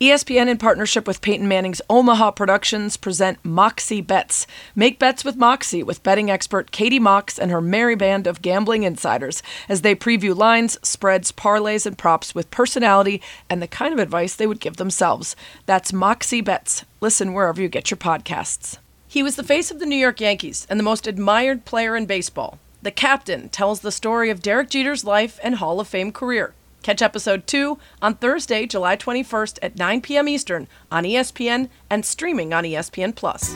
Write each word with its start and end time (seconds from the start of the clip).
ESPN, 0.00 0.48
in 0.48 0.56
partnership 0.56 1.06
with 1.06 1.20
Peyton 1.20 1.46
Manning's 1.46 1.82
Omaha 1.90 2.30
Productions, 2.30 2.96
present 2.96 3.38
Moxie 3.44 4.00
Bets. 4.00 4.46
Make 4.74 4.98
bets 4.98 5.26
with 5.26 5.36
Moxie 5.36 5.82
with 5.82 6.02
betting 6.02 6.30
expert 6.30 6.70
Katie 6.70 6.98
Mox 6.98 7.38
and 7.38 7.50
her 7.50 7.60
merry 7.60 7.96
band 7.96 8.26
of 8.26 8.40
gambling 8.40 8.84
insiders 8.84 9.42
as 9.68 9.82
they 9.82 9.94
preview 9.94 10.34
lines, 10.34 10.78
spreads, 10.82 11.32
parlays, 11.32 11.84
and 11.84 11.98
props 11.98 12.34
with 12.34 12.50
personality 12.50 13.20
and 13.50 13.60
the 13.60 13.66
kind 13.66 13.92
of 13.92 13.98
advice 13.98 14.34
they 14.34 14.46
would 14.46 14.58
give 14.58 14.78
themselves. 14.78 15.36
That's 15.66 15.92
Moxie 15.92 16.40
Bets. 16.40 16.86
Listen 17.02 17.34
wherever 17.34 17.60
you 17.60 17.68
get 17.68 17.90
your 17.90 17.98
podcasts. 17.98 18.78
He 19.06 19.22
was 19.22 19.36
the 19.36 19.44
face 19.44 19.70
of 19.70 19.80
the 19.80 19.86
New 19.86 19.96
York 19.96 20.18
Yankees 20.18 20.66
and 20.70 20.80
the 20.80 20.84
most 20.84 21.06
admired 21.06 21.66
player 21.66 21.94
in 21.94 22.06
baseball. 22.06 22.58
The 22.80 22.90
captain 22.90 23.50
tells 23.50 23.80
the 23.80 23.92
story 23.92 24.30
of 24.30 24.40
Derek 24.40 24.70
Jeter's 24.70 25.04
life 25.04 25.38
and 25.42 25.56
Hall 25.56 25.78
of 25.78 25.88
Fame 25.88 26.10
career. 26.10 26.54
Catch 26.82 27.02
episode 27.02 27.46
2 27.46 27.78
on 28.00 28.14
Thursday, 28.14 28.64
July 28.64 28.96
21st 28.96 29.58
at 29.60 29.76
9 29.76 30.00
p.m. 30.00 30.28
Eastern 30.28 30.66
on 30.90 31.04
ESPN 31.04 31.68
and 31.90 32.06
streaming 32.06 32.54
on 32.54 32.64
ESPN 32.64 33.14
Plus. 33.14 33.54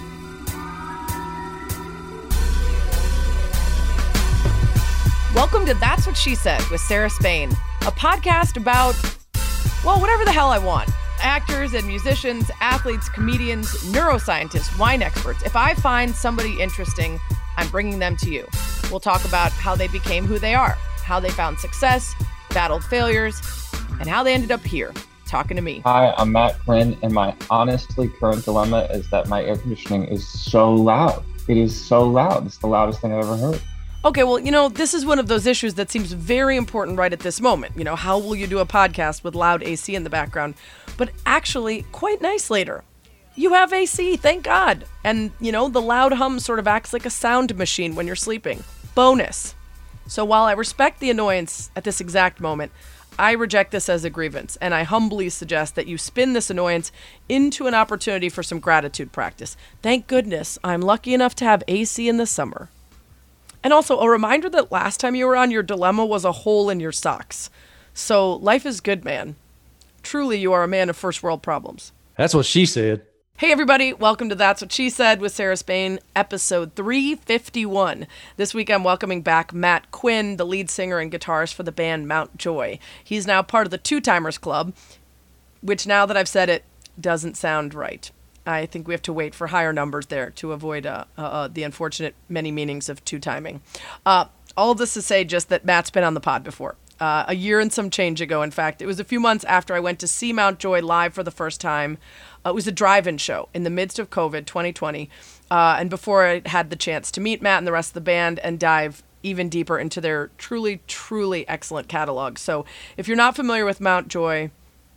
Welcome 5.34 5.64
to 5.64 5.74
That's 5.80 6.06
What 6.06 6.18
She 6.18 6.34
Said 6.34 6.62
with 6.70 6.82
Sarah 6.82 7.08
Spain, 7.08 7.50
a 7.80 7.90
podcast 7.92 8.58
about, 8.58 8.94
well, 9.82 9.98
whatever 10.00 10.26
the 10.26 10.32
hell 10.32 10.50
I 10.50 10.58
want. 10.58 10.90
Actors 11.22 11.72
and 11.72 11.86
musicians, 11.86 12.50
athletes, 12.60 13.08
comedians, 13.08 13.68
neuroscientists, 13.84 14.78
wine 14.78 15.00
experts. 15.00 15.42
If 15.44 15.56
I 15.56 15.72
find 15.72 16.14
somebody 16.14 16.60
interesting, 16.60 17.18
I'm 17.56 17.68
bringing 17.68 17.98
them 17.98 18.18
to 18.18 18.30
you. 18.30 18.46
We'll 18.90 19.00
talk 19.00 19.24
about 19.24 19.50
how 19.50 19.74
they 19.74 19.88
became 19.88 20.26
who 20.26 20.38
they 20.38 20.54
are, 20.54 20.76
how 21.02 21.20
they 21.20 21.30
found 21.30 21.58
success, 21.58 22.14
battled 22.54 22.84
failures, 22.84 23.40
and 24.00 24.08
how 24.08 24.22
they 24.22 24.32
ended 24.32 24.52
up 24.52 24.62
here 24.62 24.92
talking 25.26 25.56
to 25.56 25.62
me. 25.62 25.80
Hi, 25.80 26.14
I'm 26.16 26.30
Matt 26.32 26.58
Quinn, 26.60 26.96
and 27.02 27.12
my 27.12 27.34
honestly 27.50 28.08
current 28.08 28.44
dilemma 28.44 28.88
is 28.92 29.10
that 29.10 29.28
my 29.28 29.42
air 29.42 29.56
conditioning 29.56 30.04
is 30.04 30.26
so 30.26 30.72
loud. 30.72 31.24
It 31.48 31.56
is 31.56 31.78
so 31.78 32.08
loud. 32.08 32.46
It's 32.46 32.58
the 32.58 32.68
loudest 32.68 33.00
thing 33.00 33.12
I've 33.12 33.24
ever 33.24 33.36
heard. 33.36 33.60
Okay, 34.04 34.22
well, 34.22 34.38
you 34.38 34.52
know, 34.52 34.68
this 34.68 34.94
is 34.94 35.04
one 35.04 35.18
of 35.18 35.28
those 35.28 35.46
issues 35.46 35.74
that 35.74 35.90
seems 35.90 36.12
very 36.12 36.56
important 36.56 36.98
right 36.98 37.12
at 37.12 37.20
this 37.20 37.40
moment. 37.40 37.76
You 37.76 37.84
know, 37.84 37.96
how 37.96 38.18
will 38.18 38.36
you 38.36 38.46
do 38.46 38.60
a 38.60 38.66
podcast 38.66 39.24
with 39.24 39.34
loud 39.34 39.62
AC 39.62 39.94
in 39.94 40.04
the 40.04 40.10
background? 40.10 40.54
But 40.96 41.10
actually, 41.26 41.82
quite 41.90 42.22
nice 42.22 42.50
later. 42.50 42.84
You 43.34 43.54
have 43.54 43.72
AC, 43.72 44.16
thank 44.18 44.44
God. 44.44 44.84
And, 45.02 45.32
you 45.40 45.50
know, 45.50 45.68
the 45.68 45.82
loud 45.82 46.12
hum 46.12 46.38
sort 46.38 46.58
of 46.58 46.68
acts 46.68 46.92
like 46.92 47.06
a 47.06 47.10
sound 47.10 47.56
machine 47.56 47.94
when 47.96 48.06
you're 48.06 48.14
sleeping. 48.14 48.62
Bonus. 48.94 49.54
So 50.06 50.24
while 50.24 50.44
I 50.44 50.52
respect 50.52 51.00
the 51.00 51.10
annoyance 51.10 51.70
at 51.74 51.84
this 51.84 52.00
exact 52.00 52.40
moment, 52.40 52.72
I 53.18 53.32
reject 53.32 53.70
this 53.70 53.88
as 53.88 54.04
a 54.04 54.10
grievance, 54.10 54.56
and 54.60 54.74
I 54.74 54.82
humbly 54.82 55.28
suggest 55.28 55.76
that 55.76 55.86
you 55.86 55.96
spin 55.96 56.32
this 56.32 56.50
annoyance 56.50 56.90
into 57.28 57.66
an 57.66 57.74
opportunity 57.74 58.28
for 58.28 58.42
some 58.42 58.58
gratitude 58.58 59.12
practice. 59.12 59.56
Thank 59.82 60.08
goodness 60.08 60.58
I'm 60.64 60.80
lucky 60.80 61.14
enough 61.14 61.34
to 61.36 61.44
have 61.44 61.62
AC 61.68 62.08
in 62.08 62.16
the 62.16 62.26
summer. 62.26 62.70
And 63.62 63.72
also, 63.72 64.00
a 64.00 64.10
reminder 64.10 64.50
that 64.50 64.72
last 64.72 65.00
time 65.00 65.14
you 65.14 65.26
were 65.26 65.36
on, 65.36 65.50
your 65.50 65.62
dilemma 65.62 66.04
was 66.04 66.24
a 66.24 66.32
hole 66.32 66.68
in 66.68 66.80
your 66.80 66.92
socks. 66.92 67.50
So, 67.94 68.34
life 68.34 68.66
is 68.66 68.80
good, 68.80 69.04
man. 69.04 69.36
Truly, 70.02 70.38
you 70.38 70.52
are 70.52 70.64
a 70.64 70.68
man 70.68 70.90
of 70.90 70.96
first 70.96 71.22
world 71.22 71.42
problems. 71.42 71.92
That's 72.16 72.34
what 72.34 72.46
she 72.46 72.66
said. 72.66 73.06
Hey, 73.38 73.50
everybody, 73.50 73.92
welcome 73.92 74.28
to 74.28 74.36
That's 74.36 74.62
What 74.62 74.70
She 74.70 74.88
Said 74.88 75.20
with 75.20 75.34
Sarah 75.34 75.56
Spain, 75.56 75.98
episode 76.14 76.76
351. 76.76 78.06
This 78.36 78.54
week 78.54 78.70
I'm 78.70 78.84
welcoming 78.84 79.22
back 79.22 79.52
Matt 79.52 79.90
Quinn, 79.90 80.36
the 80.36 80.46
lead 80.46 80.70
singer 80.70 81.00
and 81.00 81.10
guitarist 81.10 81.52
for 81.52 81.64
the 81.64 81.72
band 81.72 82.06
Mountjoy. 82.06 82.78
He's 83.02 83.26
now 83.26 83.42
part 83.42 83.66
of 83.66 83.72
the 83.72 83.76
Two 83.78 84.00
Timers 84.00 84.38
Club, 84.38 84.72
which 85.62 85.84
now 85.84 86.06
that 86.06 86.16
I've 86.16 86.28
said 86.28 86.48
it, 86.48 86.62
doesn't 86.98 87.36
sound 87.36 87.74
right. 87.74 88.08
I 88.46 88.66
think 88.66 88.86
we 88.86 88.94
have 88.94 89.02
to 89.02 89.12
wait 89.12 89.34
for 89.34 89.48
higher 89.48 89.72
numbers 89.72 90.06
there 90.06 90.30
to 90.30 90.52
avoid 90.52 90.86
uh, 90.86 91.06
uh, 91.18 91.22
uh, 91.22 91.48
the 91.48 91.64
unfortunate 91.64 92.14
many 92.28 92.52
meanings 92.52 92.88
of 92.88 93.04
two 93.04 93.18
timing. 93.18 93.62
Uh, 94.06 94.26
all 94.56 94.76
this 94.76 94.94
to 94.94 95.02
say 95.02 95.24
just 95.24 95.48
that 95.48 95.64
Matt's 95.64 95.90
been 95.90 96.04
on 96.04 96.14
the 96.14 96.20
pod 96.20 96.44
before. 96.44 96.76
Uh, 97.00 97.24
a 97.26 97.34
year 97.34 97.58
and 97.58 97.72
some 97.72 97.90
change 97.90 98.20
ago, 98.20 98.42
in 98.42 98.52
fact. 98.52 98.80
It 98.80 98.86
was 98.86 99.00
a 99.00 99.04
few 99.04 99.18
months 99.18 99.44
after 99.44 99.74
I 99.74 99.80
went 99.80 99.98
to 99.98 100.06
see 100.06 100.32
Mountjoy 100.32 100.80
live 100.80 101.12
for 101.12 101.24
the 101.24 101.32
first 101.32 101.60
time. 101.60 101.98
Uh, 102.46 102.50
it 102.50 102.54
was 102.54 102.68
a 102.68 102.72
drive-in 102.72 103.18
show 103.18 103.48
in 103.52 103.64
the 103.64 103.70
midst 103.70 103.98
of 103.98 104.10
COVID 104.10 104.46
2020, 104.46 105.10
uh, 105.50 105.76
and 105.78 105.90
before 105.90 106.24
I 106.24 106.42
had 106.46 106.70
the 106.70 106.76
chance 106.76 107.10
to 107.10 107.20
meet 107.20 107.42
Matt 107.42 107.58
and 107.58 107.66
the 107.66 107.72
rest 107.72 107.90
of 107.90 107.94
the 107.94 108.00
band 108.00 108.38
and 108.40 108.60
dive 108.60 109.02
even 109.24 109.48
deeper 109.48 109.78
into 109.78 110.00
their 110.00 110.30
truly, 110.38 110.82
truly 110.86 111.48
excellent 111.48 111.88
catalog. 111.88 112.38
So 112.38 112.64
if 112.96 113.08
you're 113.08 113.16
not 113.16 113.34
familiar 113.34 113.64
with 113.64 113.80
Mountjoy, 113.80 114.50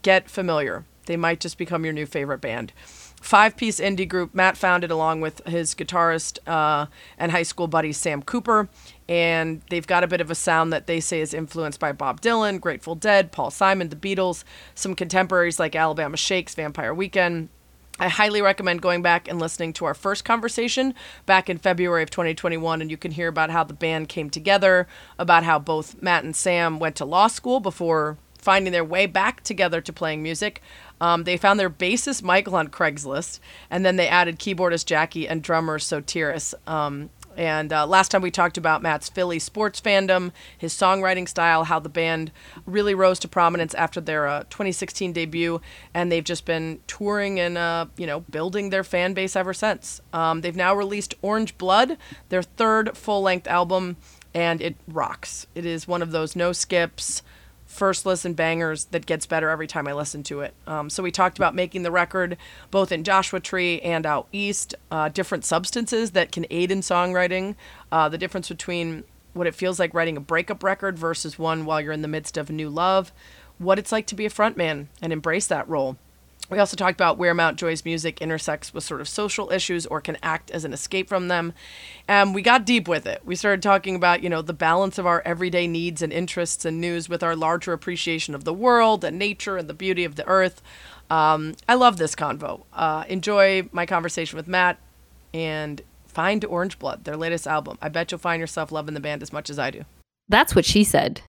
get 0.03 0.29
familiar. 0.29 0.85
They 1.05 1.17
might 1.17 1.39
just 1.39 1.57
become 1.57 1.83
your 1.83 1.93
new 1.93 2.05
favorite 2.05 2.41
band 2.41 2.73
five 3.21 3.57
piece 3.57 3.79
indie 3.79 4.07
group 4.07 4.33
Matt 4.33 4.57
founded 4.57 4.91
along 4.91 5.21
with 5.21 5.45
his 5.45 5.73
guitarist 5.73 6.39
uh, 6.47 6.87
and 7.17 7.31
high 7.31 7.43
school 7.43 7.67
buddy 7.67 7.91
Sam 7.91 8.21
Cooper. 8.21 8.69
And 9.09 9.61
they've 9.69 9.87
got 9.87 10.03
a 10.03 10.07
bit 10.07 10.21
of 10.21 10.29
a 10.29 10.35
sound 10.35 10.71
that 10.73 10.87
they 10.87 10.99
say 10.99 11.21
is 11.21 11.33
influenced 11.33 11.79
by 11.79 11.91
Bob 11.91 12.21
Dylan, 12.21 12.59
Grateful 12.59 12.95
Dead, 12.95 13.31
Paul 13.31 13.51
Simon, 13.51 13.89
the 13.89 13.95
Beatles, 13.95 14.43
some 14.75 14.95
contemporaries 14.95 15.59
like 15.59 15.75
Alabama 15.75 16.17
Shakes, 16.17 16.55
Vampire 16.55 16.93
Weekend. 16.93 17.49
I 17.99 18.09
highly 18.09 18.43
recommend 18.43 18.83
going 18.83 19.01
back 19.01 19.27
and 19.27 19.39
listening 19.39 19.73
to 19.73 19.85
our 19.85 19.95
first 19.95 20.23
conversation 20.23 20.93
back 21.25 21.49
in 21.49 21.57
February 21.57 22.03
of 22.03 22.11
2021, 22.11 22.79
and 22.79 22.91
you 22.91 22.97
can 22.97 23.11
hear 23.11 23.27
about 23.27 23.49
how 23.49 23.63
the 23.63 23.73
band 23.73 24.07
came 24.07 24.29
together, 24.29 24.87
about 25.17 25.43
how 25.43 25.57
both 25.57 25.99
Matt 25.99 26.23
and 26.23 26.35
Sam 26.35 26.77
went 26.77 26.95
to 26.97 27.05
law 27.05 27.27
school 27.27 27.59
before 27.59 28.17
finding 28.37 28.71
their 28.71 28.85
way 28.85 29.07
back 29.07 29.43
together 29.43 29.81
to 29.81 29.91
playing 29.91 30.21
music. 30.21 30.61
Um, 30.99 31.23
they 31.23 31.37
found 31.37 31.59
their 31.59 31.69
bassist 31.69 32.23
Michael 32.23 32.55
on 32.55 32.69
Craigslist, 32.69 33.39
and 33.69 33.85
then 33.85 33.95
they 33.95 34.07
added 34.07 34.39
keyboardist 34.39 34.85
Jackie 34.85 35.27
and 35.27 35.41
drummer 35.41 35.79
Sotiris. 35.79 36.53
Um, 36.67 37.09
and 37.37 37.71
uh, 37.71 37.85
last 37.85 38.09
time 38.09 38.23
we 38.23 38.31
talked 38.31 38.57
about 38.57 38.81
Matt's 38.81 39.09
Philly 39.09 39.37
sports 39.37 39.79
fandom, 39.79 40.31
his 40.57 40.73
songwriting 40.73 41.29
style, 41.29 41.65
how 41.65 41.79
the 41.79 41.87
band 41.87 42.31
really 42.65 42.95
rose 42.95 43.19
to 43.19 43.27
prominence 43.27 43.75
after 43.75 44.01
their 44.01 44.27
uh, 44.27 44.39
2016 44.49 45.13
debut, 45.13 45.61
and 45.93 46.11
they've 46.11 46.23
just 46.23 46.45
been 46.45 46.79
touring 46.87 47.39
and 47.39 47.57
uh, 47.57 47.85
you 47.95 48.07
know 48.07 48.21
building 48.21 48.71
their 48.71 48.83
fan 48.83 49.13
base 49.13 49.35
ever 49.35 49.53
since. 49.53 50.01
Um, 50.11 50.41
they've 50.41 50.55
now 50.55 50.73
released 50.73 51.13
Orange 51.21 51.57
Blood, 51.59 51.97
their 52.29 52.41
third 52.41 52.97
full-length 52.97 53.45
album, 53.47 53.97
and 54.33 54.59
it 54.59 54.75
rocks. 54.87 55.45
It 55.53 55.65
is 55.65 55.87
one 55.87 56.01
of 56.01 56.11
those 56.11 56.35
no 56.35 56.53
skips 56.53 57.21
first 57.67 58.05
listen 58.05 58.33
bangers 58.33 58.85
that 58.85 59.05
gets 59.05 59.25
better 59.25 59.49
every 59.49 59.67
time 59.67 59.87
I 59.87 59.93
listen 59.93 60.23
to 60.23 60.41
it. 60.41 60.53
Um, 60.65 60.89
so 60.89 61.03
we 61.03 61.11
talked 61.11 61.37
about 61.37 61.53
making 61.53 61.83
the 61.83 61.91
record 61.91 62.37
both 62.71 62.91
in 62.91 63.03
Joshua 63.03 63.39
Tree 63.39 63.79
and 63.81 64.05
out 64.05 64.27
east, 64.31 64.73
uh, 64.89 65.09
different 65.09 65.45
substances 65.45 66.11
that 66.11 66.31
can 66.31 66.45
aid 66.49 66.71
in 66.71 66.79
songwriting, 66.79 67.55
uh, 67.91 68.09
the 68.09 68.17
difference 68.17 68.47
between 68.47 69.03
what 69.33 69.47
it 69.47 69.53
feels 69.53 69.79
like 69.79 69.93
writing 69.93 70.17
a 70.17 70.21
breakup 70.21 70.63
record 70.63 70.97
versus 70.97 71.37
one 71.37 71.65
while 71.65 71.79
you're 71.79 71.91
in 71.91 72.01
the 72.01 72.07
midst 72.07 72.37
of 72.37 72.49
a 72.49 72.53
new 72.53 72.69
love, 72.69 73.11
what 73.59 73.77
it's 73.77 73.91
like 73.91 74.07
to 74.07 74.15
be 74.15 74.25
a 74.25 74.29
frontman 74.29 74.87
and 75.01 75.13
embrace 75.13 75.45
that 75.47 75.67
role. 75.69 75.97
We 76.49 76.59
also 76.59 76.77
talked 76.77 76.95
about 76.95 77.17
where 77.17 77.33
Mountjoy's 77.33 77.83
music 77.83 78.21
intersects 78.21 78.73
with 78.73 78.83
sort 78.83 79.01
of 79.01 79.09
social 79.09 79.51
issues 79.51 79.85
or 79.85 79.99
can 79.99 80.17
act 80.23 80.49
as 80.51 80.63
an 80.63 80.71
escape 80.71 81.09
from 81.09 81.27
them. 81.27 81.53
And 82.07 82.33
we 82.33 82.41
got 82.41 82.65
deep 82.65 82.87
with 82.87 83.05
it. 83.05 83.21
We 83.25 83.35
started 83.35 83.61
talking 83.61 83.95
about, 83.95 84.23
you 84.23 84.29
know, 84.29 84.41
the 84.41 84.53
balance 84.53 84.97
of 84.97 85.05
our 85.05 85.21
everyday 85.25 85.67
needs 85.67 86.01
and 86.01 86.13
interests 86.13 86.63
and 86.63 86.79
news 86.79 87.09
with 87.09 87.21
our 87.21 87.35
larger 87.35 87.73
appreciation 87.73 88.33
of 88.33 88.45
the 88.45 88.53
world 88.53 89.03
and 89.03 89.19
nature 89.19 89.57
and 89.57 89.69
the 89.69 89.73
beauty 89.73 90.05
of 90.05 90.15
the 90.15 90.25
earth. 90.25 90.61
Um, 91.09 91.55
I 91.67 91.75
love 91.75 91.97
this 91.97 92.15
convo. 92.15 92.63
Uh, 92.71 93.03
enjoy 93.09 93.67
my 93.71 93.85
conversation 93.85 94.37
with 94.37 94.47
Matt 94.47 94.77
and 95.33 95.81
find 96.05 96.43
Orange 96.45 96.79
Blood, 96.79 97.03
their 97.03 97.17
latest 97.17 97.45
album. 97.45 97.77
I 97.81 97.89
bet 97.89 98.11
you'll 98.11 98.19
find 98.19 98.39
yourself 98.39 98.71
loving 98.71 98.93
the 98.93 98.99
band 98.99 99.21
as 99.21 99.33
much 99.33 99.49
as 99.49 99.59
I 99.59 99.71
do. 99.71 99.83
That's 100.29 100.55
what 100.55 100.65
she 100.65 100.83
said. 100.83 101.21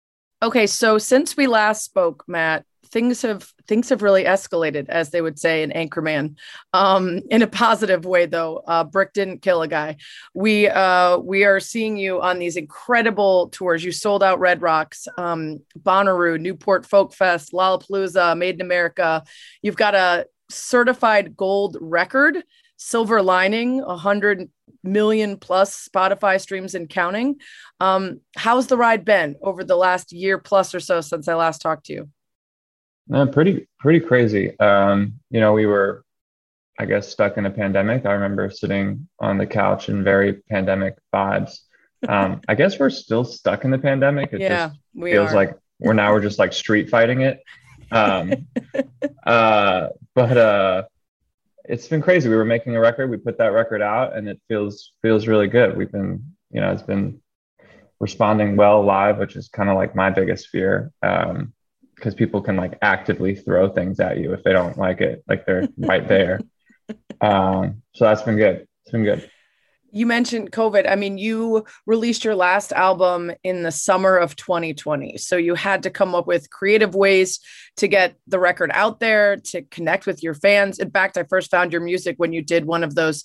Okay, 0.42 0.66
so 0.66 0.98
since 0.98 1.36
we 1.36 1.48
last 1.48 1.84
spoke, 1.84 2.24
Matt, 2.28 2.64
things 2.91 3.22
have 3.22 3.53
things 3.66 3.88
have 3.88 4.03
really 4.03 4.25
escalated, 4.25 4.88
as 4.88 5.10
they 5.10 5.21
would 5.21 5.38
say 5.38 5.62
in 5.62 5.71
Anchorman, 5.71 6.37
um, 6.73 7.20
in 7.31 7.43
a 7.43 7.46
positive 7.46 8.05
way. 8.05 8.26
Though 8.26 8.62
uh, 8.67 8.85
Brick 8.85 9.12
didn't 9.12 9.43
kill 9.43 9.62
a 9.62 9.69
guy. 9.69 9.96
We 10.35 10.69
uh, 10.69 11.19
we 11.19 11.44
are 11.44 11.61
seeing 11.61 11.96
you 11.96 12.20
on 12.20 12.38
these 12.38 12.56
incredible 12.56 13.49
tours. 13.50 13.85
You 13.85 13.93
sold 13.93 14.23
out 14.23 14.40
Red 14.40 14.62
Rocks, 14.62 15.06
um, 15.17 15.61
Bonnaroo, 15.79 16.40
Newport 16.40 16.87
Folk 16.87 17.14
Fest, 17.14 17.52
Lollapalooza, 17.52 18.37
Made 18.37 18.56
in 18.56 18.61
America. 18.61 19.23
You've 19.62 19.76
got 19.76 19.94
a 19.94 20.26
certified 20.50 21.37
gold 21.37 21.76
record, 21.81 22.43
Silver 22.76 23.23
Lining, 23.23 23.81
a 23.81 23.96
hundred 23.96 24.49
million 24.82 25.37
plus 25.37 25.88
Spotify 25.88 26.41
streams 26.41 26.75
and 26.75 26.88
counting. 26.88 27.37
Um, 27.81 28.20
how's 28.37 28.67
the 28.67 28.76
ride 28.76 29.05
been 29.05 29.37
over 29.43 29.64
the 29.64 29.76
last 29.76 30.12
year 30.12 30.38
plus 30.38 30.75
or 30.75 30.81
so 30.81 31.00
since 31.00 31.29
I 31.29 31.34
last 31.34 31.61
talked 31.61 31.87
to 31.87 31.93
you? 31.93 32.08
No, 33.08 33.26
pretty 33.26 33.66
pretty 33.78 34.00
crazy. 34.00 34.58
Um, 34.60 35.14
you 35.31 35.40
know, 35.40 35.52
we 35.52 35.66
were, 35.66 36.05
I 36.78 36.84
guess, 36.84 37.08
stuck 37.08 37.38
in 37.38 37.46
a 37.46 37.50
pandemic. 37.50 38.05
I 38.05 38.12
remember 38.12 38.50
sitting 38.50 39.08
on 39.19 39.38
the 39.38 39.46
couch 39.46 39.88
in 39.88 40.05
very 40.05 40.34
pandemic 40.34 40.96
vibes. 41.14 41.60
Um, 42.06 42.43
I 42.49 42.55
guess 42.55 42.78
we're 42.78 42.90
still 42.90 43.25
stuck 43.25 43.64
in 43.64 43.70
the 43.70 43.78
pandemic. 43.78 44.32
It 44.32 44.40
yeah, 44.40 44.69
just 44.69 44.78
feels 44.94 45.32
are. 45.32 45.37
like 45.37 45.58
we're 45.81 45.94
now 45.94 46.12
we're 46.12 46.20
just 46.20 46.38
like 46.38 46.52
street 46.52 46.90
fighting 46.90 47.22
it. 47.22 47.43
Um, 47.90 48.46
uh, 49.26 49.88
but 50.14 50.37
uh, 50.37 50.82
it's 51.64 51.88
been 51.88 52.02
crazy. 52.02 52.28
We 52.28 52.37
were 52.37 52.44
making 52.44 52.76
a 52.76 52.81
record. 52.81 53.10
We 53.10 53.16
put 53.16 53.38
that 53.38 53.52
record 53.52 53.81
out, 53.81 54.16
and 54.16 54.28
it 54.28 54.40
feels 54.49 54.93
feels 55.02 55.26
really 55.26 55.49
good. 55.49 55.76
We've 55.76 55.90
been, 55.90 56.34
you 56.50 56.60
know, 56.60 56.72
it's 56.72 56.82
been 56.82 57.20
responding 58.00 58.56
well 58.56 58.84
live, 58.84 59.19
which 59.19 59.37
is 59.37 59.49
kind 59.49 59.69
of 59.69 59.76
like 59.76 59.94
my 59.94 60.10
biggest 60.10 60.49
fear. 60.49 60.93
Um, 61.02 61.52
because 61.98 62.14
people 62.14 62.40
can 62.40 62.56
like 62.56 62.78
actively 62.82 63.34
throw 63.34 63.68
things 63.68 64.00
at 64.00 64.18
you 64.18 64.32
if 64.32 64.42
they 64.44 64.52
don't 64.52 64.78
like 64.78 65.00
it, 65.00 65.24
like 65.28 65.44
they're 65.46 65.68
right 65.78 66.06
there. 66.06 66.40
Um, 67.20 67.82
so 67.94 68.04
that's 68.04 68.22
been 68.22 68.36
good. 68.36 68.66
It's 68.84 68.92
been 68.92 69.04
good 69.04 69.30
you 69.90 70.06
mentioned 70.06 70.52
COVID. 70.52 70.90
I 70.90 70.96
mean, 70.96 71.18
you 71.18 71.64
released 71.86 72.24
your 72.24 72.34
last 72.34 72.72
album 72.72 73.32
in 73.42 73.62
the 73.62 73.72
summer 73.72 74.16
of 74.16 74.36
2020. 74.36 75.16
So 75.18 75.36
you 75.36 75.54
had 75.54 75.82
to 75.84 75.90
come 75.90 76.14
up 76.14 76.26
with 76.26 76.50
creative 76.50 76.94
ways 76.94 77.40
to 77.76 77.88
get 77.88 78.14
the 78.26 78.38
record 78.38 78.70
out 78.74 79.00
there, 79.00 79.36
to 79.36 79.62
connect 79.62 80.06
with 80.06 80.22
your 80.22 80.34
fans. 80.34 80.78
In 80.78 80.90
fact, 80.90 81.16
I 81.16 81.22
first 81.24 81.50
found 81.50 81.72
your 81.72 81.80
music 81.80 82.16
when 82.18 82.32
you 82.32 82.42
did 82.42 82.66
one 82.66 82.84
of 82.84 82.94
those 82.94 83.24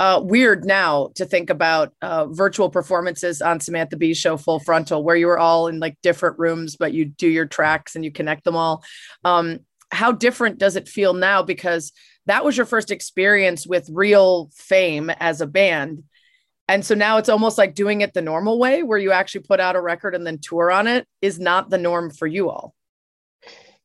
uh, 0.00 0.20
weird 0.22 0.64
now 0.64 1.10
to 1.16 1.24
think 1.24 1.50
about 1.50 1.92
uh, 2.02 2.26
virtual 2.26 2.70
performances 2.70 3.42
on 3.42 3.60
Samantha 3.60 3.96
Bee 3.96 4.14
show 4.14 4.36
Full 4.36 4.60
Frontal, 4.60 5.02
where 5.02 5.16
you 5.16 5.26
were 5.26 5.38
all 5.38 5.66
in 5.66 5.80
like 5.80 5.96
different 6.02 6.38
rooms, 6.38 6.76
but 6.76 6.92
you 6.92 7.04
do 7.04 7.28
your 7.28 7.46
tracks 7.46 7.96
and 7.96 8.04
you 8.04 8.12
connect 8.12 8.44
them 8.44 8.56
all. 8.56 8.84
Um, 9.24 9.60
how 9.90 10.12
different 10.12 10.58
does 10.58 10.76
it 10.76 10.88
feel 10.88 11.14
now? 11.14 11.42
Because 11.42 11.92
that 12.26 12.44
was 12.44 12.56
your 12.56 12.66
first 12.66 12.90
experience 12.90 13.66
with 13.66 13.88
real 13.90 14.50
fame 14.54 15.10
as 15.10 15.40
a 15.40 15.46
band. 15.46 16.04
And 16.68 16.84
so 16.84 16.94
now 16.94 17.16
it's 17.16 17.30
almost 17.30 17.56
like 17.56 17.74
doing 17.74 18.02
it 18.02 18.12
the 18.12 18.20
normal 18.20 18.58
way 18.58 18.82
where 18.82 18.98
you 18.98 19.12
actually 19.12 19.44
put 19.44 19.58
out 19.58 19.76
a 19.76 19.80
record 19.80 20.14
and 20.14 20.26
then 20.26 20.38
tour 20.38 20.70
on 20.70 20.86
it 20.86 21.06
is 21.22 21.40
not 21.40 21.70
the 21.70 21.78
norm 21.78 22.10
for 22.10 22.26
you 22.26 22.50
all. 22.50 22.74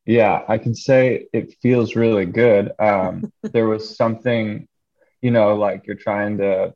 Yeah, 0.06 0.44
I 0.50 0.58
can 0.58 0.76
say 0.76 1.28
it 1.32 1.56
feels 1.62 1.96
really 1.96 2.26
good. 2.26 2.74
Um, 2.78 3.32
there 3.42 3.68
was 3.68 3.96
something, 3.96 4.68
you 5.24 5.32
know, 5.32 5.56
like 5.56 5.88
you're 5.88 5.96
trying 5.96 6.38
to 6.38 6.74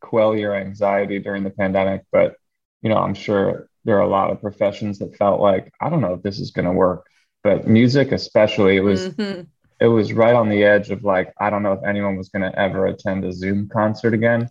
quell 0.00 0.36
your 0.36 0.54
anxiety 0.54 1.18
during 1.20 1.44
the 1.44 1.50
pandemic, 1.50 2.02
but, 2.10 2.36
you 2.82 2.88
know, 2.88 2.96
I'm 2.96 3.14
sure 3.14 3.68
there 3.84 3.96
are 3.98 4.02
a 4.02 4.08
lot 4.08 4.30
of 4.30 4.40
professions 4.40 4.98
that 4.98 5.16
felt 5.16 5.40
like, 5.40 5.72
I 5.80 5.90
don't 5.90 6.00
know 6.00 6.14
if 6.14 6.22
this 6.22 6.40
is 6.40 6.50
going 6.50 6.66
to 6.66 6.72
work. 6.72 7.06
But 7.42 7.68
music, 7.68 8.12
especially, 8.12 8.76
it 8.76 8.80
was. 8.80 9.10
Mm-hmm 9.10 9.42
it 9.80 9.86
was 9.86 10.12
right 10.12 10.34
on 10.34 10.48
the 10.48 10.62
edge 10.62 10.90
of 10.90 11.02
like 11.04 11.32
I 11.40 11.48
don't 11.50 11.62
know 11.62 11.72
if 11.72 11.82
anyone 11.84 12.16
was 12.16 12.28
going 12.28 12.42
to 12.42 12.58
ever 12.58 12.86
attend 12.86 13.24
a 13.24 13.32
Zoom 13.32 13.68
concert 13.68 14.14
again. 14.14 14.48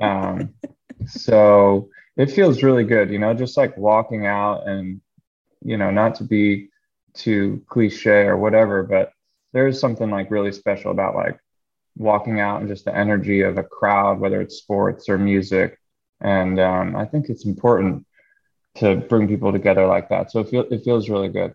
Um, 0.00 0.54
so 1.06 1.88
it 2.16 2.30
feels 2.30 2.62
really 2.62 2.84
good, 2.84 3.10
you 3.10 3.18
know, 3.18 3.34
just 3.34 3.56
like 3.56 3.76
walking 3.76 4.26
out 4.26 4.66
and 4.68 5.00
you 5.62 5.76
know, 5.76 5.90
not 5.90 6.14
to 6.16 6.24
be 6.24 6.68
too 7.12 7.62
cliche 7.68 8.22
or 8.22 8.36
whatever, 8.36 8.82
but 8.82 9.12
there 9.52 9.66
is 9.66 9.80
something 9.80 10.08
like 10.08 10.30
really 10.30 10.52
special 10.52 10.90
about 10.90 11.14
like 11.14 11.38
walking 11.96 12.40
out 12.40 12.60
and 12.60 12.68
just 12.68 12.84
the 12.84 12.96
energy 12.96 13.42
of 13.42 13.58
a 13.58 13.62
crowd, 13.62 14.20
whether 14.20 14.40
it's 14.40 14.56
sports 14.56 15.08
or 15.08 15.18
music. 15.18 15.78
And 16.20 16.60
um, 16.60 16.96
I 16.96 17.04
think 17.06 17.28
it's 17.28 17.46
important 17.46 18.06
to 18.76 18.96
bring 18.96 19.28
people 19.28 19.52
together 19.52 19.86
like 19.86 20.08
that. 20.10 20.30
So 20.30 20.40
it, 20.40 20.48
feel, 20.48 20.66
it 20.70 20.84
feels 20.84 21.08
really 21.08 21.28
good. 21.28 21.54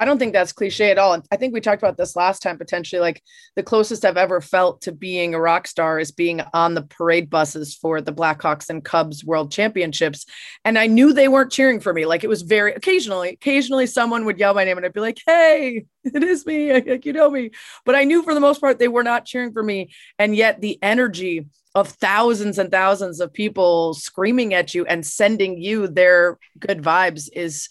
I 0.00 0.06
don't 0.06 0.18
think 0.18 0.32
that's 0.32 0.52
cliche 0.52 0.90
at 0.90 0.98
all. 0.98 1.12
And 1.12 1.22
I 1.30 1.36
think 1.36 1.52
we 1.52 1.60
talked 1.60 1.82
about 1.82 1.98
this 1.98 2.16
last 2.16 2.40
time 2.40 2.56
potentially. 2.56 3.00
Like 3.00 3.22
the 3.54 3.62
closest 3.62 4.06
I've 4.06 4.16
ever 4.16 4.40
felt 4.40 4.80
to 4.82 4.92
being 4.92 5.34
a 5.34 5.40
rock 5.40 5.66
star 5.66 6.00
is 6.00 6.10
being 6.10 6.40
on 6.54 6.72
the 6.72 6.82
parade 6.82 7.28
buses 7.28 7.74
for 7.74 8.00
the 8.00 8.12
Blackhawks 8.12 8.70
and 8.70 8.82
Cubs 8.82 9.22
World 9.22 9.52
Championships. 9.52 10.24
And 10.64 10.78
I 10.78 10.86
knew 10.86 11.12
they 11.12 11.28
weren't 11.28 11.52
cheering 11.52 11.80
for 11.80 11.92
me. 11.92 12.06
Like 12.06 12.24
it 12.24 12.28
was 12.28 12.40
very 12.40 12.72
occasionally, 12.72 13.28
occasionally 13.28 13.86
someone 13.86 14.24
would 14.24 14.38
yell 14.38 14.54
my 14.54 14.64
name 14.64 14.78
and 14.78 14.86
I'd 14.86 14.94
be 14.94 15.00
like, 15.00 15.18
hey, 15.26 15.84
it 16.04 16.24
is 16.24 16.46
me. 16.46 16.72
Like, 16.72 17.04
you 17.04 17.12
know 17.12 17.30
me. 17.30 17.50
But 17.84 17.94
I 17.94 18.04
knew 18.04 18.22
for 18.22 18.32
the 18.32 18.40
most 18.40 18.58
part 18.60 18.78
they 18.78 18.88
were 18.88 19.04
not 19.04 19.26
cheering 19.26 19.52
for 19.52 19.62
me. 19.62 19.90
And 20.18 20.34
yet 20.34 20.62
the 20.62 20.78
energy 20.82 21.46
of 21.74 21.88
thousands 21.88 22.58
and 22.58 22.70
thousands 22.70 23.20
of 23.20 23.32
people 23.32 23.94
screaming 23.94 24.54
at 24.54 24.74
you 24.74 24.86
and 24.86 25.06
sending 25.06 25.60
you 25.60 25.86
their 25.86 26.38
good 26.58 26.82
vibes 26.82 27.28
is 27.32 27.68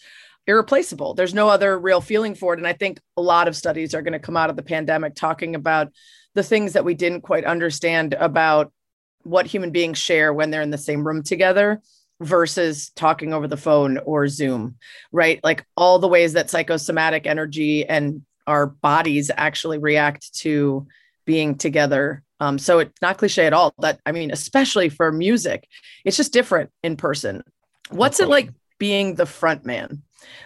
irreplaceable. 0.49 1.13
There's 1.13 1.35
no 1.35 1.47
other 1.47 1.77
real 1.77 2.01
feeling 2.01 2.33
for 2.33 2.53
it. 2.53 2.59
And 2.59 2.67
I 2.67 2.73
think 2.73 2.99
a 3.15 3.21
lot 3.21 3.47
of 3.47 3.55
studies 3.55 3.93
are 3.93 4.01
going 4.01 4.13
to 4.13 4.19
come 4.19 4.35
out 4.35 4.49
of 4.49 4.55
the 4.55 4.63
pandemic 4.63 5.13
talking 5.13 5.53
about 5.53 5.93
the 6.33 6.41
things 6.41 6.73
that 6.73 6.83
we 6.83 6.95
didn't 6.95 7.21
quite 7.21 7.45
understand 7.45 8.15
about 8.15 8.73
what 9.21 9.45
human 9.45 9.69
beings 9.69 9.99
share 9.99 10.33
when 10.33 10.49
they're 10.49 10.63
in 10.63 10.71
the 10.71 10.77
same 10.77 11.05
room 11.05 11.21
together 11.21 11.81
versus 12.19 12.89
talking 12.95 13.31
over 13.31 13.47
the 13.47 13.57
phone 13.57 13.99
or 13.99 14.27
Zoom, 14.27 14.75
right? 15.11 15.39
Like 15.43 15.65
all 15.77 15.99
the 15.99 16.07
ways 16.07 16.33
that 16.33 16.49
psychosomatic 16.49 17.27
energy 17.27 17.87
and 17.87 18.23
our 18.47 18.65
bodies 18.65 19.29
actually 19.37 19.77
react 19.77 20.33
to 20.39 20.87
being 21.25 21.55
together. 21.57 22.23
Um, 22.39 22.57
so 22.57 22.79
it's 22.79 23.01
not 23.03 23.19
cliche 23.19 23.45
at 23.45 23.53
all. 23.53 23.73
That 23.79 23.99
I 24.03 24.13
mean, 24.13 24.31
especially 24.31 24.89
for 24.89 25.11
music, 25.11 25.67
it's 26.03 26.17
just 26.17 26.33
different 26.33 26.71
in 26.83 26.97
person. 26.97 27.43
What's 27.91 28.19
it 28.19 28.29
like 28.29 28.49
being 28.79 29.15
the 29.15 29.25
front 29.25 29.65
man? 29.65 30.01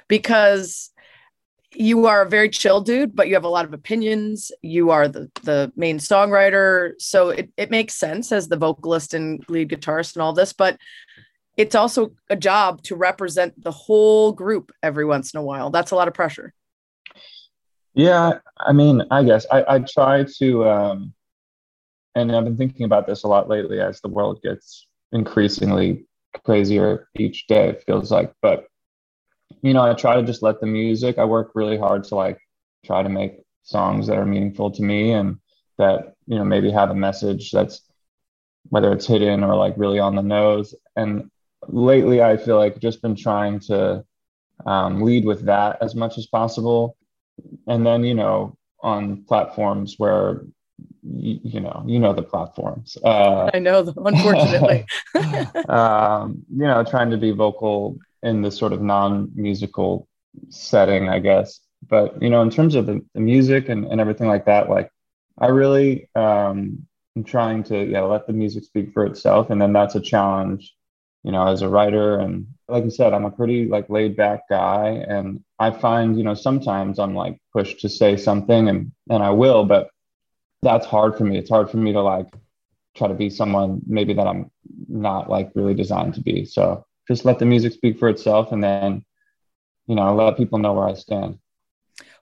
because 0.08 0.92
you 1.76 2.06
are 2.06 2.22
a 2.22 2.30
very 2.30 2.50
chill 2.50 2.82
dude, 2.82 3.16
but 3.16 3.28
you 3.28 3.34
have 3.34 3.44
a 3.44 3.50
lot 3.50 3.66
of 3.66 3.74
opinions. 3.74 4.52
You 4.62 4.92
are 4.92 5.08
the, 5.08 5.32
the 5.44 5.72
main 5.76 5.98
songwriter. 5.98 6.94
So 7.00 7.30
it, 7.30 7.50
it 7.58 7.72
makes 7.72 7.96
sense 7.96 8.32
as 8.32 8.48
the 8.48 8.58
vocalist 8.58 9.14
and 9.14 9.44
lead 9.50 9.70
guitarist 9.70 10.16
and 10.16 10.22
all 10.22 10.34
this, 10.34 10.54
but 10.54 10.78
it's 11.58 11.76
also 11.76 12.14
a 12.30 12.36
job 12.36 12.84
to 12.84 12.96
represent 12.96 13.62
the 13.62 13.72
whole 13.72 14.32
group 14.32 14.72
every 14.84 15.06
once 15.06 15.34
in 15.34 15.40
a 15.40 15.44
while. 15.44 15.70
That's 15.72 15.92
a 15.92 15.96
lot 15.96 16.08
of 16.08 16.14
pressure. 16.14 16.54
Yeah. 17.96 18.40
I 18.60 18.72
mean, 18.72 19.04
I 19.10 19.24
guess 19.24 19.46
I, 19.52 19.66
I 19.68 19.80
try 19.80 20.26
to, 20.38 20.70
um, 20.70 21.14
and 22.16 22.36
I've 22.36 22.44
been 22.44 22.58
thinking 22.58 22.86
about 22.86 23.08
this 23.08 23.24
a 23.24 23.28
lot 23.28 23.50
lately 23.50 23.80
as 23.80 24.00
the 24.02 24.10
world 24.10 24.42
gets 24.44 24.88
increasingly 25.12 26.06
crazier 26.40 27.08
each 27.16 27.48
day, 27.48 27.70
it 27.70 27.84
feels 27.86 28.12
like, 28.12 28.34
but 28.42 28.68
you 29.62 29.74
know, 29.74 29.82
I 29.82 29.94
try 29.94 30.16
to 30.16 30.24
just 30.24 30.44
let 30.44 30.60
the 30.60 30.68
music, 30.68 31.18
I 31.18 31.26
work 31.26 31.52
really 31.56 31.78
hard 31.78 32.04
to 32.06 32.16
like 32.16 32.40
try 32.86 33.02
to 33.02 33.10
make 33.10 33.44
songs 33.64 34.08
that 34.08 34.18
are 34.18 34.26
meaningful 34.26 34.72
to 34.72 34.84
me 34.84 35.14
and 35.14 35.38
that, 35.78 36.16
you 36.28 36.38
know, 36.38 36.44
maybe 36.44 36.70
have 36.72 36.90
a 36.90 36.96
message 36.96 37.52
that's 37.52 37.82
whether 38.70 38.92
it's 38.92 39.08
hidden 39.08 39.44
or 39.44 39.56
like 39.56 39.74
really 39.78 40.00
on 40.00 40.16
the 40.16 40.22
nose. 40.22 40.76
And 40.96 41.30
lately, 41.68 42.22
I 42.22 42.38
feel 42.38 42.58
like 42.58 42.80
just 42.80 43.02
been 43.02 43.16
trying 43.16 43.60
to 43.62 44.04
um, 44.66 45.02
lead 45.02 45.26
with 45.26 45.46
that 45.46 45.78
as 45.82 45.96
much 45.96 46.18
as 46.18 46.28
possible. 46.28 46.98
And 47.68 47.86
then, 47.86 48.04
you 48.04 48.14
know, 48.14 48.58
on 48.82 49.24
platforms 49.24 49.96
where 49.98 50.42
you, 51.06 51.40
you 51.44 51.60
know 51.60 51.84
you 51.86 52.00
know 52.00 52.14
the 52.14 52.24
platforms 52.24 52.98
uh, 53.04 53.50
i 53.54 53.60
know 53.60 53.84
them 53.84 54.06
unfortunately 54.06 54.86
um, 55.70 56.44
you 56.50 56.66
know 56.66 56.84
trying 56.84 57.10
to 57.10 57.18
be 57.18 57.32
vocal 57.32 57.98
in 58.24 58.42
this 58.42 58.58
sort 58.58 58.74
of 58.74 58.82
non-musical 58.82 60.08
setting, 60.50 61.10
I 61.10 61.20
guess. 61.20 61.60
But 61.88 62.22
you 62.22 62.30
know, 62.30 62.42
in 62.42 62.50
terms 62.50 62.76
of 62.76 62.86
the, 62.86 63.06
the 63.14 63.20
music 63.20 63.70
and, 63.70 63.86
and 63.86 64.00
everything 64.00 64.28
like 64.28 64.46
that, 64.46 64.70
like 64.70 64.90
I 65.38 65.48
really 65.48 66.10
um, 66.16 66.88
am 67.16 67.24
trying 67.26 67.64
to 67.66 67.84
yeah 67.86 68.02
let 68.02 68.26
the 68.26 68.34
music 68.34 68.64
speak 68.64 68.94
for 68.94 69.06
itself, 69.06 69.50
and 69.50 69.62
then 69.62 69.74
that's 69.74 69.96
a 69.96 70.02
challenge, 70.02 70.74
you 71.24 71.32
know, 71.32 71.46
as 71.48 71.62
a 71.62 71.70
writer. 71.70 72.20
And 72.20 72.48
like 72.70 72.86
you 72.86 72.92
said, 72.92 73.14
I'm 73.14 73.26
a 73.26 73.32
pretty 73.32 73.66
like 73.68 73.90
laid 73.90 74.16
back 74.16 74.42
guy, 74.50 75.04
and 75.08 75.44
I 75.60 75.72
find 75.72 76.18
you 76.18 76.24
know 76.24 76.34
sometimes 76.34 77.00
I'm 77.00 77.16
like 77.16 77.38
pushed 77.52 77.82
to 77.82 77.90
say 77.90 78.16
something, 78.16 78.70
and 78.70 78.92
and 79.10 79.22
I 79.22 79.32
will, 79.32 79.66
but 79.66 79.90
that's 80.64 80.86
hard 80.86 81.18
for 81.18 81.26
me. 81.26 81.38
It's 81.38 81.50
hard 81.50 81.70
for 81.70 81.78
me 81.78 81.94
to 81.94 82.02
like 82.02 82.34
try 82.96 83.08
to 83.08 83.14
be 83.14 83.30
someone 83.30 83.82
maybe 83.88 84.14
that 84.14 84.28
I'm 84.28 84.52
not 84.88 85.30
like 85.30 85.52
really 85.56 85.74
designed 85.74 86.14
to 86.16 86.22
be. 86.22 86.46
So 86.46 86.86
just 87.08 87.26
let 87.26 87.40
the 87.40 87.46
music 87.46 87.74
speak 87.74 88.00
for 88.00 88.10
itself 88.10 88.52
and 88.52 88.64
then 88.64 89.04
you 89.88 89.96
know 89.96 90.14
let 90.16 90.38
people 90.38 90.60
know 90.60 90.74
where 90.74 90.88
i 90.88 90.94
stand 90.94 91.38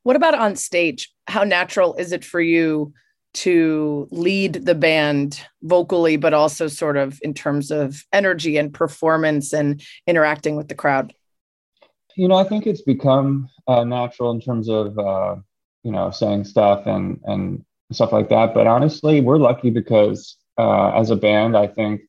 what 0.04 0.16
about 0.16 0.36
on 0.36 0.56
stage 0.56 1.14
how 1.28 1.44
natural 1.44 1.96
is 1.96 2.12
it 2.12 2.26
for 2.26 2.42
you 2.42 2.94
to 3.34 4.08
lead 4.12 4.54
the 4.66 4.76
band 4.76 5.42
vocally 5.62 6.18
but 6.18 6.34
also 6.34 6.68
sort 6.68 6.98
of 6.98 7.20
in 7.22 7.34
terms 7.34 7.72
of 7.72 8.04
energy 8.12 8.58
and 8.58 8.74
performance 8.74 9.54
and 9.54 9.82
interacting 10.08 10.56
with 10.56 10.68
the 10.68 10.76
crowd 10.76 11.14
you 12.16 12.28
know 12.28 12.36
i 12.36 12.44
think 12.44 12.68
it's 12.68 12.82
become 12.82 13.50
uh, 13.68 13.84
natural 13.84 14.32
in 14.32 14.42
terms 14.42 14.68
of 14.68 14.98
uh, 15.00 15.36
you 15.84 15.92
know 15.92 16.12
saying 16.12 16.44
stuff 16.44 16.86
and 16.88 17.20
and 17.26 17.64
stuff 17.96 18.12
like 18.12 18.30
that. 18.30 18.54
But 18.54 18.68
honestly 18.68 19.22
we're 19.22 19.38
lucky 19.38 19.70
because 19.70 20.38
uh, 20.58 20.92
as 20.92 21.10
a 21.10 21.16
band 21.16 21.56
i 21.56 21.66
think 21.66 22.02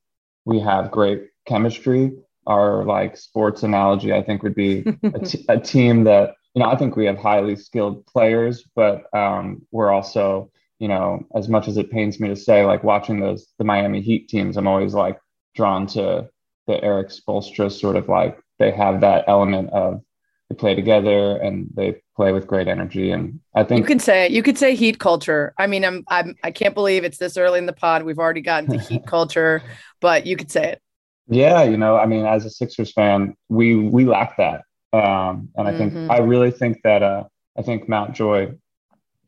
we 0.45 0.61
have 0.61 0.91
great 0.91 1.29
chemistry. 1.47 2.13
Our 2.47 2.85
like 2.85 3.17
sports 3.17 3.63
analogy, 3.63 4.13
I 4.13 4.23
think 4.23 4.43
would 4.43 4.55
be 4.55 4.85
a, 5.03 5.19
t- 5.21 5.45
a 5.49 5.59
team 5.59 6.05
that 6.05 6.35
you 6.55 6.63
know 6.63 6.69
I 6.69 6.77
think 6.77 6.97
we 6.97 7.07
have 7.07 7.19
highly 7.19 7.57
skilled 7.57 8.05
players, 8.07 8.65
but 8.75 9.05
um, 9.15 9.63
we're 9.71 9.91
also 9.91 10.51
you 10.79 10.89
know 10.89 11.25
as 11.37 11.49
much 11.49 11.69
as 11.69 11.77
it 11.77 11.91
pains 11.91 12.19
me 12.19 12.29
to 12.29 12.37
say, 12.37 12.65
like 12.65 12.83
watching 12.83 13.21
those 13.21 13.47
the 13.59 13.65
Miami 13.65 14.01
Heat 14.01 14.29
teams, 14.29 14.57
I'm 14.57 14.67
always 14.67 14.95
like 14.95 15.19
drawn 15.55 15.87
to 15.89 16.29
the 16.67 16.83
Erik 16.83 17.09
Spoelstra 17.09 17.71
sort 17.71 17.97
of 17.97 18.09
like 18.09 18.39
they 18.59 18.73
have 18.73 19.01
that 19.03 19.25
element 19.29 19.71
of 19.71 20.03
they 20.53 20.59
play 20.59 20.75
together 20.75 21.37
and 21.37 21.69
they 21.75 22.03
play 22.17 22.33
with 22.33 22.47
great 22.47 22.69
energy. 22.69 23.11
And 23.11 23.41
I 23.55 23.65
think 23.65 23.81
you 23.81 23.87
can 23.87 23.99
say 23.99 24.29
you 24.29 24.43
could 24.43 24.59
say 24.59 24.75
heat 24.75 24.99
culture. 24.99 25.55
I 25.59 25.67
mean, 25.67 25.85
I'm 25.85 26.05
I'm 26.09 26.35
I 26.43 26.51
can't 26.51 26.75
believe 26.75 27.05
it's 27.05 27.19
this 27.19 27.37
early 27.37 27.59
in 27.59 27.67
the 27.67 27.73
pod. 27.73 28.03
We've 28.03 28.19
already 28.19 28.41
gotten 28.41 28.71
to 28.71 28.79
heat 28.79 29.07
culture, 29.07 29.63
but 30.01 30.27
you 30.27 30.37
could 30.37 30.51
say 30.51 30.73
it. 30.73 30.83
Yeah, 31.29 31.63
you 31.63 31.77
know, 31.77 31.97
I 31.97 32.07
mean, 32.07 32.27
as 32.27 32.45
a 32.45 32.51
Sixers 32.51 32.93
fan, 32.93 33.35
we 33.49 33.77
we 33.77 34.05
lack 34.05 34.37
that, 34.37 34.63
um, 34.93 35.49
and 35.57 35.69
I 35.69 35.77
think 35.77 35.95
mm-hmm. 35.95 36.11
I 36.11 36.19
really 36.19 36.51
think 36.51 36.81
that 36.85 37.03
uh, 37.03 37.25
I 37.57 37.63
think 37.63 37.89
Mount 37.89 38.15
Joy 38.15 38.55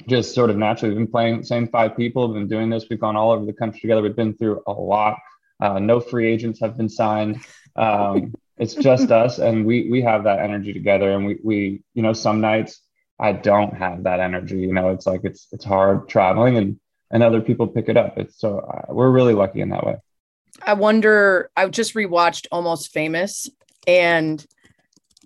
just 0.08 0.34
sort 0.34 0.50
of 0.50 0.56
naturally 0.56 0.94
been 0.94 1.06
playing 1.06 1.44
same 1.44 1.68
five 1.68 1.96
people, 1.96 2.28
been 2.28 2.48
doing 2.48 2.68
this. 2.68 2.86
We've 2.90 3.00
gone 3.00 3.16
all 3.16 3.30
over 3.30 3.46
the 3.46 3.52
country 3.52 3.80
together. 3.80 4.02
We've 4.02 4.16
been 4.16 4.34
through 4.34 4.62
a 4.66 4.72
lot. 4.72 5.16
Uh, 5.62 5.78
no 5.78 6.00
free 6.00 6.28
agents 6.28 6.60
have 6.60 6.76
been 6.76 6.88
signed. 6.88 7.40
Um, 7.76 8.34
it's 8.56 8.74
just 8.74 9.10
us, 9.10 9.38
and 9.38 9.66
we 9.66 9.90
we 9.90 10.02
have 10.02 10.24
that 10.24 10.38
energy 10.38 10.72
together. 10.72 11.12
And 11.12 11.26
we 11.26 11.38
we 11.42 11.82
you 11.94 12.02
know 12.02 12.12
some 12.12 12.40
nights 12.40 12.80
I 13.18 13.32
don't 13.32 13.74
have 13.74 14.04
that 14.04 14.20
energy. 14.20 14.58
You 14.58 14.72
know, 14.72 14.90
it's 14.90 15.06
like 15.06 15.22
it's 15.24 15.46
it's 15.52 15.64
hard 15.64 16.08
traveling, 16.08 16.56
and 16.56 16.80
and 17.10 17.22
other 17.22 17.40
people 17.40 17.66
pick 17.66 17.88
it 17.88 17.96
up. 17.96 18.18
It's 18.18 18.38
so 18.38 18.58
uh, 18.58 18.92
we're 18.92 19.10
really 19.10 19.34
lucky 19.34 19.60
in 19.60 19.70
that 19.70 19.86
way. 19.86 19.96
I 20.62 20.74
wonder. 20.74 21.50
I 21.56 21.68
just 21.68 21.94
rewatched 21.94 22.46
Almost 22.50 22.92
Famous, 22.92 23.48
and 23.86 24.44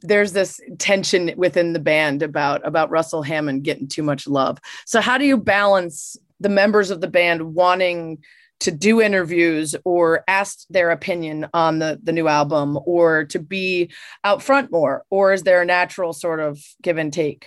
there's 0.02 0.32
this 0.32 0.60
tension 0.78 1.32
within 1.36 1.72
the 1.72 1.80
band 1.80 2.22
about 2.22 2.66
about 2.66 2.90
Russell 2.90 3.22
Hammond 3.22 3.64
getting 3.64 3.88
too 3.88 4.02
much 4.02 4.26
love. 4.26 4.58
So 4.84 5.00
how 5.00 5.18
do 5.18 5.24
you 5.24 5.36
balance 5.36 6.16
the 6.40 6.48
members 6.48 6.90
of 6.90 7.00
the 7.00 7.08
band 7.08 7.54
wanting 7.54 8.18
to 8.60 8.70
do 8.70 9.00
interviews 9.00 9.74
or 9.84 10.24
ask 10.26 10.66
their 10.68 10.90
opinion 10.90 11.46
on 11.54 11.78
the 11.78 11.98
the 12.02 12.12
new 12.12 12.28
album 12.28 12.78
or 12.86 13.24
to 13.24 13.38
be 13.38 13.90
out 14.24 14.42
front 14.42 14.70
more 14.70 15.04
or 15.10 15.32
is 15.32 15.42
there 15.42 15.62
a 15.62 15.66
natural 15.66 16.12
sort 16.12 16.40
of 16.40 16.60
give 16.82 16.98
and 16.98 17.12
take? 17.12 17.46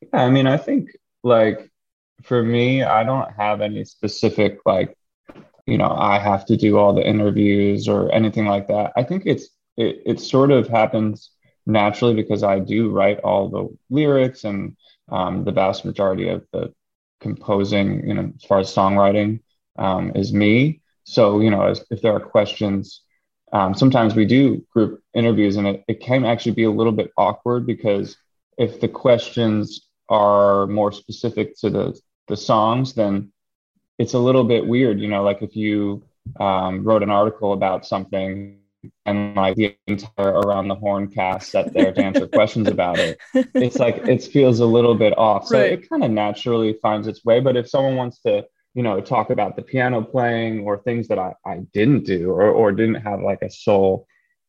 Yeah, 0.00 0.24
I 0.24 0.30
mean, 0.30 0.46
I 0.46 0.56
think 0.56 0.90
like 1.22 1.70
for 2.22 2.42
me, 2.42 2.82
I 2.82 3.04
don't 3.04 3.30
have 3.32 3.60
any 3.60 3.84
specific 3.84 4.58
like 4.64 4.96
you 5.66 5.78
know, 5.78 5.90
I 5.90 6.18
have 6.18 6.44
to 6.46 6.56
do 6.56 6.76
all 6.76 6.92
the 6.92 7.06
interviews 7.06 7.86
or 7.86 8.12
anything 8.12 8.46
like 8.46 8.66
that. 8.68 8.92
I 8.96 9.04
think 9.04 9.24
it's 9.26 9.48
it, 9.76 10.02
it 10.04 10.20
sort 10.20 10.50
of 10.50 10.68
happens 10.68 11.30
naturally 11.66 12.14
because 12.14 12.42
I 12.42 12.58
do 12.58 12.90
write 12.90 13.20
all 13.20 13.48
the 13.48 13.68
lyrics 13.88 14.44
and 14.44 14.76
um, 15.08 15.44
the 15.44 15.52
vast 15.52 15.84
majority 15.84 16.28
of 16.28 16.44
the 16.52 16.72
composing, 17.20 18.06
you 18.08 18.14
know, 18.14 18.32
as 18.34 18.44
far 18.44 18.58
as 18.58 18.74
songwriting 18.74 19.40
um, 19.76 20.12
is 20.14 20.32
me. 20.32 20.80
So, 21.04 21.40
you 21.40 21.50
know, 21.50 21.62
as, 21.62 21.84
if 21.90 22.02
there 22.02 22.14
are 22.14 22.20
questions, 22.20 23.02
um, 23.52 23.74
sometimes 23.74 24.14
we 24.14 24.24
do 24.24 24.64
group 24.72 25.02
interviews 25.14 25.56
and 25.56 25.66
it, 25.66 25.84
it 25.88 26.00
can 26.00 26.24
actually 26.24 26.52
be 26.52 26.64
a 26.64 26.70
little 26.70 26.92
bit 26.92 27.12
awkward 27.16 27.66
because 27.66 28.16
if 28.58 28.80
the 28.80 28.88
questions 28.88 29.88
are 30.08 30.66
more 30.66 30.92
specific 30.92 31.56
to 31.58 31.70
the, 31.70 32.00
the 32.28 32.36
songs, 32.36 32.94
then 32.94 33.32
it's 33.98 34.14
a 34.14 34.18
little 34.18 34.44
bit 34.44 34.66
weird, 34.66 35.00
you 35.00 35.08
know, 35.08 35.22
like 35.22 35.42
if 35.42 35.54
you 35.56 36.02
um, 36.40 36.84
wrote 36.84 37.02
an 37.02 37.10
article 37.10 37.52
about 37.52 37.86
something 37.86 38.58
and 39.06 39.36
like 39.36 39.56
the 39.56 39.76
entire 39.86 40.32
around 40.32 40.68
the 40.68 40.74
horn 40.74 41.08
cast 41.08 41.50
sat 41.50 41.72
there 41.72 41.92
to 41.92 42.04
answer 42.04 42.26
questions 42.32 42.68
about 42.68 42.98
it 42.98 43.18
it's 43.54 43.78
like 43.78 43.96
it 44.08 44.22
feels 44.24 44.58
a 44.58 44.66
little 44.66 44.94
bit 44.94 45.16
off 45.16 45.46
so 45.46 45.58
right. 45.58 45.72
it 45.72 45.88
kind 45.88 46.02
of 46.02 46.10
naturally 46.10 46.76
finds 46.82 47.06
its 47.06 47.24
way 47.24 47.38
but 47.38 47.56
if 47.56 47.68
someone 47.68 47.94
wants 47.94 48.20
to 48.20 48.44
you 48.74 48.82
know 48.82 49.00
talk 49.00 49.30
about 49.30 49.56
the 49.56 49.62
piano 49.62 50.02
playing 50.02 50.60
or 50.60 50.78
things 50.78 51.08
that 51.08 51.18
i, 51.18 51.34
I 51.44 51.58
didn't 51.72 52.04
do 52.04 52.30
or, 52.30 52.50
or 52.50 52.72
didn't 52.72 53.02
have 53.02 53.20
like 53.20 53.42
a 53.42 53.50
soul 53.50 54.06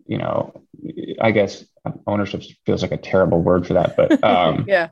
you 0.08 0.18
know 0.18 0.63
i 1.22 1.32
guess 1.32 1.65
ownership 2.08 2.44
feels 2.65 2.82
like 2.82 2.92
a 2.92 2.98
terrible 2.98 3.42
word 3.42 3.68
for 3.68 3.74
that 3.74 3.96
but 3.96 4.24
um 4.34 4.65
yeah. 4.68 4.89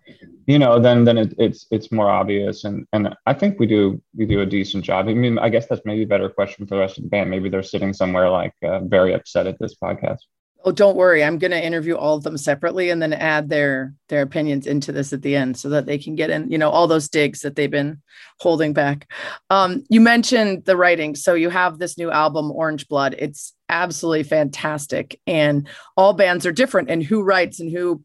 you 0.47 0.59
know 0.59 0.79
then 0.79 1.05
then 1.05 1.17
it, 1.17 1.33
it's 1.37 1.65
it's 1.71 1.91
more 1.91 2.09
obvious 2.09 2.63
and 2.63 2.85
and 2.93 3.15
i 3.25 3.33
think 3.33 3.59
we 3.59 3.65
do 3.65 4.01
we 4.15 4.25
do 4.25 4.41
a 4.41 4.45
decent 4.45 4.83
job. 4.83 5.07
I 5.07 5.13
mean 5.13 5.37
i 5.39 5.49
guess 5.49 5.67
that's 5.67 5.85
maybe 5.85 6.03
a 6.03 6.07
better 6.07 6.29
question 6.29 6.65
for 6.65 6.75
the 6.75 6.81
rest 6.81 6.97
of 6.97 7.03
the 7.03 7.09
band. 7.09 7.29
Maybe 7.29 7.49
they're 7.49 7.63
sitting 7.63 7.93
somewhere 7.93 8.29
like 8.29 8.53
uh, 8.63 8.79
very 8.81 9.13
upset 9.13 9.47
at 9.47 9.59
this 9.59 9.75
podcast 9.75 10.19
oh 10.63 10.71
don't 10.71 10.95
worry. 10.95 11.23
I'm 11.23 11.37
going 11.37 11.51
to 11.51 11.65
interview 11.65 11.95
all 11.95 12.15
of 12.15 12.23
them 12.23 12.37
separately 12.37 12.89
and 12.89 13.01
then 13.01 13.13
add 13.13 13.49
their 13.49 13.93
their 14.09 14.21
opinions 14.21 14.67
into 14.67 14.91
this 14.91 15.13
at 15.13 15.21
the 15.21 15.35
end 15.35 15.57
so 15.57 15.69
that 15.69 15.85
they 15.85 15.97
can 15.97 16.15
get 16.15 16.29
in 16.29 16.51
you 16.51 16.57
know 16.57 16.69
all 16.69 16.87
those 16.87 17.09
digs 17.09 17.41
that 17.41 17.55
they've 17.55 17.71
been 17.71 18.01
holding 18.39 18.73
back. 18.73 19.11
Um 19.49 19.83
you 19.89 20.01
mentioned 20.01 20.65
the 20.65 20.77
writing. 20.77 21.15
So 21.15 21.33
you 21.33 21.49
have 21.49 21.79
this 21.79 21.97
new 21.97 22.11
album 22.11 22.51
orange 22.51 22.87
blood. 22.87 23.15
It's 23.17 23.53
absolutely 23.69 24.23
fantastic. 24.23 25.19
And 25.25 25.67
all 25.95 26.13
bands 26.13 26.45
are 26.45 26.51
different 26.51 26.89
and 26.89 27.03
who 27.03 27.23
writes 27.23 27.59
and 27.59 27.71
who 27.71 28.03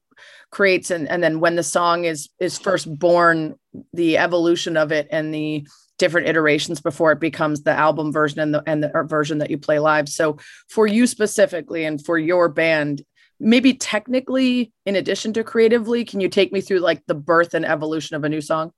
creates 0.50 0.90
and, 0.90 1.08
and 1.08 1.22
then 1.22 1.40
when 1.40 1.56
the 1.56 1.62
song 1.62 2.04
is 2.04 2.28
is 2.38 2.58
first 2.58 2.92
born 2.98 3.56
the 3.92 4.16
evolution 4.16 4.76
of 4.76 4.92
it 4.92 5.08
and 5.10 5.34
the 5.34 5.66
different 5.98 6.28
iterations 6.28 6.80
before 6.80 7.12
it 7.12 7.20
becomes 7.20 7.62
the 7.62 7.72
album 7.72 8.12
version 8.12 8.40
and 8.40 8.54
the 8.54 8.62
and 8.66 8.82
the 8.82 8.90
version 9.06 9.38
that 9.38 9.50
you 9.50 9.58
play 9.58 9.78
live. 9.78 10.08
So 10.08 10.38
for 10.68 10.86
you 10.86 11.06
specifically 11.06 11.84
and 11.84 12.04
for 12.04 12.18
your 12.18 12.48
band 12.48 13.02
maybe 13.38 13.74
technically 13.74 14.72
in 14.86 14.96
addition 14.96 15.32
to 15.34 15.44
creatively 15.44 16.04
can 16.04 16.20
you 16.20 16.28
take 16.28 16.52
me 16.52 16.60
through 16.60 16.78
like 16.78 17.04
the 17.06 17.14
birth 17.14 17.54
and 17.54 17.66
evolution 17.66 18.16
of 18.16 18.24
a 18.24 18.28
new 18.28 18.40
song? 18.40 18.72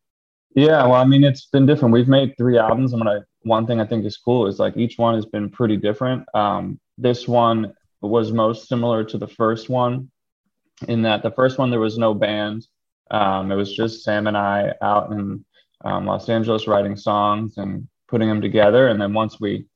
Yeah 0.54 0.82
well 0.84 0.94
i 0.94 1.04
mean 1.04 1.24
it's 1.24 1.46
been 1.46 1.66
different. 1.66 1.92
We've 1.92 2.08
made 2.08 2.34
three 2.36 2.58
albums 2.58 2.92
and 2.92 3.04
what 3.04 3.16
i 3.16 3.20
one 3.42 3.66
thing 3.66 3.80
i 3.80 3.86
think 3.86 4.04
is 4.04 4.16
cool 4.16 4.46
is 4.46 4.58
like 4.58 4.76
each 4.76 4.98
one 4.98 5.14
has 5.14 5.26
been 5.26 5.50
pretty 5.50 5.76
different. 5.76 6.24
Um, 6.34 6.80
this 6.96 7.28
one 7.28 7.72
was 8.00 8.32
most 8.32 8.68
similar 8.68 9.04
to 9.04 9.18
the 9.18 9.28
first 9.28 9.68
one 9.68 10.10
in 10.86 11.02
that 11.02 11.22
the 11.22 11.30
first 11.30 11.58
one 11.58 11.70
there 11.70 11.80
was 11.80 11.98
no 11.98 12.14
band. 12.14 12.66
Um, 13.10 13.50
it 13.50 13.56
was 13.56 13.74
just 13.74 14.04
Sam 14.04 14.26
and 14.26 14.36
I 14.36 14.74
out 14.82 15.10
in 15.10 15.44
um, 15.84 16.06
Los 16.06 16.28
Angeles 16.28 16.66
writing 16.66 16.96
songs 16.96 17.56
and 17.56 17.88
putting 18.08 18.28
them 18.28 18.40
together. 18.40 18.88
And 18.88 19.00
then 19.00 19.12
once 19.12 19.40
we 19.40 19.66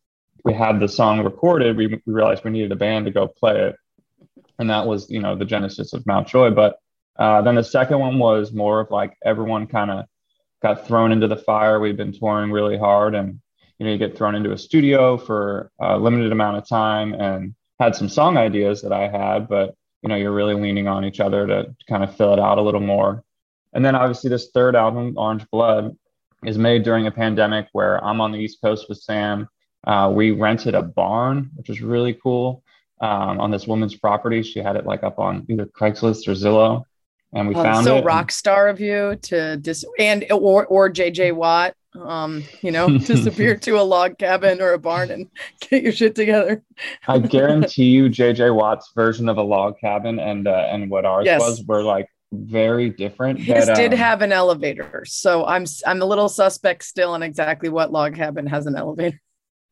we 0.45 0.53
had 0.53 0.81
the 0.81 0.89
song 0.89 1.23
recorded, 1.23 1.77
we, 1.77 1.87
we 1.87 2.01
realized 2.07 2.45
we 2.45 2.51
needed 2.51 2.73
a 2.73 2.77
band 2.77 3.05
to 3.05 3.13
go 3.13 3.29
play 3.29 3.69
it, 3.69 3.77
and 4.59 4.71
that 4.71 4.87
was 4.87 5.09
you 5.09 5.21
know 5.21 5.37
the 5.37 5.45
genesis 5.45 5.93
of 5.93 6.07
Mount 6.07 6.27
Joy. 6.29 6.51
But 6.51 6.77
uh, 7.19 7.43
then 7.43 7.55
the 7.55 7.65
second 7.65 7.99
one 8.01 8.19
was 8.19 8.53
more 8.53 8.81
of 8.81 8.91
like 8.91 9.17
everyone 9.25 9.67
kind 9.67 9.91
of 9.91 10.07
got 10.61 10.87
thrown 10.87 11.13
into 11.13 11.29
the 11.29 11.37
fire. 11.37 11.79
We've 11.79 11.97
been 11.97 12.13
touring 12.13 12.51
really 12.51 12.77
hard, 12.77 13.15
and 13.15 13.41
you 13.79 13.87
know 13.87 13.93
you 13.93 13.99
get 13.99 14.17
thrown 14.17 14.35
into 14.35 14.53
a 14.53 14.59
studio 14.59 15.17
for 15.17 15.71
a 15.81 15.97
limited 15.97 16.33
amount 16.33 16.57
of 16.57 16.69
time, 16.69 17.15
and 17.15 17.55
had 17.79 17.95
some 17.95 18.09
song 18.09 18.37
ideas 18.37 18.83
that 18.83 18.93
I 18.93 19.09
had, 19.09 19.49
but 19.49 19.77
you 20.03 20.09
know 20.09 20.17
you're 20.17 20.33
really 20.33 20.55
leaning 20.55 20.89
on 20.89 21.05
each 21.05 21.21
other 21.21 21.47
to, 21.47 21.65
to 21.65 21.85
kind 21.89 22.03
of 22.03 22.17
fill 22.17 22.33
it 22.33 22.41
out 22.41 22.59
a 22.59 22.63
little 22.63 22.81
more 22.81 23.23
and 23.73 23.85
then 23.85 23.95
obviously 23.95 24.31
this 24.31 24.51
third 24.53 24.77
album 24.77 25.15
orange 25.17 25.45
blood 25.51 25.97
is 26.45 26.59
made 26.59 26.83
during 26.83 27.07
a 27.07 27.11
pandemic 27.11 27.67
where 27.73 28.03
i'm 28.05 28.21
on 28.21 28.33
the 28.33 28.39
east 28.39 28.59
coast 28.63 28.89
with 28.89 28.99
sam 28.99 29.49
uh, 29.85 30.11
we 30.13 30.31
rented 30.31 30.75
a 30.75 30.83
barn 30.83 31.51
which 31.55 31.69
was 31.69 31.81
really 31.81 32.15
cool 32.23 32.63
um, 33.01 33.41
on 33.41 33.51
this 33.51 33.67
woman's 33.67 33.97
property 33.97 34.43
she 34.43 34.61
had 34.61 34.77
it 34.77 34.87
like 34.87 35.03
up 35.03 35.19
on 35.19 35.45
either 35.49 35.67
craigslist 35.67 36.29
or 36.29 36.33
zillow 36.33 36.85
and 37.33 37.49
we 37.49 37.55
oh, 37.55 37.63
found 37.63 37.85
so 37.85 37.97
it. 37.97 38.05
rock 38.05 38.31
star 38.31 38.69
of 38.69 38.81
you 38.81 39.17
to 39.23 39.57
dis 39.57 39.85
and 39.99 40.25
or 40.31 40.67
or 40.67 40.89
jj 40.91 41.35
watt 41.35 41.75
um, 41.95 42.45
you 42.63 42.71
know, 42.71 42.99
disappear 42.99 43.57
to 43.57 43.79
a 43.79 43.83
log 43.83 44.19
cabin 44.19 44.61
or 44.61 44.73
a 44.73 44.79
barn 44.79 45.11
and 45.11 45.29
get 45.61 45.83
your 45.83 45.93
shit 45.93 46.15
together. 46.15 46.63
I 47.07 47.19
guarantee 47.37 47.91
you, 47.91 48.09
JJ 48.09 48.55
Watt's 48.55 48.91
version 48.95 49.29
of 49.29 49.37
a 49.37 49.43
log 49.43 49.79
cabin 49.79 50.19
and 50.19 50.49
uh, 50.49 50.67
and 50.71 50.91
what 50.91 51.05
ours 51.05 51.27
yes. 51.27 51.41
was 51.41 51.63
were 51.65 51.83
like 51.83 52.09
very 52.33 52.91
different. 52.91 53.39
His 53.39 53.67
but, 53.67 53.77
did 53.77 53.93
um, 53.93 53.99
have 53.99 54.23
an 54.23 54.33
elevator, 54.33 55.05
so 55.07 55.45
I'm 55.45 55.65
I'm 55.87 56.03
a 56.03 56.05
little 56.05 56.29
suspect 56.29 56.85
still 56.85 57.13
on 57.13 57.23
exactly 57.23 57.69
what 57.69 57.93
log 57.93 58.15
cabin 58.17 58.47
has 58.47 58.67
an 58.67 58.77
elevator. 58.77 59.21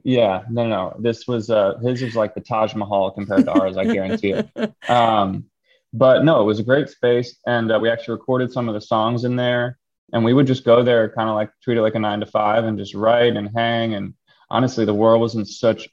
Yeah, 0.02 0.44
no, 0.50 0.66
no, 0.66 0.96
this 0.98 1.26
was 1.26 1.50
uh 1.50 1.78
his 1.78 2.02
was 2.02 2.14
like 2.14 2.34
the 2.34 2.40
Taj 2.40 2.74
Mahal 2.74 3.10
compared 3.10 3.44
to 3.44 3.52
ours. 3.52 3.76
I 3.76 3.84
guarantee 3.84 4.32
it. 4.32 4.48
Um, 4.88 5.46
but 5.92 6.24
no, 6.24 6.40
it 6.40 6.44
was 6.44 6.60
a 6.60 6.62
great 6.62 6.88
space, 6.88 7.36
and 7.46 7.72
uh, 7.72 7.78
we 7.80 7.90
actually 7.90 8.12
recorded 8.12 8.52
some 8.52 8.68
of 8.68 8.74
the 8.74 8.80
songs 8.80 9.24
in 9.24 9.34
there 9.34 9.76
and 10.12 10.24
we 10.24 10.32
would 10.32 10.46
just 10.46 10.64
go 10.64 10.82
there 10.82 11.08
kind 11.08 11.28
of 11.28 11.34
like 11.34 11.50
treat 11.62 11.78
it 11.78 11.82
like 11.82 11.94
a 11.94 11.98
nine 11.98 12.20
to 12.20 12.26
five 12.26 12.64
and 12.64 12.78
just 12.78 12.94
write 12.94 13.36
and 13.36 13.50
hang 13.54 13.94
and 13.94 14.14
honestly 14.48 14.84
the 14.84 14.94
world 14.94 15.20
was 15.20 15.34
in 15.34 15.44
such 15.44 15.88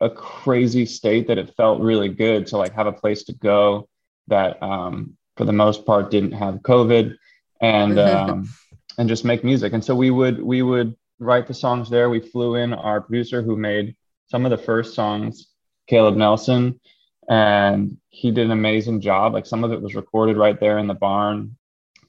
a 0.00 0.10
crazy 0.10 0.84
state 0.84 1.28
that 1.28 1.38
it 1.38 1.54
felt 1.56 1.80
really 1.80 2.08
good 2.08 2.46
to 2.46 2.56
like 2.56 2.74
have 2.74 2.86
a 2.86 2.92
place 2.92 3.24
to 3.24 3.32
go 3.34 3.88
that 4.28 4.62
um, 4.62 5.16
for 5.36 5.44
the 5.44 5.52
most 5.52 5.84
part 5.84 6.10
didn't 6.10 6.32
have 6.32 6.56
covid 6.56 7.16
and 7.60 7.98
um, 7.98 8.48
and 8.98 9.08
just 9.08 9.24
make 9.24 9.44
music. 9.44 9.72
And 9.72 9.84
so 9.84 9.94
we 9.94 10.10
would 10.10 10.42
we 10.42 10.62
would 10.62 10.96
write 11.18 11.46
the 11.46 11.54
songs 11.54 11.88
there. 11.90 12.10
We 12.10 12.20
flew 12.20 12.56
in 12.56 12.72
our 12.72 13.00
producer 13.00 13.42
who 13.42 13.56
made 13.56 13.96
some 14.28 14.44
of 14.44 14.50
the 14.50 14.58
first 14.58 14.94
songs 14.94 15.48
caleb 15.88 16.16
nelson 16.16 16.80
and 17.28 17.96
he 18.08 18.30
did 18.30 18.46
an 18.46 18.50
amazing 18.50 19.00
job. 19.00 19.34
Like 19.34 19.46
some 19.46 19.64
of 19.64 19.72
it 19.72 19.80
was 19.80 19.94
recorded 19.94 20.36
right 20.36 20.58
there 20.58 20.78
in 20.78 20.86
the 20.86 20.94
barn. 20.94 21.56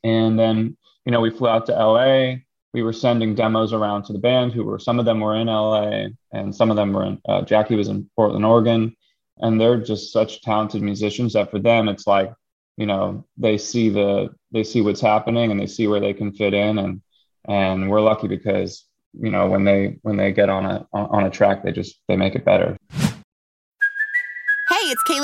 And 0.03 0.37
then 0.37 0.77
you 1.05 1.11
know, 1.11 1.21
we 1.21 1.29
flew 1.29 1.47
out 1.47 1.65
to 1.67 1.71
LA. 1.71 2.35
We 2.73 2.83
were 2.83 2.91
sending 2.91 3.33
demos 3.33 3.71
around 3.71 4.03
to 4.03 4.13
the 4.13 4.19
band 4.19 4.51
who 4.51 4.65
were, 4.65 4.77
some 4.77 4.99
of 4.99 5.05
them 5.05 5.21
were 5.21 5.37
in 5.37 5.47
LA 5.47 6.07
and 6.33 6.53
some 6.53 6.69
of 6.69 6.75
them 6.75 6.91
were 6.91 7.05
in, 7.05 7.21
uh, 7.27 7.43
Jackie 7.43 7.77
was 7.77 7.87
in 7.87 8.09
Portland, 8.17 8.45
Oregon. 8.45 8.93
And 9.37 9.59
they're 9.59 9.79
just 9.79 10.11
such 10.11 10.41
talented 10.41 10.81
musicians 10.81 11.31
that 11.31 11.49
for 11.49 11.59
them, 11.59 11.87
it's 11.87 12.05
like 12.05 12.33
you 12.77 12.85
know 12.85 13.25
they 13.37 13.57
see 13.57 13.89
the 13.89 14.29
they 14.51 14.63
see 14.63 14.81
what's 14.81 15.01
happening 15.01 15.51
and 15.51 15.59
they 15.59 15.67
see 15.67 15.87
where 15.87 15.99
they 15.99 16.13
can 16.13 16.31
fit 16.31 16.53
in. 16.53 16.77
And 16.77 17.01
and 17.47 17.89
we're 17.89 18.01
lucky 18.01 18.27
because 18.27 18.85
you 19.13 19.31
know 19.31 19.47
when 19.47 19.63
they 19.63 19.99
when 20.03 20.17
they 20.17 20.31
get 20.31 20.49
on 20.49 20.65
a 20.65 20.87
on 20.93 21.25
a 21.25 21.29
track 21.29 21.63
they 21.63 21.71
just 21.71 21.99
they 22.07 22.15
make 22.15 22.35
it 22.35 22.45
better 22.45 22.77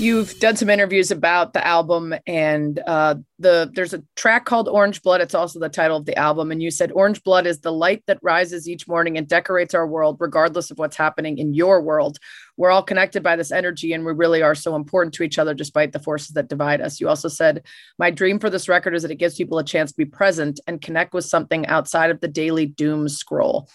You've 0.00 0.38
done 0.38 0.56
some 0.56 0.70
interviews 0.70 1.10
about 1.10 1.52
the 1.52 1.64
album, 1.64 2.14
and 2.26 2.80
uh, 2.86 3.16
the 3.38 3.70
there's 3.74 3.92
a 3.92 4.02
track 4.16 4.46
called 4.46 4.66
Orange 4.66 5.02
Blood. 5.02 5.20
It's 5.20 5.34
also 5.34 5.58
the 5.58 5.68
title 5.68 5.98
of 5.98 6.06
the 6.06 6.16
album, 6.16 6.50
and 6.50 6.62
you 6.62 6.70
said 6.70 6.90
Orange 6.92 7.22
Blood 7.22 7.46
is 7.46 7.60
the 7.60 7.70
light 7.70 8.02
that 8.06 8.18
rises 8.22 8.66
each 8.66 8.88
morning 8.88 9.18
and 9.18 9.28
decorates 9.28 9.74
our 9.74 9.86
world, 9.86 10.16
regardless 10.18 10.70
of 10.70 10.78
what's 10.78 10.96
happening 10.96 11.36
in 11.36 11.52
your 11.52 11.82
world. 11.82 12.16
We're 12.56 12.70
all 12.70 12.82
connected 12.82 13.22
by 13.22 13.36
this 13.36 13.52
energy, 13.52 13.92
and 13.92 14.06
we 14.06 14.14
really 14.14 14.40
are 14.40 14.54
so 14.54 14.74
important 14.74 15.12
to 15.14 15.22
each 15.22 15.38
other, 15.38 15.52
despite 15.52 15.92
the 15.92 15.98
forces 15.98 16.30
that 16.30 16.48
divide 16.48 16.80
us. 16.80 16.98
You 16.98 17.10
also 17.10 17.28
said, 17.28 17.62
"My 17.98 18.10
dream 18.10 18.38
for 18.38 18.48
this 18.48 18.70
record 18.70 18.94
is 18.94 19.02
that 19.02 19.10
it 19.10 19.16
gives 19.16 19.34
people 19.34 19.58
a 19.58 19.64
chance 19.64 19.90
to 19.92 19.98
be 19.98 20.06
present 20.06 20.60
and 20.66 20.80
connect 20.80 21.12
with 21.12 21.26
something 21.26 21.66
outside 21.66 22.10
of 22.10 22.20
the 22.20 22.28
daily 22.28 22.64
doom 22.64 23.06
scroll." 23.06 23.68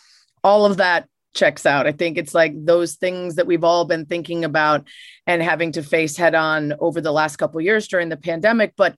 All 0.44 0.66
of 0.66 0.78
that 0.78 1.08
checks 1.36 1.66
out. 1.66 1.86
I 1.86 1.92
think 1.92 2.18
it's 2.18 2.34
like 2.34 2.54
those 2.56 2.96
things 2.96 3.36
that 3.36 3.46
we've 3.46 3.64
all 3.64 3.86
been 3.86 4.06
thinking 4.06 4.44
about 4.44 4.88
and 5.28 5.44
having 5.44 5.74
to 5.74 5.84
face 5.84 6.18
head 6.18 6.34
on 6.34 6.74
over 6.80 7.02
the 7.02 7.12
last 7.12 7.36
couple 7.36 7.62
years 7.62 7.88
during 7.88 8.10
the 8.10 8.18
pandemic, 8.18 8.74
but 8.76 8.96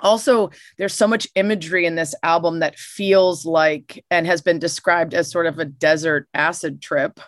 also 0.00 0.50
there's 0.78 0.94
so 0.94 1.06
much 1.06 1.28
imagery 1.34 1.86
in 1.86 1.94
this 1.94 2.14
album 2.22 2.60
that 2.60 2.78
feels 2.78 3.44
like 3.44 4.04
and 4.10 4.26
has 4.26 4.42
been 4.42 4.58
described 4.58 5.14
as 5.14 5.30
sort 5.30 5.46
of 5.46 5.58
a 5.58 5.64
desert 5.64 6.28
acid 6.34 6.82
trip. 6.82 7.20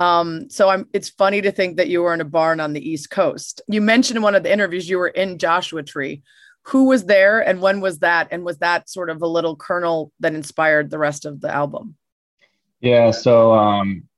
Um, 0.00 0.48
so 0.48 0.68
i'm 0.68 0.86
it's 0.92 1.08
funny 1.08 1.42
to 1.42 1.50
think 1.50 1.76
that 1.76 1.88
you 1.88 2.02
were 2.02 2.14
in 2.14 2.20
a 2.20 2.24
barn 2.24 2.60
on 2.60 2.72
the 2.72 2.88
east 2.88 3.10
coast. 3.10 3.62
You 3.68 3.80
mentioned 3.80 4.16
in 4.16 4.22
one 4.22 4.34
of 4.34 4.42
the 4.42 4.52
interviews 4.52 4.88
you 4.88 4.98
were 4.98 5.08
in 5.08 5.38
joshua 5.38 5.82
tree. 5.82 6.22
Who 6.66 6.84
was 6.84 7.06
there 7.06 7.40
and 7.40 7.62
when 7.62 7.80
was 7.80 8.00
that? 8.00 8.28
And 8.30 8.44
was 8.44 8.58
that 8.58 8.90
sort 8.90 9.10
of 9.10 9.22
a 9.22 9.26
little 9.26 9.56
kernel 9.56 10.12
that 10.20 10.34
inspired 10.34 10.90
the 10.90 10.98
rest 10.98 11.24
of 11.24 11.40
the 11.40 11.52
album 11.52 11.96
yeah, 12.80 13.10
so 13.10 13.52
um, 13.52 14.08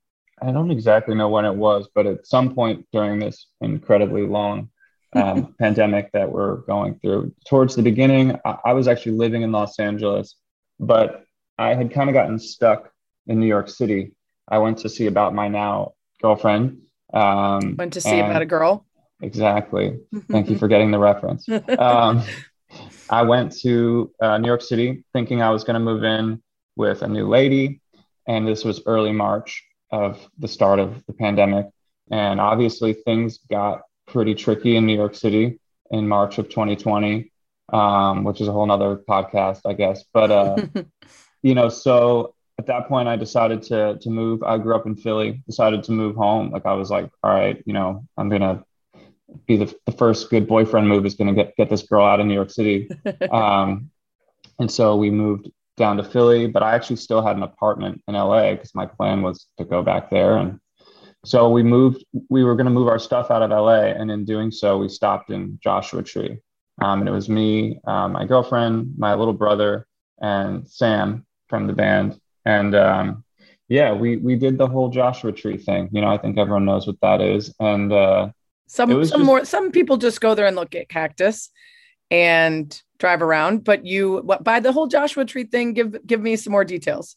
I 0.42 0.52
don't 0.52 0.70
exactly 0.70 1.14
know 1.14 1.28
when 1.28 1.44
it 1.44 1.54
was, 1.54 1.88
but 1.94 2.06
at 2.06 2.26
some 2.26 2.54
point 2.54 2.86
during 2.92 3.18
this 3.18 3.46
incredibly 3.60 4.26
long 4.26 4.70
um, 5.14 5.54
pandemic 5.58 6.12
that 6.12 6.30
we're 6.30 6.56
going 6.56 6.98
through, 7.00 7.32
towards 7.46 7.74
the 7.74 7.82
beginning, 7.82 8.38
I, 8.44 8.56
I 8.66 8.72
was 8.72 8.88
actually 8.88 9.12
living 9.12 9.42
in 9.42 9.52
Los 9.52 9.78
Angeles, 9.78 10.36
but 10.78 11.24
I 11.58 11.74
had 11.74 11.92
kind 11.92 12.08
of 12.08 12.14
gotten 12.14 12.38
stuck 12.38 12.90
in 13.26 13.40
New 13.40 13.46
York 13.46 13.68
City. 13.68 14.12
I 14.48 14.58
went 14.58 14.78
to 14.78 14.88
see 14.88 15.06
about 15.06 15.34
my 15.34 15.48
now 15.48 15.92
girlfriend. 16.20 16.82
Um, 17.12 17.76
went 17.76 17.94
to 17.94 18.00
see 18.00 18.18
about 18.18 18.42
a 18.42 18.46
girl. 18.46 18.86
Exactly. 19.20 19.98
Thank 20.30 20.48
you 20.48 20.58
for 20.58 20.68
getting 20.68 20.90
the 20.90 20.98
reference. 20.98 21.46
Um, 21.78 22.22
I 23.08 23.22
went 23.22 23.58
to 23.62 24.12
uh, 24.22 24.38
New 24.38 24.46
York 24.46 24.62
City 24.62 25.02
thinking 25.12 25.42
I 25.42 25.50
was 25.50 25.64
going 25.64 25.74
to 25.74 25.80
move 25.80 26.04
in 26.04 26.40
with 26.76 27.02
a 27.02 27.08
new 27.08 27.26
lady 27.26 27.80
and 28.26 28.46
this 28.46 28.64
was 28.64 28.82
early 28.86 29.12
March 29.12 29.64
of 29.90 30.28
the 30.38 30.48
start 30.48 30.78
of 30.78 31.04
the 31.06 31.12
pandemic. 31.12 31.66
And 32.10 32.40
obviously, 32.40 32.92
things 32.92 33.38
got 33.50 33.82
pretty 34.06 34.34
tricky 34.34 34.76
in 34.76 34.86
New 34.86 34.96
York 34.96 35.14
City 35.14 35.60
in 35.90 36.08
March 36.08 36.38
of 36.38 36.48
2020, 36.48 37.30
um, 37.72 38.24
which 38.24 38.40
is 38.40 38.48
a 38.48 38.52
whole 38.52 38.66
nother 38.66 38.96
podcast, 38.96 39.60
I 39.64 39.74
guess. 39.74 40.04
But, 40.12 40.30
uh, 40.30 40.66
you 41.42 41.54
know, 41.54 41.68
so 41.68 42.34
at 42.58 42.66
that 42.66 42.88
point, 42.88 43.08
I 43.08 43.16
decided 43.16 43.62
to, 43.64 43.98
to 43.98 44.10
move. 44.10 44.42
I 44.42 44.58
grew 44.58 44.74
up 44.74 44.86
in 44.86 44.96
Philly, 44.96 45.42
decided 45.46 45.84
to 45.84 45.92
move 45.92 46.16
home. 46.16 46.50
Like, 46.50 46.66
I 46.66 46.74
was 46.74 46.90
like, 46.90 47.10
all 47.22 47.32
right, 47.32 47.62
you 47.64 47.72
know, 47.72 48.04
I'm 48.16 48.28
going 48.28 48.42
to 48.42 48.64
be 49.46 49.56
the, 49.56 49.74
the 49.86 49.92
first 49.92 50.28
good 50.30 50.46
boyfriend 50.46 50.88
move 50.88 51.06
is 51.06 51.14
going 51.14 51.28
to 51.28 51.34
get, 51.34 51.56
get 51.56 51.70
this 51.70 51.82
girl 51.82 52.04
out 52.04 52.20
of 52.20 52.26
New 52.26 52.34
York 52.34 52.50
City. 52.50 52.90
Um, 53.30 53.90
and 54.58 54.70
so 54.70 54.96
we 54.96 55.10
moved 55.10 55.50
down 55.80 55.96
to 55.96 56.04
Philly, 56.04 56.46
but 56.46 56.62
I 56.62 56.74
actually 56.74 56.96
still 56.96 57.26
had 57.26 57.36
an 57.36 57.42
apartment 57.42 58.02
in 58.06 58.14
LA 58.14 58.52
because 58.52 58.74
my 58.74 58.86
plan 58.86 59.22
was 59.22 59.46
to 59.58 59.64
go 59.64 59.82
back 59.82 60.10
there. 60.10 60.36
And 60.36 60.60
so 61.24 61.50
we 61.50 61.64
moved, 61.64 62.04
we 62.28 62.44
were 62.44 62.54
going 62.54 62.66
to 62.66 62.70
move 62.70 62.86
our 62.86 62.98
stuff 62.98 63.30
out 63.32 63.42
of 63.42 63.50
LA. 63.50 63.86
And 63.86 64.10
in 64.10 64.24
doing 64.24 64.52
so, 64.52 64.78
we 64.78 64.88
stopped 64.88 65.30
in 65.30 65.58
Joshua 65.60 66.04
Tree. 66.04 66.38
Um, 66.80 67.00
and 67.00 67.08
it 67.08 67.12
was 67.12 67.28
me, 67.28 67.80
uh, 67.86 68.08
my 68.08 68.24
girlfriend, 68.24 68.94
my 68.96 69.14
little 69.14 69.34
brother, 69.34 69.86
and 70.20 70.68
Sam 70.68 71.26
from 71.48 71.66
the 71.66 71.72
band. 71.72 72.20
And 72.44 72.74
um, 72.74 73.24
yeah, 73.68 73.92
we, 73.92 74.18
we 74.18 74.36
did 74.36 74.58
the 74.58 74.68
whole 74.68 74.90
Joshua 74.90 75.32
Tree 75.32 75.58
thing. 75.58 75.88
You 75.92 76.02
know, 76.02 76.08
I 76.08 76.18
think 76.18 76.38
everyone 76.38 76.66
knows 76.66 76.86
what 76.86 77.00
that 77.02 77.20
is. 77.20 77.52
And 77.58 77.92
uh, 77.92 78.30
some, 78.68 78.90
some 78.90 79.02
just, 79.02 79.18
more, 79.18 79.44
some 79.44 79.72
people 79.72 79.96
just 79.96 80.20
go 80.20 80.34
there 80.34 80.46
and 80.46 80.56
look 80.56 80.74
at 80.74 80.88
cactus 80.88 81.50
and 82.10 82.80
drive 83.00 83.22
around. 83.22 83.64
But 83.64 83.84
you, 83.84 84.18
what, 84.18 84.44
by 84.44 84.60
the 84.60 84.70
whole 84.70 84.86
Joshua 84.86 85.24
Tree 85.24 85.44
thing, 85.44 85.72
give 85.72 86.06
give 86.06 86.20
me 86.20 86.36
some 86.36 86.52
more 86.52 86.64
details. 86.64 87.16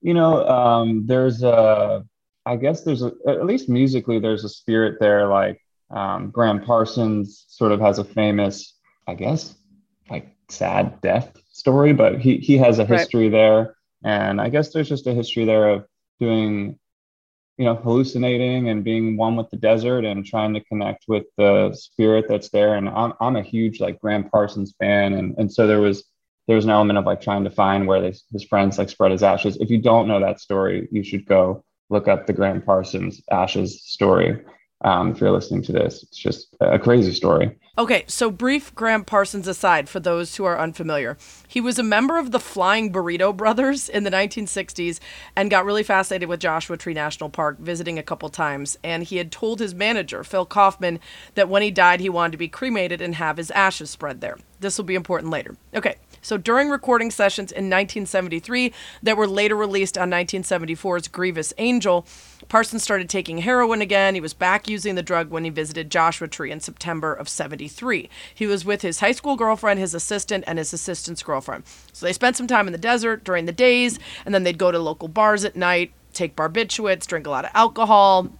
You 0.00 0.14
know, 0.14 0.46
um, 0.46 1.06
there's 1.06 1.42
a, 1.42 2.04
I 2.46 2.56
guess 2.56 2.84
there's 2.84 3.02
a, 3.02 3.10
at 3.26 3.46
least 3.46 3.68
musically, 3.68 4.20
there's 4.20 4.44
a 4.44 4.48
spirit 4.48 4.98
there. 5.00 5.26
Like 5.26 5.60
um, 5.90 6.30
Gram 6.30 6.60
Parsons 6.62 7.46
sort 7.48 7.72
of 7.72 7.80
has 7.80 7.98
a 7.98 8.04
famous, 8.04 8.78
I 9.08 9.14
guess, 9.14 9.56
like 10.10 10.36
sad 10.50 11.00
death 11.00 11.36
story, 11.50 11.92
but 11.92 12.20
he 12.20 12.36
he 12.36 12.58
has 12.58 12.78
a 12.78 12.84
history 12.84 13.24
right. 13.24 13.32
there, 13.32 13.76
and 14.04 14.40
I 14.40 14.50
guess 14.50 14.72
there's 14.72 14.88
just 14.88 15.06
a 15.06 15.14
history 15.14 15.44
there 15.44 15.70
of 15.70 15.86
doing 16.20 16.78
you 17.56 17.64
know 17.64 17.74
hallucinating 17.74 18.68
and 18.68 18.84
being 18.84 19.16
one 19.16 19.36
with 19.36 19.48
the 19.50 19.56
desert 19.56 20.04
and 20.04 20.26
trying 20.26 20.54
to 20.54 20.60
connect 20.64 21.04
with 21.08 21.24
the 21.36 21.72
spirit 21.74 22.26
that's 22.28 22.48
there. 22.50 22.74
And 22.74 22.88
i'm, 22.88 23.12
I'm 23.20 23.36
a 23.36 23.42
huge 23.42 23.80
like 23.80 24.00
gram 24.00 24.28
parsons 24.28 24.74
fan. 24.78 25.14
And, 25.14 25.34
and 25.38 25.52
so 25.52 25.66
there 25.66 25.80
was 25.80 26.04
there 26.46 26.56
was 26.56 26.64
an 26.64 26.70
element 26.70 26.98
of 26.98 27.06
like 27.06 27.22
trying 27.22 27.44
to 27.44 27.50
find 27.50 27.86
where 27.86 28.00
they, 28.00 28.14
his 28.32 28.44
friends 28.44 28.76
like 28.76 28.90
spread 28.90 29.12
his 29.12 29.22
ashes. 29.22 29.56
If 29.56 29.70
you 29.70 29.78
don't 29.78 30.08
know 30.08 30.20
that 30.20 30.40
story 30.40 30.88
you 30.90 31.04
should 31.04 31.26
go 31.26 31.64
look 31.90 32.08
up 32.08 32.26
the 32.26 32.32
gram 32.32 32.62
parsons 32.62 33.22
ashes 33.30 33.82
story 33.84 34.42
um, 34.84 35.10
if 35.10 35.20
you're 35.20 35.32
listening 35.32 35.62
to 35.62 35.72
this. 35.72 36.02
It's 36.02 36.16
just 36.16 36.54
a 36.60 36.78
crazy 36.78 37.12
story. 37.12 37.56
Okay, 37.76 38.04
so 38.06 38.30
brief 38.30 38.72
Gram 38.76 39.04
Parsons 39.04 39.48
aside 39.48 39.88
for 39.88 39.98
those 39.98 40.36
who 40.36 40.44
are 40.44 40.60
unfamiliar. 40.60 41.16
He 41.48 41.60
was 41.60 41.76
a 41.76 41.82
member 41.82 42.18
of 42.18 42.30
the 42.30 42.38
Flying 42.38 42.92
Burrito 42.92 43.36
Brothers 43.36 43.88
in 43.88 44.04
the 44.04 44.12
1960s 44.12 45.00
and 45.34 45.50
got 45.50 45.64
really 45.64 45.82
fascinated 45.82 46.28
with 46.28 46.38
Joshua 46.38 46.76
Tree 46.76 46.94
National 46.94 47.30
Park, 47.30 47.58
visiting 47.58 47.98
a 47.98 48.04
couple 48.04 48.28
times. 48.28 48.78
And 48.84 49.02
he 49.02 49.16
had 49.16 49.32
told 49.32 49.58
his 49.58 49.74
manager, 49.74 50.22
Phil 50.22 50.46
Kaufman, 50.46 51.00
that 51.34 51.48
when 51.48 51.62
he 51.62 51.72
died, 51.72 51.98
he 51.98 52.08
wanted 52.08 52.32
to 52.32 52.38
be 52.38 52.46
cremated 52.46 53.00
and 53.00 53.16
have 53.16 53.38
his 53.38 53.50
ashes 53.50 53.90
spread 53.90 54.20
there. 54.20 54.38
This 54.60 54.78
will 54.78 54.84
be 54.84 54.94
important 54.94 55.32
later. 55.32 55.56
Okay, 55.74 55.96
so 56.22 56.38
during 56.38 56.70
recording 56.70 57.10
sessions 57.10 57.50
in 57.50 57.64
1973 57.64 58.72
that 59.02 59.16
were 59.16 59.26
later 59.26 59.56
released 59.56 59.98
on 59.98 60.10
1974's 60.10 61.08
Grievous 61.08 61.52
Angel, 61.58 62.06
Parsons 62.48 62.82
started 62.82 63.08
taking 63.08 63.38
heroin 63.38 63.80
again. 63.80 64.14
He 64.14 64.20
was 64.20 64.34
back 64.34 64.68
using 64.68 64.94
the 64.94 65.02
drug 65.02 65.30
when 65.30 65.44
he 65.44 65.50
visited 65.50 65.90
Joshua 65.90 66.28
Tree 66.28 66.50
in 66.50 66.60
September 66.60 67.12
of 67.12 67.28
73. 67.28 68.08
He 68.34 68.46
was 68.46 68.64
with 68.64 68.82
his 68.82 69.00
high 69.00 69.12
school 69.12 69.36
girlfriend, 69.36 69.80
his 69.80 69.94
assistant, 69.94 70.44
and 70.46 70.58
his 70.58 70.72
assistant's 70.72 71.22
girlfriend. 71.22 71.64
So 71.92 72.06
they 72.06 72.12
spent 72.12 72.36
some 72.36 72.46
time 72.46 72.66
in 72.66 72.72
the 72.72 72.78
desert 72.78 73.24
during 73.24 73.46
the 73.46 73.52
days, 73.52 73.98
and 74.24 74.34
then 74.34 74.44
they'd 74.44 74.58
go 74.58 74.70
to 74.70 74.78
local 74.78 75.08
bars 75.08 75.44
at 75.44 75.56
night, 75.56 75.92
take 76.12 76.36
barbiturates, 76.36 77.06
drink 77.06 77.26
a 77.26 77.30
lot 77.30 77.44
of 77.44 77.50
alcohol, 77.54 78.30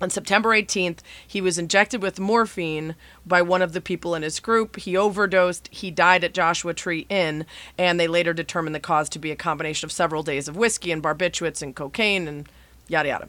on 0.00 0.08
September 0.08 0.50
18th, 0.50 1.00
he 1.26 1.42
was 1.42 1.58
injected 1.58 2.00
with 2.00 2.18
morphine 2.18 2.94
by 3.26 3.42
one 3.42 3.60
of 3.60 3.74
the 3.74 3.82
people 3.82 4.14
in 4.14 4.22
his 4.22 4.40
group. 4.40 4.76
He 4.76 4.96
overdosed. 4.96 5.68
He 5.70 5.90
died 5.90 6.24
at 6.24 6.32
Joshua 6.32 6.72
Tree 6.72 7.06
Inn, 7.10 7.44
and 7.76 8.00
they 8.00 8.08
later 8.08 8.32
determined 8.32 8.74
the 8.74 8.80
cause 8.80 9.10
to 9.10 9.18
be 9.18 9.30
a 9.30 9.36
combination 9.36 9.86
of 9.86 9.92
several 9.92 10.22
days 10.22 10.48
of 10.48 10.56
whiskey 10.56 10.90
and 10.90 11.02
barbiturates 11.02 11.60
and 11.60 11.76
cocaine 11.76 12.26
and 12.26 12.48
yada 12.88 13.10
yada. 13.10 13.28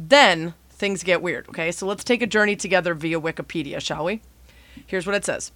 Then 0.00 0.54
things 0.70 1.02
get 1.02 1.22
weird, 1.22 1.48
okay? 1.48 1.72
So 1.72 1.84
let's 1.84 2.04
take 2.04 2.22
a 2.22 2.26
journey 2.26 2.54
together 2.54 2.94
via 2.94 3.20
Wikipedia, 3.20 3.80
shall 3.80 4.04
we? 4.04 4.22
Here's 4.86 5.06
what 5.06 5.16
it 5.16 5.24
says 5.24 5.50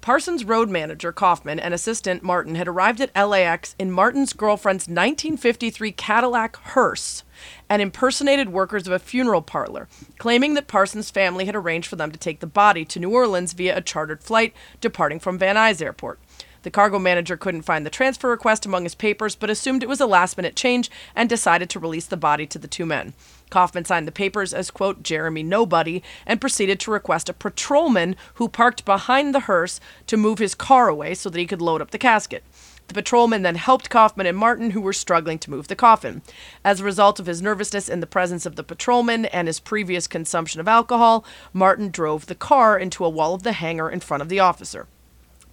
Parsons 0.00 0.44
road 0.44 0.68
manager 0.68 1.12
Kaufman 1.12 1.60
and 1.60 1.72
assistant 1.72 2.24
Martin 2.24 2.56
had 2.56 2.66
arrived 2.66 3.00
at 3.00 3.14
LAX 3.14 3.76
in 3.78 3.92
Martin's 3.92 4.32
girlfriend's 4.32 4.88
1953 4.88 5.92
Cadillac 5.92 6.56
hearse 6.56 7.22
and 7.70 7.80
impersonated 7.80 8.48
workers 8.48 8.88
of 8.88 8.92
a 8.92 8.98
funeral 8.98 9.42
parlor, 9.42 9.88
claiming 10.18 10.54
that 10.54 10.66
Parsons' 10.66 11.12
family 11.12 11.44
had 11.44 11.54
arranged 11.54 11.86
for 11.86 11.94
them 11.96 12.10
to 12.10 12.18
take 12.18 12.40
the 12.40 12.48
body 12.48 12.84
to 12.84 12.98
New 12.98 13.10
Orleans 13.10 13.52
via 13.52 13.76
a 13.76 13.80
chartered 13.80 14.24
flight 14.24 14.52
departing 14.80 15.20
from 15.20 15.38
Van 15.38 15.54
Nuys 15.54 15.80
Airport. 15.80 16.18
The 16.64 16.70
cargo 16.70 16.98
manager 16.98 17.36
couldn't 17.36 17.62
find 17.62 17.84
the 17.84 17.90
transfer 17.90 18.30
request 18.30 18.64
among 18.64 18.84
his 18.84 18.94
papers, 18.94 19.36
but 19.36 19.50
assumed 19.50 19.82
it 19.82 19.88
was 19.88 20.00
a 20.00 20.06
last 20.06 20.38
minute 20.38 20.56
change 20.56 20.90
and 21.14 21.28
decided 21.28 21.68
to 21.68 21.78
release 21.78 22.06
the 22.06 22.16
body 22.16 22.46
to 22.46 22.58
the 22.58 22.66
two 22.66 22.86
men. 22.86 23.12
Kaufman 23.50 23.84
signed 23.84 24.08
the 24.08 24.12
papers 24.12 24.54
as, 24.54 24.70
quote, 24.70 25.02
Jeremy 25.02 25.42
Nobody, 25.42 26.02
and 26.24 26.40
proceeded 26.40 26.80
to 26.80 26.90
request 26.90 27.28
a 27.28 27.34
patrolman 27.34 28.16
who 28.36 28.48
parked 28.48 28.86
behind 28.86 29.34
the 29.34 29.40
hearse 29.40 29.78
to 30.06 30.16
move 30.16 30.38
his 30.38 30.54
car 30.54 30.88
away 30.88 31.12
so 31.12 31.28
that 31.28 31.38
he 31.38 31.46
could 31.46 31.60
load 31.60 31.82
up 31.82 31.90
the 31.90 31.98
casket. 31.98 32.42
The 32.88 32.94
patrolman 32.94 33.42
then 33.42 33.56
helped 33.56 33.90
Kaufman 33.90 34.26
and 34.26 34.38
Martin, 34.38 34.70
who 34.70 34.80
were 34.80 34.94
struggling 34.94 35.38
to 35.40 35.50
move 35.50 35.68
the 35.68 35.76
coffin. 35.76 36.22
As 36.64 36.80
a 36.80 36.84
result 36.84 37.20
of 37.20 37.26
his 37.26 37.42
nervousness 37.42 37.90
in 37.90 38.00
the 38.00 38.06
presence 38.06 38.46
of 38.46 38.56
the 38.56 38.64
patrolman 38.64 39.26
and 39.26 39.48
his 39.48 39.60
previous 39.60 40.06
consumption 40.06 40.60
of 40.60 40.68
alcohol, 40.68 41.26
Martin 41.52 41.90
drove 41.90 42.24
the 42.24 42.34
car 42.34 42.78
into 42.78 43.04
a 43.04 43.10
wall 43.10 43.34
of 43.34 43.42
the 43.42 43.52
hangar 43.52 43.90
in 43.90 44.00
front 44.00 44.22
of 44.22 44.30
the 44.30 44.40
officer. 44.40 44.86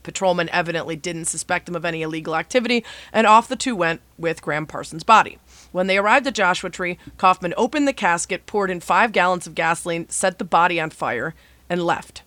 Patrolman 0.04 0.50
evidently 0.50 0.96
didn't 0.96 1.26
suspect 1.26 1.66
them 1.66 1.76
of 1.76 1.86
any 1.86 2.02
illegal 2.02 2.36
activity, 2.36 2.84
and 3.12 3.28
off 3.28 3.48
the 3.48 3.56
two 3.56 3.76
went 3.76 4.02
with 4.18 4.42
Gram 4.42 4.66
Parsons' 4.66 5.04
body. 5.04 5.38
When 5.72 5.88
they 5.88 5.98
arrived 5.98 6.28
at 6.28 6.36
Joshua 6.36 6.70
Tree, 6.70 6.98
Kaufman 7.18 7.54
opened 7.58 7.88
the 7.88 7.94
casket, 7.94 8.46
poured 8.46 8.70
in 8.70 8.80
five 8.80 9.12
gallons 9.12 9.48
of 9.48 9.56
gasoline, 9.56 10.10
set 10.10 10.38
the 10.38 10.44
body 10.44 10.80
on 10.80 10.90
fire, 10.90 11.34
and 11.70 11.84
left. 11.84 12.24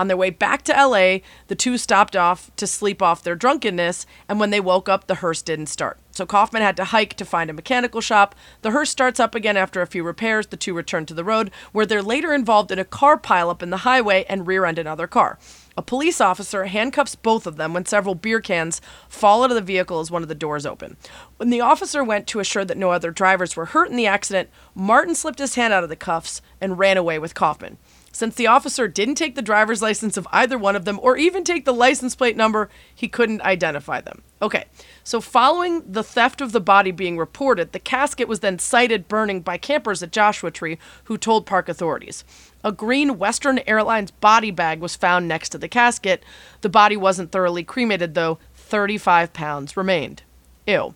On 0.00 0.08
their 0.08 0.16
way 0.16 0.30
back 0.30 0.62
to 0.62 0.72
LA, 0.72 1.18
the 1.48 1.54
two 1.54 1.76
stopped 1.76 2.16
off 2.16 2.50
to 2.56 2.66
sleep 2.66 3.02
off 3.02 3.22
their 3.22 3.34
drunkenness, 3.34 4.06
and 4.28 4.40
when 4.40 4.48
they 4.48 4.60
woke 4.60 4.88
up, 4.88 5.06
the 5.06 5.16
hearse 5.16 5.42
didn't 5.42 5.66
start. 5.66 5.98
So 6.10 6.24
Kaufman 6.24 6.62
had 6.62 6.76
to 6.78 6.84
hike 6.84 7.14
to 7.14 7.24
find 7.24 7.50
a 7.50 7.52
mechanical 7.52 8.00
shop. 8.00 8.34
The 8.62 8.70
hearse 8.70 8.88
starts 8.88 9.20
up 9.20 9.34
again 9.34 9.56
after 9.56 9.82
a 9.82 9.86
few 9.86 10.02
repairs. 10.02 10.46
The 10.46 10.56
two 10.56 10.74
return 10.74 11.04
to 11.06 11.14
the 11.14 11.24
road, 11.24 11.50
where 11.72 11.84
they're 11.84 12.02
later 12.02 12.32
involved 12.32 12.70
in 12.70 12.78
a 12.78 12.84
car 12.84 13.18
pileup 13.18 13.62
in 13.62 13.70
the 13.70 13.78
highway 13.78 14.24
and 14.28 14.46
rear 14.46 14.64
end 14.64 14.78
another 14.78 15.06
car. 15.06 15.38
A 15.80 15.82
police 15.82 16.20
officer 16.20 16.66
handcuffs 16.66 17.14
both 17.14 17.46
of 17.46 17.56
them 17.56 17.72
when 17.72 17.86
several 17.86 18.14
beer 18.14 18.42
cans 18.42 18.82
fall 19.08 19.42
out 19.42 19.50
of 19.50 19.54
the 19.54 19.62
vehicle 19.62 20.00
as 20.00 20.10
one 20.10 20.20
of 20.22 20.28
the 20.28 20.34
doors 20.34 20.66
open. 20.66 20.98
When 21.38 21.48
the 21.48 21.62
officer 21.62 22.04
went 22.04 22.26
to 22.26 22.38
assure 22.38 22.66
that 22.66 22.76
no 22.76 22.90
other 22.90 23.10
drivers 23.10 23.56
were 23.56 23.64
hurt 23.64 23.88
in 23.88 23.96
the 23.96 24.06
accident, 24.06 24.50
Martin 24.74 25.14
slipped 25.14 25.38
his 25.38 25.54
hand 25.54 25.72
out 25.72 25.82
of 25.82 25.88
the 25.88 25.96
cuffs 25.96 26.42
and 26.60 26.78
ran 26.78 26.98
away 26.98 27.18
with 27.18 27.34
Kaufman. 27.34 27.78
Since 28.12 28.34
the 28.34 28.48
officer 28.48 28.88
didn't 28.88 29.14
take 29.14 29.36
the 29.36 29.42
driver's 29.42 29.82
license 29.82 30.16
of 30.16 30.26
either 30.32 30.58
one 30.58 30.74
of 30.74 30.84
them 30.84 30.98
or 31.00 31.16
even 31.16 31.44
take 31.44 31.64
the 31.64 31.72
license 31.72 32.16
plate 32.16 32.36
number, 32.36 32.68
he 32.94 33.08
couldn't 33.08 33.42
identify 33.42 34.00
them. 34.00 34.22
Okay, 34.42 34.64
so 35.04 35.20
following 35.20 35.82
the 35.90 36.02
theft 36.02 36.40
of 36.40 36.52
the 36.52 36.60
body 36.60 36.90
being 36.90 37.18
reported, 37.18 37.72
the 37.72 37.78
casket 37.78 38.26
was 38.26 38.40
then 38.40 38.58
sighted 38.58 39.06
burning 39.06 39.40
by 39.40 39.58
campers 39.58 40.02
at 40.02 40.12
Joshua 40.12 40.50
Tree 40.50 40.78
who 41.04 41.16
told 41.16 41.46
park 41.46 41.68
authorities. 41.68 42.24
A 42.64 42.72
green 42.72 43.18
Western 43.18 43.60
Airlines 43.66 44.10
body 44.10 44.50
bag 44.50 44.80
was 44.80 44.96
found 44.96 45.28
next 45.28 45.50
to 45.50 45.58
the 45.58 45.68
casket. 45.68 46.24
The 46.62 46.68
body 46.68 46.96
wasn't 46.96 47.32
thoroughly 47.32 47.62
cremated, 47.64 48.14
though. 48.14 48.38
35 48.54 49.32
pounds 49.32 49.76
remained. 49.76 50.22
Ew. 50.66 50.94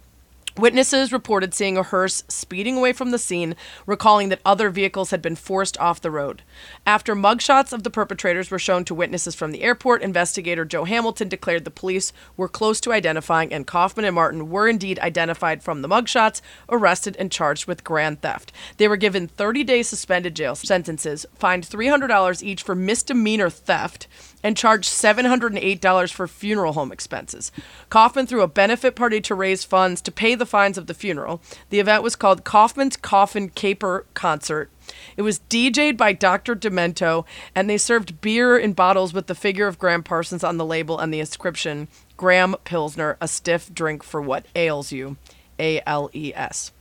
Witnesses 0.57 1.12
reported 1.12 1.53
seeing 1.53 1.77
a 1.77 1.83
hearse 1.83 2.23
speeding 2.29 2.77
away 2.77 2.93
from 2.93 3.11
the 3.11 3.19
scene, 3.19 3.57
recalling 3.87 4.29
that 4.29 4.40
other 4.45 4.71
vehicles 4.71 5.11
had 5.11 5.21
been 5.21 5.35
forced 5.35 5.77
off 5.79 6.01
the 6.01 6.12
road. 6.12 6.43
After 6.87 7.17
mugshots 7.17 7.73
of 7.73 7.83
the 7.83 7.90
perpetrators 7.90 8.53
were 8.53 8.59
shown 8.61 8.85
to 8.85 8.95
witnesses 8.95 9.35
from 9.35 9.51
the 9.51 9.64
airport, 9.64 10.01
investigator 10.01 10.64
Joe 10.64 10.85
Hamilton 10.85 11.29
declared 11.29 11.64
the 11.64 11.73
police 11.73 12.12
were 12.37 12.49
close 12.49 12.81
to 12.83 12.93
identifying, 12.93 13.53
and 13.53 13.67
Kaufman 13.67 14.05
and 14.05 14.14
Martin 14.14 14.49
were 14.49 14.69
indeed 14.69 15.01
identified 15.01 15.61
from 15.61 15.83
the 15.83 15.88
mugshots, 15.88 16.40
arrested, 16.69 17.17
and 17.19 17.33
charged 17.33 17.67
with 17.67 17.83
grand 17.83 18.23
theft. 18.23 18.53
They 18.77 18.87
were 18.87 18.97
given 18.97 19.27
30 19.27 19.64
day 19.64 19.83
suspended 19.83 20.37
jail 20.37 20.55
sentences, 20.55 21.27
fined 21.35 21.67
$300 21.67 22.45
each 22.45 22.62
for 22.62 22.77
misdemeanor 22.77 23.51
theft, 23.51 24.07
and 24.44 24.59
charged 24.59 24.90
$708 24.90 26.12
for 26.12 26.28
funeral 26.28 26.74
home 26.74 26.92
expenses. 26.92 27.50
Kaufman 27.88 28.26
threw 28.26 28.42
a 28.42 28.46
benefit 28.46 28.94
party 28.94 29.20
to 29.22 29.35
raise 29.35 29.64
funds 29.64 30.02
to 30.02 30.12
pay 30.12 30.35
the 30.35 30.46
fines 30.46 30.76
of 30.76 30.87
the 30.87 30.92
funeral. 30.94 31.40
The 31.70 31.80
event 31.80 32.02
was 32.02 32.14
called 32.14 32.44
Kaufman's 32.44 32.98
Coffin 32.98 33.48
Caper 33.48 34.04
Concert. 34.12 34.70
It 35.16 35.22
was 35.22 35.40
DJ'd 35.48 35.96
by 35.96 36.12
Dr. 36.12 36.54
Demento, 36.54 37.24
and 37.54 37.70
they 37.70 37.78
served 37.78 38.20
beer 38.20 38.59
in 38.59 38.74
bottles 38.74 39.14
with 39.14 39.28
the 39.28 39.35
figure 39.35 39.66
of 39.66 39.78
Gram 39.78 40.02
Parsons 40.02 40.44
on 40.44 40.59
the 40.59 40.64
label 40.64 40.98
and 40.98 41.12
the 41.12 41.20
inscription 41.20 41.88
Gram 42.18 42.54
Pilsner, 42.64 43.16
a 43.22 43.26
stiff 43.26 43.72
drink 43.72 44.02
for 44.02 44.20
what 44.20 44.44
ails 44.54 44.92
you. 44.92 45.16
A 45.59 45.80
L 45.87 46.11
E 46.12 46.33
S. 46.35 46.72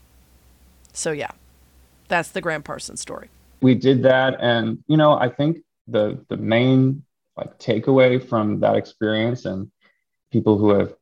So, 0.91 1.12
yeah, 1.12 1.32
that's 2.08 2.30
the 2.30 2.41
Gram 2.41 2.63
Parsons 2.63 2.99
story. 2.99 3.30
We 3.62 3.76
did 3.76 4.04
that. 4.04 4.36
And, 4.41 4.84
you 4.88 4.97
know, 4.97 5.13
I 5.13 5.30
think 5.30 5.60
the, 5.88 6.19
the 6.28 6.38
main 6.38 7.04
like 7.38 7.58
takeaway 7.60 8.24
from 8.24 8.60
that 8.60 8.76
experience. 8.76 9.46
And 9.46 9.72
people 10.32 10.58
who 10.58 10.69
have 10.72 10.93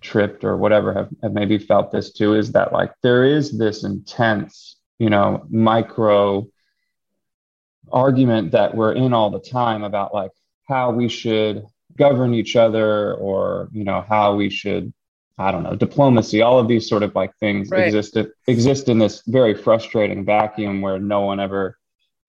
tripped 0.00 0.44
or 0.44 0.56
whatever 0.56 0.92
have, 0.94 1.08
have 1.22 1.32
maybe 1.32 1.58
felt 1.58 1.92
this 1.92 2.12
too 2.12 2.34
is 2.34 2.52
that 2.52 2.72
like 2.72 2.92
there 3.02 3.24
is 3.24 3.56
this 3.58 3.84
intense 3.84 4.76
you 4.98 5.10
know 5.10 5.44
micro 5.50 6.46
argument 7.92 8.52
that 8.52 8.74
we're 8.74 8.92
in 8.92 9.12
all 9.12 9.30
the 9.30 9.40
time 9.40 9.82
about 9.82 10.14
like 10.14 10.30
how 10.68 10.90
we 10.90 11.08
should 11.08 11.66
govern 11.96 12.34
each 12.34 12.56
other 12.56 13.14
or 13.14 13.68
you 13.72 13.84
know 13.84 14.04
how 14.08 14.34
we 14.34 14.48
should 14.48 14.92
i 15.38 15.50
don't 15.50 15.62
know 15.62 15.76
diplomacy. 15.76 16.40
All 16.42 16.58
of 16.58 16.68
these 16.68 16.88
sort 16.88 17.02
of 17.02 17.14
like 17.14 17.36
things 17.38 17.70
right. 17.70 17.86
exist 17.86 18.16
exist 18.46 18.88
in 18.88 18.98
this 18.98 19.22
very 19.26 19.54
frustrating 19.54 20.24
vacuum 20.24 20.80
where 20.80 20.98
no 20.98 21.20
one 21.22 21.40
ever 21.40 21.76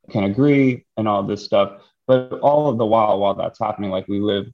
can 0.09 0.23
agree 0.23 0.85
and 0.97 1.07
all 1.07 1.23
this 1.23 1.45
stuff 1.45 1.81
but 2.07 2.31
all 2.41 2.69
of 2.69 2.77
the 2.77 2.85
while, 2.85 3.19
while 3.19 3.35
that's 3.35 3.59
happening, 3.59 3.91
like 3.91 4.07
we 4.07 4.19
live, 4.19 4.45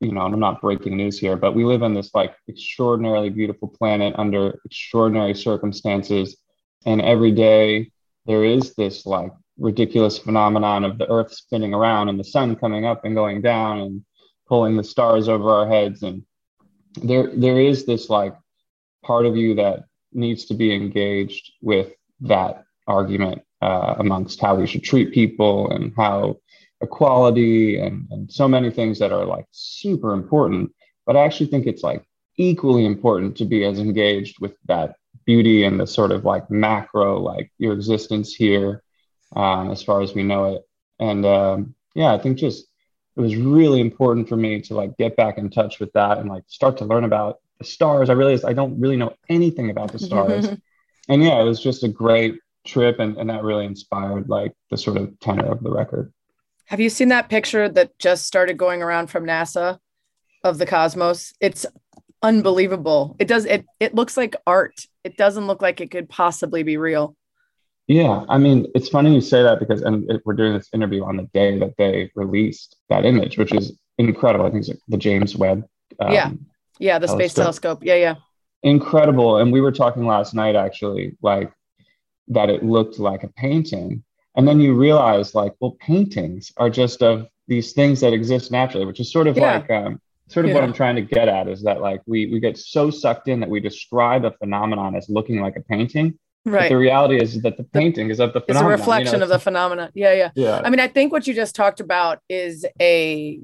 you 0.00 0.12
know, 0.12 0.24
and 0.24 0.34
I'm 0.34 0.40
not 0.40 0.60
breaking 0.60 0.96
news 0.96 1.18
here, 1.18 1.36
but 1.36 1.54
we 1.54 1.64
live 1.64 1.82
on 1.82 1.94
this 1.94 2.14
like 2.14 2.34
extraordinarily 2.48 3.30
beautiful 3.30 3.68
planet 3.68 4.14
under 4.16 4.58
extraordinary 4.64 5.34
circumstances. 5.34 6.36
And 6.86 7.02
every 7.02 7.32
day 7.32 7.92
there 8.26 8.44
is 8.44 8.74
this 8.74 9.06
like 9.06 9.32
ridiculous 9.58 10.18
phenomenon 10.18 10.84
of 10.84 10.98
the 10.98 11.10
earth 11.10 11.34
spinning 11.34 11.74
around 11.74 12.08
and 12.08 12.18
the 12.18 12.24
sun 12.24 12.56
coming 12.56 12.86
up 12.86 13.04
and 13.04 13.14
going 13.14 13.42
down 13.42 13.80
and 13.80 14.04
pulling 14.48 14.76
the 14.76 14.84
stars 14.84 15.28
over 15.28 15.50
our 15.50 15.68
heads. 15.68 16.02
And 16.02 16.24
there 16.94 17.30
there 17.34 17.60
is 17.60 17.84
this 17.84 18.08
like 18.08 18.34
part 19.04 19.26
of 19.26 19.36
you 19.36 19.54
that 19.56 19.84
needs 20.12 20.46
to 20.46 20.54
be 20.54 20.74
engaged 20.74 21.52
with 21.62 21.92
that 22.20 22.64
argument 22.86 23.42
uh, 23.62 23.94
amongst 23.98 24.40
how 24.40 24.54
we 24.54 24.66
should 24.66 24.82
treat 24.82 25.12
people 25.12 25.70
and 25.70 25.92
how 25.96 26.36
equality 26.80 27.78
and, 27.78 28.06
and 28.10 28.30
so 28.30 28.48
many 28.48 28.70
things 28.70 28.98
that 28.98 29.12
are 29.12 29.24
like 29.24 29.46
super 29.50 30.12
important. 30.12 30.72
But 31.06 31.16
I 31.16 31.24
actually 31.24 31.46
think 31.46 31.66
it's 31.66 31.82
like 31.82 32.04
equally 32.36 32.86
important 32.86 33.36
to 33.36 33.44
be 33.44 33.64
as 33.64 33.78
engaged 33.78 34.40
with 34.40 34.56
that 34.66 34.96
beauty 35.26 35.64
and 35.64 35.78
the 35.78 35.86
sort 35.86 36.12
of 36.12 36.24
like 36.24 36.50
macro, 36.50 37.18
like 37.18 37.52
your 37.58 37.72
existence 37.72 38.34
here, 38.34 38.82
um, 39.36 39.70
as 39.70 39.82
far 39.82 40.00
as 40.00 40.14
we 40.14 40.22
know 40.22 40.54
it. 40.54 40.62
And 40.98 41.24
um, 41.26 41.74
yeah, 41.94 42.12
I 42.12 42.18
think 42.18 42.38
just 42.38 42.66
it 43.16 43.20
was 43.20 43.36
really 43.36 43.80
important 43.80 44.28
for 44.28 44.36
me 44.36 44.60
to 44.62 44.74
like 44.74 44.96
get 44.96 45.16
back 45.16 45.38
in 45.38 45.50
touch 45.50 45.80
with 45.80 45.92
that 45.92 46.18
and 46.18 46.28
like 46.28 46.44
start 46.46 46.78
to 46.78 46.84
learn 46.84 47.04
about 47.04 47.40
the 47.58 47.64
stars. 47.64 48.08
I 48.08 48.14
realized 48.14 48.44
I 48.44 48.52
don't 48.52 48.80
really 48.80 48.96
know 48.96 49.14
anything 49.28 49.70
about 49.70 49.92
the 49.92 49.98
stars. 49.98 50.48
and 51.08 51.22
yeah, 51.22 51.40
it 51.40 51.44
was 51.44 51.60
just 51.60 51.84
a 51.84 51.88
great 51.88 52.38
trip 52.66 52.98
and, 52.98 53.16
and 53.16 53.30
that 53.30 53.42
really 53.42 53.66
inspired 53.66 54.28
like 54.28 54.52
the 54.70 54.76
sort 54.76 54.96
of 54.96 55.18
tenor 55.20 55.50
of 55.50 55.62
the 55.62 55.70
record. 55.70 56.12
Have 56.70 56.78
you 56.78 56.88
seen 56.88 57.08
that 57.08 57.28
picture 57.28 57.68
that 57.68 57.98
just 57.98 58.26
started 58.26 58.56
going 58.56 58.80
around 58.80 59.08
from 59.08 59.24
NASA 59.24 59.78
of 60.44 60.56
the 60.58 60.66
cosmos? 60.66 61.32
It's 61.40 61.66
unbelievable. 62.22 63.16
It 63.18 63.26
does 63.26 63.44
it 63.44 63.66
it 63.80 63.96
looks 63.96 64.16
like 64.16 64.36
art. 64.46 64.86
It 65.02 65.16
doesn't 65.16 65.48
look 65.48 65.62
like 65.62 65.80
it 65.80 65.90
could 65.90 66.08
possibly 66.08 66.62
be 66.62 66.76
real. 66.76 67.16
Yeah, 67.88 68.24
I 68.28 68.38
mean, 68.38 68.68
it's 68.76 68.88
funny 68.88 69.12
you 69.12 69.20
say 69.20 69.42
that 69.42 69.58
because 69.58 69.82
and 69.82 70.08
it, 70.08 70.22
we're 70.24 70.34
doing 70.34 70.52
this 70.52 70.68
interview 70.72 71.02
on 71.02 71.16
the 71.16 71.28
day 71.34 71.58
that 71.58 71.74
they 71.76 72.12
released 72.14 72.76
that 72.88 73.04
image, 73.04 73.36
which 73.36 73.52
is 73.52 73.76
incredible. 73.98 74.46
I 74.46 74.50
think 74.52 74.68
it's 74.68 74.80
the 74.86 74.96
James 74.96 75.34
Webb. 75.34 75.64
Um, 75.98 76.12
yeah, 76.12 76.30
yeah, 76.78 77.00
the 77.00 77.08
telescope. 77.08 77.20
space 77.20 77.34
telescope. 77.34 77.78
Yeah, 77.82 77.96
yeah. 77.96 78.14
Incredible. 78.62 79.38
And 79.38 79.52
we 79.52 79.60
were 79.60 79.72
talking 79.72 80.06
last 80.06 80.34
night 80.34 80.54
actually, 80.54 81.16
like 81.20 81.52
that 82.28 82.48
it 82.48 82.64
looked 82.64 83.00
like 83.00 83.24
a 83.24 83.28
painting 83.28 84.04
and 84.36 84.46
then 84.46 84.60
you 84.60 84.74
realize 84.74 85.34
like 85.34 85.54
well 85.60 85.76
paintings 85.80 86.52
are 86.56 86.70
just 86.70 87.02
of 87.02 87.26
these 87.48 87.72
things 87.72 88.00
that 88.00 88.12
exist 88.12 88.50
naturally 88.50 88.86
which 88.86 89.00
is 89.00 89.10
sort 89.10 89.26
of 89.26 89.36
yeah. 89.36 89.58
like 89.58 89.70
um, 89.70 90.00
sort 90.28 90.44
of 90.44 90.50
yeah. 90.50 90.54
what 90.54 90.64
i'm 90.64 90.72
trying 90.72 90.96
to 90.96 91.02
get 91.02 91.28
at 91.28 91.48
is 91.48 91.62
that 91.62 91.80
like 91.80 92.00
we 92.06 92.26
we 92.26 92.40
get 92.40 92.56
so 92.56 92.90
sucked 92.90 93.28
in 93.28 93.40
that 93.40 93.48
we 93.48 93.60
describe 93.60 94.24
a 94.24 94.32
phenomenon 94.32 94.94
as 94.94 95.08
looking 95.08 95.40
like 95.40 95.56
a 95.56 95.60
painting 95.62 96.18
right 96.44 96.62
but 96.62 96.68
the 96.68 96.76
reality 96.76 97.20
is 97.20 97.40
that 97.42 97.56
the 97.56 97.64
painting 97.64 98.08
the, 98.08 98.12
is 98.12 98.20
of 98.20 98.32
the 98.32 98.40
phenomenon 98.40 98.72
it's 98.72 98.80
a 98.80 98.82
reflection 98.82 99.12
you 99.14 99.18
know, 99.18 99.24
of 99.24 99.28
the 99.28 99.38
phenomenon 99.38 99.90
yeah 99.94 100.12
yeah 100.12 100.30
yeah 100.34 100.60
i 100.64 100.70
mean 100.70 100.80
i 100.80 100.88
think 100.88 101.12
what 101.12 101.26
you 101.26 101.34
just 101.34 101.54
talked 101.54 101.80
about 101.80 102.20
is 102.28 102.64
a 102.80 103.40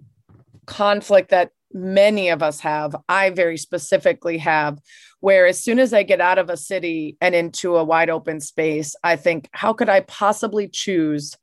conflict 0.67 1.31
that 1.31 1.51
many 1.73 2.29
of 2.31 2.43
us 2.43 2.61
have. 2.61 2.97
I 3.09 3.31
very 3.31 3.57
specifically 3.57 4.39
have, 4.39 4.81
where 5.27 5.49
as 5.49 5.61
soon 5.61 5.81
as 5.81 5.93
I 5.93 6.05
get 6.05 6.21
out 6.21 6.39
of 6.39 6.51
a 6.51 6.57
city 6.57 7.17
and 7.21 7.35
into 7.35 7.75
a 7.75 7.83
wide 7.83 8.11
open 8.11 8.39
space, 8.39 8.95
I 9.03 9.17
think, 9.17 9.49
how 9.51 9.73
could 9.73 9.89
I 9.89 10.03
possibly 10.03 10.69
choose 10.69 11.35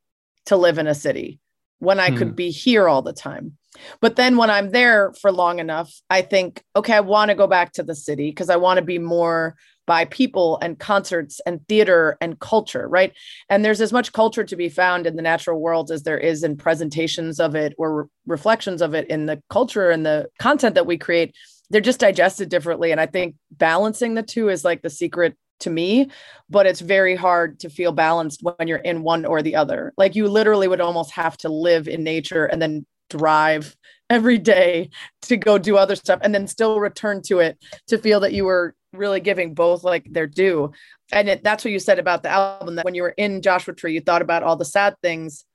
to 0.45 0.55
live 0.55 0.77
in 0.77 0.87
a 0.87 0.95
city 0.95 1.41
when 1.79 1.99
I 1.99 2.09
hmm. 2.09 2.15
could 2.15 2.33
be 2.33 2.49
here 2.49 2.87
all 2.87 3.01
the 3.01 3.11
time? 3.11 3.57
But 3.99 4.15
then 4.15 4.37
when 4.37 4.49
I'm 4.49 4.69
there 4.69 5.11
for 5.19 5.33
long 5.33 5.59
enough, 5.59 5.93
I 6.09 6.21
think, 6.21 6.63
okay, 6.77 6.93
I 6.93 7.01
want 7.01 7.27
to 7.27 7.35
go 7.35 7.45
back 7.45 7.73
to 7.73 7.83
the 7.83 7.93
city 7.93 8.29
because 8.29 8.49
I 8.49 8.55
want 8.55 8.77
to 8.77 8.85
be 8.85 8.99
more 8.99 9.57
by 9.85 10.05
people 10.05 10.59
and 10.61 10.79
concerts 10.79 11.41
and 11.45 11.59
theater 11.67 12.17
and 12.21 12.39
culture, 12.39 12.87
right? 12.87 13.11
And 13.49 13.65
there's 13.65 13.81
as 13.81 13.91
much 13.91 14.13
culture 14.13 14.45
to 14.45 14.55
be 14.55 14.69
found 14.69 15.05
in 15.05 15.17
the 15.17 15.21
natural 15.21 15.59
world 15.59 15.91
as 15.91 16.03
there 16.03 16.17
is 16.17 16.41
in 16.41 16.55
presentations 16.55 17.37
of 17.37 17.53
it 17.53 17.73
or 17.77 18.03
re- 18.03 18.07
reflections 18.27 18.81
of 18.81 18.93
it 18.93 19.09
in 19.09 19.25
the 19.25 19.41
culture 19.49 19.89
and 19.89 20.05
the 20.05 20.29
content 20.39 20.75
that 20.75 20.85
we 20.85 20.97
create. 20.97 21.35
They're 21.73 21.81
just 21.81 21.99
digested 21.99 22.47
differently. 22.47 22.91
And 22.91 23.01
I 23.01 23.07
think 23.07 23.35
balancing 23.51 24.13
the 24.13 24.23
two 24.23 24.47
is 24.47 24.63
like 24.63 24.81
the 24.81 24.89
secret 24.89 25.35
to 25.61 25.69
me, 25.69 26.09
but 26.49 26.65
it's 26.65 26.79
very 26.79 27.15
hard 27.15 27.59
to 27.61 27.69
feel 27.69 27.91
balanced 27.91 28.43
when 28.43 28.67
you're 28.67 28.77
in 28.77 29.01
one 29.01 29.25
or 29.25 29.41
the 29.41 29.55
other. 29.55 29.91
Like 29.97 30.15
you 30.15 30.27
literally 30.27 30.67
would 30.67 30.81
almost 30.81 31.11
have 31.11 31.35
to 31.37 31.49
live 31.49 31.87
in 31.87 32.03
nature 32.03 32.45
and 32.45 32.61
then 32.61 32.85
drive 33.09 33.75
every 34.09 34.37
day 34.37 34.89
to 35.23 35.35
go 35.35 35.57
do 35.57 35.75
other 35.75 35.95
stuff 35.95 36.19
and 36.21 36.33
then 36.33 36.47
still 36.47 36.79
return 36.79 37.21
to 37.23 37.39
it 37.39 37.57
to 37.87 37.97
feel 37.97 38.19
that 38.19 38.33
you 38.33 38.45
were 38.45 38.75
really 38.91 39.19
giving 39.19 39.55
both 39.55 39.83
like 39.83 40.05
their 40.11 40.27
due. 40.27 40.71
And 41.11 41.29
it, 41.29 41.43
that's 41.43 41.65
what 41.65 41.71
you 41.71 41.79
said 41.79 41.99
about 41.99 42.23
the 42.23 42.29
album 42.29 42.75
that 42.75 42.85
when 42.85 42.95
you 42.95 43.01
were 43.01 43.15
in 43.17 43.41
Joshua 43.41 43.73
Tree, 43.73 43.93
you 43.93 44.01
thought 44.01 44.21
about 44.21 44.43
all 44.43 44.55
the 44.55 44.65
sad 44.65 44.95
things. 45.01 45.45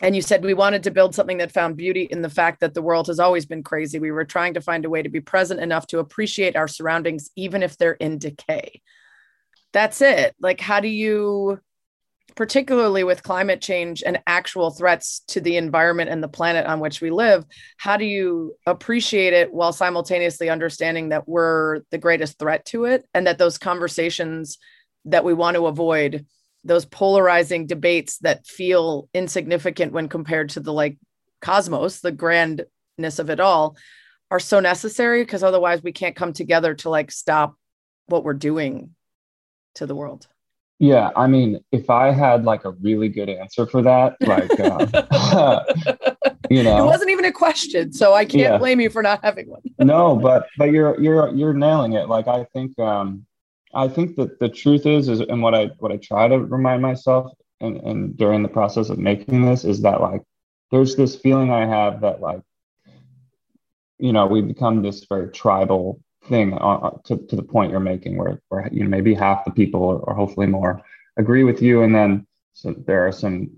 And 0.00 0.16
you 0.16 0.22
said 0.22 0.44
we 0.44 0.54
wanted 0.54 0.82
to 0.82 0.90
build 0.90 1.14
something 1.14 1.38
that 1.38 1.52
found 1.52 1.76
beauty 1.76 2.02
in 2.10 2.20
the 2.20 2.28
fact 2.28 2.60
that 2.60 2.74
the 2.74 2.82
world 2.82 3.06
has 3.06 3.20
always 3.20 3.46
been 3.46 3.62
crazy. 3.62 3.98
We 3.98 4.10
were 4.10 4.24
trying 4.24 4.54
to 4.54 4.60
find 4.60 4.84
a 4.84 4.90
way 4.90 5.02
to 5.02 5.08
be 5.08 5.20
present 5.20 5.60
enough 5.60 5.86
to 5.88 6.00
appreciate 6.00 6.56
our 6.56 6.68
surroundings, 6.68 7.30
even 7.36 7.62
if 7.62 7.78
they're 7.78 7.92
in 7.92 8.18
decay. 8.18 8.82
That's 9.72 10.00
it. 10.00 10.34
Like, 10.40 10.60
how 10.60 10.80
do 10.80 10.88
you 10.88 11.60
particularly 12.34 13.04
with 13.04 13.22
climate 13.22 13.60
change 13.60 14.02
and 14.04 14.20
actual 14.26 14.70
threats 14.70 15.20
to 15.28 15.40
the 15.40 15.56
environment 15.56 16.10
and 16.10 16.22
the 16.22 16.28
planet 16.28 16.66
on 16.66 16.80
which 16.80 17.00
we 17.00 17.10
live, 17.10 17.44
how 17.76 17.96
do 17.96 18.04
you 18.04 18.54
appreciate 18.66 19.32
it 19.32 19.52
while 19.52 19.72
simultaneously 19.72 20.48
understanding 20.48 21.10
that 21.10 21.28
we're 21.28 21.80
the 21.90 21.98
greatest 21.98 22.38
threat 22.38 22.64
to 22.66 22.84
it 22.84 23.04
and 23.14 23.26
that 23.26 23.38
those 23.38 23.58
conversations 23.58 24.58
that 25.04 25.24
we 25.24 25.34
want 25.34 25.56
to 25.56 25.66
avoid, 25.66 26.26
those 26.64 26.84
polarizing 26.84 27.66
debates 27.66 28.18
that 28.18 28.46
feel 28.46 29.08
insignificant 29.14 29.92
when 29.92 30.08
compared 30.08 30.50
to 30.50 30.60
the 30.60 30.72
like 30.72 30.98
cosmos, 31.40 32.00
the 32.00 32.12
grandness 32.12 33.18
of 33.18 33.30
it 33.30 33.40
all, 33.40 33.76
are 34.30 34.40
so 34.40 34.60
necessary 34.60 35.22
because 35.22 35.42
otherwise 35.42 35.82
we 35.82 35.92
can't 35.92 36.16
come 36.16 36.32
together 36.32 36.74
to 36.74 36.88
like 36.88 37.10
stop 37.10 37.56
what 38.06 38.24
we're 38.24 38.32
doing 38.32 38.90
to 39.74 39.86
the 39.86 39.94
world. 39.94 40.26
Yeah, 40.80 41.10
I 41.14 41.28
mean, 41.28 41.60
if 41.70 41.88
I 41.88 42.10
had 42.10 42.44
like 42.44 42.64
a 42.64 42.72
really 42.72 43.08
good 43.08 43.28
answer 43.28 43.64
for 43.66 43.80
that, 43.82 44.16
like, 44.20 44.50
uh, 44.58 45.62
you 46.50 46.64
know, 46.64 46.82
it 46.82 46.86
wasn't 46.86 47.10
even 47.10 47.24
a 47.26 47.32
question, 47.32 47.92
so 47.92 48.12
I 48.12 48.24
can't 48.24 48.54
yeah. 48.54 48.58
blame 48.58 48.80
you 48.80 48.90
for 48.90 49.02
not 49.02 49.20
having 49.22 49.48
one. 49.48 49.62
no, 49.78 50.16
but 50.16 50.46
but 50.58 50.72
you're 50.72 51.00
you're 51.00 51.32
you're 51.32 51.54
nailing 51.54 51.92
it. 51.92 52.08
Like, 52.08 52.26
I 52.26 52.44
think 52.52 52.76
um, 52.80 53.24
I 53.74 53.88
think 53.88 54.16
that 54.16 54.38
the 54.38 54.48
truth 54.48 54.86
is 54.86 55.08
is, 55.08 55.20
and 55.20 55.42
what 55.42 55.54
I 55.54 55.66
what 55.78 55.92
I 55.92 55.96
try 55.96 56.28
to 56.28 56.38
remind 56.38 56.82
myself, 56.82 57.32
and 57.60 57.76
and 57.78 58.16
during 58.16 58.42
the 58.42 58.48
process 58.48 58.90
of 58.90 58.98
making 58.98 59.44
this, 59.44 59.64
is 59.64 59.82
that 59.82 60.00
like, 60.00 60.22
there's 60.70 60.96
this 60.96 61.16
feeling 61.16 61.50
I 61.50 61.66
have 61.66 62.00
that 62.02 62.20
like, 62.20 62.42
you 63.98 64.12
know, 64.12 64.26
we 64.26 64.42
become 64.42 64.82
this 64.82 65.04
very 65.04 65.30
tribal 65.30 66.00
thing 66.28 66.54
uh, 66.54 66.90
to, 67.04 67.16
to 67.28 67.36
the 67.36 67.42
point 67.42 67.70
you're 67.70 67.80
making 67.80 68.16
where, 68.16 68.40
where 68.48 68.68
you 68.72 68.82
know 68.82 68.88
maybe 68.88 69.14
half 69.14 69.44
the 69.44 69.50
people 69.50 69.82
or, 69.82 69.98
or 69.98 70.14
hopefully 70.14 70.46
more 70.46 70.82
agree 71.16 71.44
with 71.44 71.62
you 71.62 71.82
and 71.82 71.94
then 71.94 72.26
so 72.52 72.72
there 72.86 73.06
are 73.06 73.12
some 73.12 73.50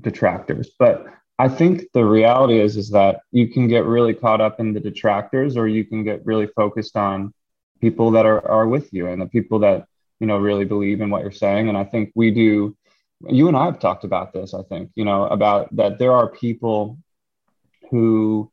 detractors. 0.00 0.70
But 0.78 1.06
i 1.38 1.48
think 1.48 1.84
the 1.94 2.04
reality 2.04 2.60
is 2.60 2.76
is 2.76 2.90
that 2.90 3.20
you 3.30 3.48
can 3.48 3.66
get 3.68 3.84
really 3.84 4.14
caught 4.14 4.40
up 4.40 4.60
in 4.60 4.72
the 4.72 4.80
detractors 4.80 5.56
or 5.56 5.66
you 5.66 5.84
can 5.84 6.04
get 6.04 6.24
really 6.26 6.46
focused 6.46 6.96
on 6.96 7.32
people 7.82 8.12
that 8.12 8.24
are, 8.24 8.46
are 8.48 8.66
with 8.66 8.94
you 8.94 9.08
and 9.08 9.20
the 9.20 9.26
people 9.26 9.58
that 9.58 9.86
you 10.20 10.26
know 10.26 10.38
really 10.38 10.64
believe 10.64 11.02
in 11.02 11.10
what 11.10 11.22
you're 11.22 11.40
saying. 11.46 11.68
And 11.68 11.76
i 11.76 11.84
think 11.84 12.12
we 12.14 12.30
do 12.30 12.74
you 13.28 13.48
and 13.48 13.56
i 13.56 13.66
have 13.66 13.78
talked 13.78 14.04
about 14.04 14.32
this 14.32 14.54
i 14.54 14.62
think 14.62 14.90
you 14.94 15.04
know 15.04 15.26
about 15.26 15.74
that 15.76 15.98
there 15.98 16.12
are 16.12 16.28
people 16.28 16.98
who 17.90 18.50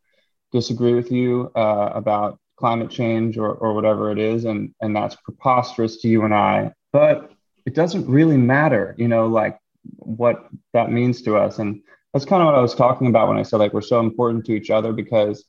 disagree 0.52 0.94
with 0.94 1.12
you 1.12 1.52
uh, 1.56 1.92
about 1.94 2.40
climate 2.58 2.90
change 2.90 3.38
or, 3.38 3.52
or 3.52 3.74
whatever 3.74 4.12
it 4.12 4.20
is. 4.20 4.44
And 4.46 4.74
and 4.82 4.94
that's 4.96 5.16
preposterous 5.16 6.02
to 6.02 6.08
you 6.10 6.26
and 6.26 6.34
i 6.34 6.74
but 6.92 7.32
it 7.66 7.76
doesn't 7.76 8.08
really 8.08 8.38
matter 8.38 8.96
you 8.98 9.08
know 9.08 9.28
like 9.28 9.60
what 9.98 10.48
that 10.74 10.92
means 10.92 11.22
to 11.22 11.38
us. 11.38 11.60
And 11.60 11.82
that's 12.14 12.26
kind 12.26 12.42
of 12.42 12.48
what 12.48 12.56
i 12.56 12.62
was 12.62 12.76
talking 12.76 13.08
about 13.08 13.28
when 13.28 13.38
i 13.38 13.44
said 13.44 13.58
like 13.58 13.74
we're 13.74 13.94
so 13.94 14.00
important 14.00 14.46
to 14.46 14.54
each 14.54 14.72
other 14.72 14.92
because 14.92 15.46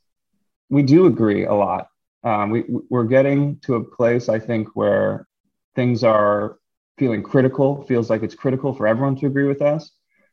we 0.68 0.82
do 0.82 1.06
agree 1.06 1.44
a 1.46 1.54
lot 1.54 1.88
um, 2.24 2.50
we, 2.50 2.64
we're 2.88 3.04
getting 3.04 3.58
to 3.60 3.76
a 3.76 3.84
place 3.84 4.28
i 4.28 4.38
think 4.38 4.68
where 4.74 5.26
things 5.74 6.04
are 6.04 6.58
feeling 6.98 7.22
critical 7.22 7.82
feels 7.84 8.10
like 8.10 8.22
it's 8.22 8.34
critical 8.34 8.74
for 8.74 8.86
everyone 8.86 9.16
to 9.16 9.26
agree 9.26 9.46
with 9.46 9.62
us 9.62 9.92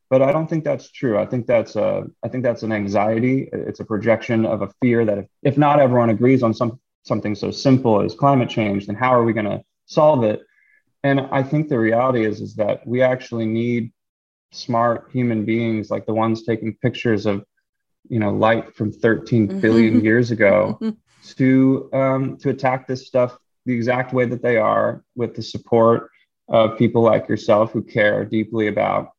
but 0.09 0.21
I 0.21 0.31
don't 0.31 0.47
think 0.47 0.63
that's 0.63 0.89
true. 0.89 1.17
I 1.17 1.25
think 1.25 1.47
that's 1.47 1.75
a, 1.75 2.05
I 2.23 2.29
think 2.29 2.43
that's 2.43 2.63
an 2.63 2.71
anxiety. 2.71 3.49
It's 3.51 3.81
a 3.81 3.85
projection 3.85 4.45
of 4.45 4.61
a 4.61 4.69
fear 4.81 5.03
that 5.05 5.17
if, 5.17 5.25
if 5.43 5.57
not 5.57 5.79
everyone 5.79 6.09
agrees 6.09 6.43
on 6.43 6.53
some 6.53 6.79
something 7.03 7.35
so 7.35 7.51
simple 7.51 8.01
as 8.01 8.13
climate 8.13 8.49
change, 8.49 8.87
then 8.87 8.95
how 8.95 9.13
are 9.13 9.23
we 9.23 9.33
going 9.33 9.45
to 9.45 9.63
solve 9.85 10.23
it? 10.23 10.41
And 11.03 11.21
I 11.31 11.41
think 11.43 11.69
the 11.69 11.79
reality 11.79 12.25
is 12.25 12.41
is 12.41 12.55
that 12.55 12.85
we 12.85 13.01
actually 13.01 13.45
need 13.45 13.91
smart 14.51 15.09
human 15.11 15.45
beings 15.45 15.89
like 15.89 16.05
the 16.05 16.13
ones 16.13 16.43
taking 16.43 16.75
pictures 16.75 17.25
of, 17.25 17.43
you 18.09 18.19
know, 18.19 18.31
light 18.31 18.75
from 18.75 18.91
13 18.91 19.47
mm-hmm. 19.47 19.99
years 19.99 20.31
ago 20.31 20.79
to 21.35 21.89
um, 21.93 22.37
to 22.37 22.49
attack 22.49 22.87
this 22.87 23.07
stuff 23.07 23.37
the 23.65 23.73
exact 23.73 24.13
way 24.13 24.25
that 24.25 24.41
they 24.41 24.57
are 24.57 25.03
with 25.15 25.35
the 25.35 25.43
support 25.43 26.09
of 26.49 26.77
people 26.77 27.01
like 27.01 27.27
yourself 27.27 27.71
who 27.71 27.83
care 27.83 28.23
deeply 28.23 28.67
about 28.67 29.11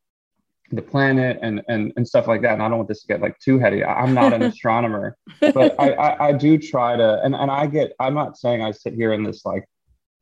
the 0.71 0.83
planet 0.83 1.39
and 1.43 1.63
and 1.69 1.93
and 1.97 2.07
stuff 2.07 2.27
like 2.27 2.43
that. 2.43 2.55
And 2.55 2.63
I 2.63 2.69
don't 2.69 2.79
want 2.79 2.89
this 2.89 3.03
to 3.03 3.09
get 3.09 3.21
like 3.21 3.39
too 3.39 3.59
heady. 3.59 3.85
I'm 3.85 4.15
not 4.15 4.33
an 4.33 4.43
astronomer, 4.51 5.17
but 5.41 5.75
I, 5.79 5.93
I, 5.93 6.29
I 6.29 6.33
do 6.33 6.59
try 6.59 6.97
to 6.97 7.23
and 7.23 7.35
and 7.35 7.51
I 7.51 7.67
get. 7.67 7.93
I'm 8.01 8.15
not 8.15 8.39
saying 8.39 8.63
I 8.63 8.73
sit 8.73 8.95
here 8.95 9.13
in 9.13 9.23
this 9.23 9.45
like 9.45 9.67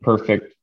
perfect 0.02 0.54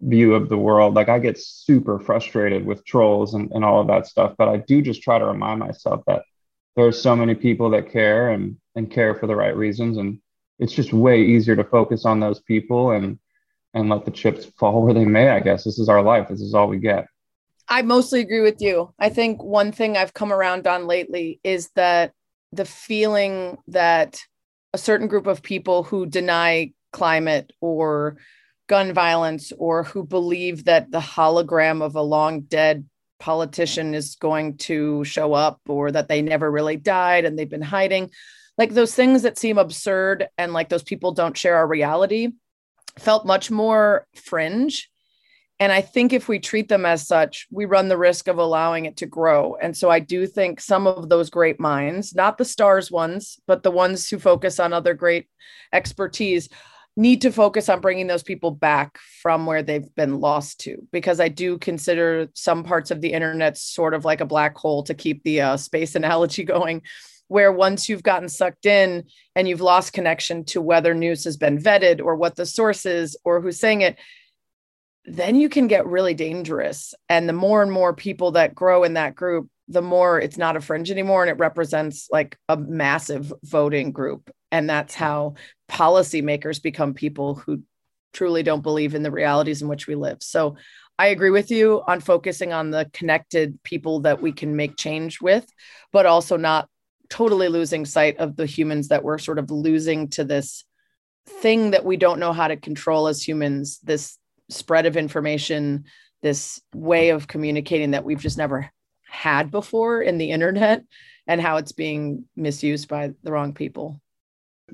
view 0.00 0.34
of 0.34 0.48
the 0.48 0.58
world. 0.58 0.94
Like 0.94 1.08
I 1.08 1.18
get 1.18 1.38
super 1.38 1.98
frustrated 1.98 2.64
with 2.64 2.84
trolls 2.84 3.34
and 3.34 3.50
and 3.52 3.64
all 3.64 3.80
of 3.80 3.86
that 3.88 4.06
stuff. 4.06 4.34
But 4.38 4.48
I 4.48 4.58
do 4.58 4.82
just 4.82 5.02
try 5.02 5.18
to 5.18 5.26
remind 5.26 5.60
myself 5.60 6.02
that 6.06 6.22
there's 6.76 7.00
so 7.00 7.14
many 7.14 7.34
people 7.34 7.70
that 7.70 7.90
care 7.90 8.30
and 8.30 8.56
and 8.74 8.90
care 8.90 9.14
for 9.14 9.26
the 9.26 9.36
right 9.36 9.56
reasons 9.56 9.96
and 9.98 10.18
it's 10.58 10.72
just 10.72 10.92
way 10.92 11.22
easier 11.22 11.56
to 11.56 11.64
focus 11.64 12.04
on 12.04 12.20
those 12.20 12.40
people 12.40 12.92
and 12.92 13.18
and 13.74 13.88
let 13.88 14.04
the 14.04 14.10
chips 14.10 14.44
fall 14.58 14.82
where 14.82 14.94
they 14.94 15.04
may 15.04 15.30
i 15.30 15.40
guess. 15.40 15.64
This 15.64 15.78
is 15.78 15.88
our 15.88 16.02
life. 16.02 16.28
This 16.28 16.40
is 16.40 16.54
all 16.54 16.68
we 16.68 16.78
get. 16.78 17.06
I 17.68 17.82
mostly 17.82 18.20
agree 18.20 18.42
with 18.42 18.60
you. 18.60 18.92
I 18.98 19.08
think 19.08 19.42
one 19.42 19.72
thing 19.72 19.96
I've 19.96 20.12
come 20.12 20.32
around 20.32 20.66
on 20.66 20.86
lately 20.86 21.40
is 21.42 21.70
that 21.74 22.12
the 22.52 22.66
feeling 22.66 23.56
that 23.68 24.20
a 24.74 24.78
certain 24.78 25.06
group 25.06 25.26
of 25.26 25.42
people 25.42 25.82
who 25.82 26.06
deny 26.06 26.72
climate 26.92 27.52
or 27.60 28.18
gun 28.68 28.92
violence 28.92 29.52
or 29.58 29.84
who 29.84 30.04
believe 30.04 30.64
that 30.64 30.90
the 30.90 31.00
hologram 31.00 31.82
of 31.82 31.96
a 31.96 32.02
long 32.02 32.42
dead 32.42 32.84
politician 33.18 33.94
is 33.94 34.16
going 34.16 34.56
to 34.56 35.04
show 35.04 35.32
up 35.32 35.60
or 35.68 35.92
that 35.92 36.08
they 36.08 36.22
never 36.22 36.50
really 36.50 36.76
died 36.76 37.24
and 37.24 37.38
they've 37.38 37.48
been 37.48 37.62
hiding 37.62 38.10
like 38.58 38.74
those 38.74 38.94
things 38.94 39.22
that 39.22 39.38
seem 39.38 39.58
absurd 39.58 40.28
and 40.38 40.52
like 40.52 40.68
those 40.68 40.82
people 40.82 41.12
don't 41.12 41.36
share 41.36 41.56
our 41.56 41.66
reality 41.66 42.28
felt 42.98 43.24
much 43.24 43.50
more 43.50 44.06
fringe 44.14 44.90
and 45.62 45.70
I 45.70 45.80
think 45.80 46.12
if 46.12 46.26
we 46.26 46.40
treat 46.40 46.68
them 46.68 46.84
as 46.84 47.06
such, 47.06 47.46
we 47.52 47.66
run 47.66 47.86
the 47.86 47.96
risk 47.96 48.26
of 48.26 48.36
allowing 48.36 48.84
it 48.84 48.96
to 48.96 49.06
grow. 49.06 49.54
And 49.62 49.76
so 49.76 49.90
I 49.90 50.00
do 50.00 50.26
think 50.26 50.60
some 50.60 50.88
of 50.88 51.08
those 51.08 51.30
great 51.30 51.60
minds, 51.60 52.16
not 52.16 52.36
the 52.36 52.44
stars 52.44 52.90
ones, 52.90 53.38
but 53.46 53.62
the 53.62 53.70
ones 53.70 54.08
who 54.08 54.18
focus 54.18 54.58
on 54.58 54.72
other 54.72 54.92
great 54.92 55.28
expertise, 55.72 56.48
need 56.96 57.22
to 57.22 57.30
focus 57.30 57.68
on 57.68 57.80
bringing 57.80 58.08
those 58.08 58.24
people 58.24 58.50
back 58.50 58.98
from 59.22 59.46
where 59.46 59.62
they've 59.62 59.94
been 59.94 60.18
lost 60.18 60.58
to. 60.62 60.76
Because 60.90 61.20
I 61.20 61.28
do 61.28 61.58
consider 61.58 62.28
some 62.34 62.64
parts 62.64 62.90
of 62.90 63.00
the 63.00 63.12
internet 63.12 63.56
sort 63.56 63.94
of 63.94 64.04
like 64.04 64.20
a 64.20 64.26
black 64.26 64.58
hole 64.58 64.82
to 64.82 64.94
keep 64.94 65.22
the 65.22 65.42
uh, 65.42 65.56
space 65.56 65.94
analogy 65.94 66.42
going 66.42 66.82
where 67.32 67.50
once 67.50 67.88
you've 67.88 68.02
gotten 68.02 68.28
sucked 68.28 68.66
in 68.66 69.04
and 69.34 69.48
you've 69.48 69.62
lost 69.62 69.94
connection 69.94 70.44
to 70.44 70.60
whether 70.60 70.92
news 70.92 71.24
has 71.24 71.38
been 71.38 71.58
vetted 71.58 71.98
or 71.98 72.14
what 72.14 72.36
the 72.36 72.44
source 72.44 72.84
is 72.84 73.16
or 73.24 73.40
who's 73.40 73.58
saying 73.58 73.80
it, 73.80 73.98
then 75.06 75.34
you 75.36 75.48
can 75.48 75.66
get 75.66 75.86
really 75.86 76.12
dangerous. 76.12 76.92
And 77.08 77.26
the 77.26 77.32
more 77.32 77.62
and 77.62 77.72
more 77.72 77.94
people 77.94 78.32
that 78.32 78.54
grow 78.54 78.84
in 78.84 78.92
that 78.94 79.14
group, 79.14 79.48
the 79.66 79.80
more 79.80 80.20
it's 80.20 80.36
not 80.36 80.56
a 80.56 80.60
fringe 80.60 80.90
anymore 80.90 81.22
and 81.22 81.30
it 81.30 81.38
represents 81.38 82.06
like 82.12 82.36
a 82.50 82.56
massive 82.58 83.32
voting 83.44 83.92
group. 83.92 84.30
And 84.50 84.68
that's 84.68 84.94
how 84.94 85.36
policymakers 85.70 86.62
become 86.62 86.92
people 86.92 87.36
who 87.36 87.62
truly 88.12 88.42
don't 88.42 88.62
believe 88.62 88.94
in 88.94 89.02
the 89.02 89.10
realities 89.10 89.62
in 89.62 89.68
which 89.68 89.86
we 89.86 89.94
live. 89.94 90.18
So 90.20 90.56
I 90.98 91.06
agree 91.06 91.30
with 91.30 91.50
you 91.50 91.82
on 91.88 92.00
focusing 92.00 92.52
on 92.52 92.70
the 92.70 92.90
connected 92.92 93.58
people 93.62 94.00
that 94.00 94.20
we 94.20 94.32
can 94.32 94.54
make 94.54 94.76
change 94.76 95.22
with, 95.22 95.46
but 95.92 96.04
also 96.04 96.36
not 96.36 96.68
totally 97.12 97.48
losing 97.48 97.84
sight 97.84 98.16
of 98.16 98.36
the 98.36 98.46
humans 98.46 98.88
that 98.88 99.04
we're 99.04 99.18
sort 99.18 99.38
of 99.38 99.50
losing 99.50 100.08
to 100.08 100.24
this 100.24 100.64
thing 101.26 101.72
that 101.72 101.84
we 101.84 101.98
don't 101.98 102.18
know 102.18 102.32
how 102.32 102.48
to 102.48 102.56
control 102.56 103.06
as 103.06 103.22
humans, 103.22 103.78
this 103.84 104.16
spread 104.48 104.86
of 104.86 104.96
information, 104.96 105.84
this 106.22 106.58
way 106.74 107.10
of 107.10 107.28
communicating 107.28 107.90
that 107.90 108.02
we've 108.02 108.22
just 108.22 108.38
never 108.38 108.70
had 109.06 109.50
before 109.50 110.00
in 110.00 110.16
the 110.16 110.30
internet 110.30 110.84
and 111.26 111.38
how 111.38 111.58
it's 111.58 111.72
being 111.72 112.24
misused 112.34 112.88
by 112.88 113.12
the 113.22 113.30
wrong 113.30 113.52
people. 113.52 114.00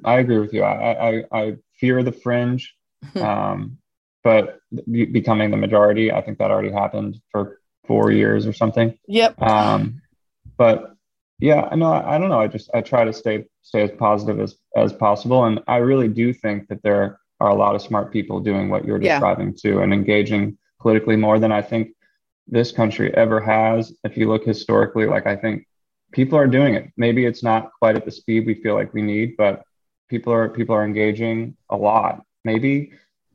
I 0.05 0.21
agree 0.21 0.39
with 0.39 0.55
you. 0.55 0.63
I 0.63 1.09
I, 1.09 1.25
I 1.33 1.57
fear 1.81 2.05
the 2.05 2.13
fringe, 2.13 2.73
um, 3.17 3.79
but 4.23 4.61
becoming 4.89 5.51
the 5.51 5.57
majority, 5.57 6.13
I 6.13 6.21
think 6.23 6.39
that 6.39 6.53
already 6.53 6.71
happened 6.71 7.21
for 7.33 7.59
four 7.89 8.13
years 8.13 8.47
or 8.47 8.53
something. 8.53 8.97
Yep. 9.09 9.43
Um, 9.43 10.03
but 10.57 10.95
yeah, 11.39 11.69
I 11.71 11.77
know. 11.77 11.93
I, 11.93 12.17
I 12.17 12.19
don't 12.19 12.29
know. 12.29 12.41
I 12.41 12.49
just 12.49 12.71
I 12.75 12.81
try 12.81 13.05
to 13.05 13.13
stay 13.13 13.45
stay 13.63 13.83
as 13.83 13.91
positive 13.93 14.41
as 14.41 14.57
as 14.77 14.93
possible, 14.93 15.45
and 15.45 15.61
I 15.67 15.77
really 15.77 16.09
do 16.09 16.33
think 16.33 16.69
that 16.69 16.83
there 16.83 17.21
are 17.41 17.51
a 17.51 17.55
lot 17.55 17.75
of 17.75 17.83
smart 17.83 18.13
people 18.13 18.41
doing 18.41 18.69
what 18.69 18.85
you're 18.85 18.99
describing 18.99 19.49
yeah. 19.49 19.71
too, 19.71 19.81
and 19.81 19.93
engaging 19.93 20.59
politically 20.81 21.17
more 21.17 21.39
than 21.39 21.53
I 21.53 21.63
think 21.63 21.91
this 22.47 22.73
country 22.73 23.15
ever 23.15 23.41
has. 23.41 23.93
If 24.05 24.17
you 24.17 24.29
look 24.29 24.45
historically, 24.45 25.07
like 25.07 25.27
I 25.27 25.37
think 25.37 25.67
people 26.13 26.39
are 26.39 26.47
doing 26.47 26.75
it. 26.75 26.91
Maybe 26.97 27.27
it's 27.27 27.43
not 27.43 27.71
quite 27.79 27.97
at 27.97 28.05
the 28.05 28.11
speed 28.11 28.47
we 28.47 28.55
feel 28.55 28.75
like 28.75 28.93
we 28.95 29.03
need, 29.03 29.37
but 29.37 29.63
people 30.09 30.33
are 30.33 30.49
people 30.49 30.75
are 30.75 30.85
engaging 30.85 31.57
a 31.71 31.77
lot. 31.77 32.25
Maybe 32.45 32.93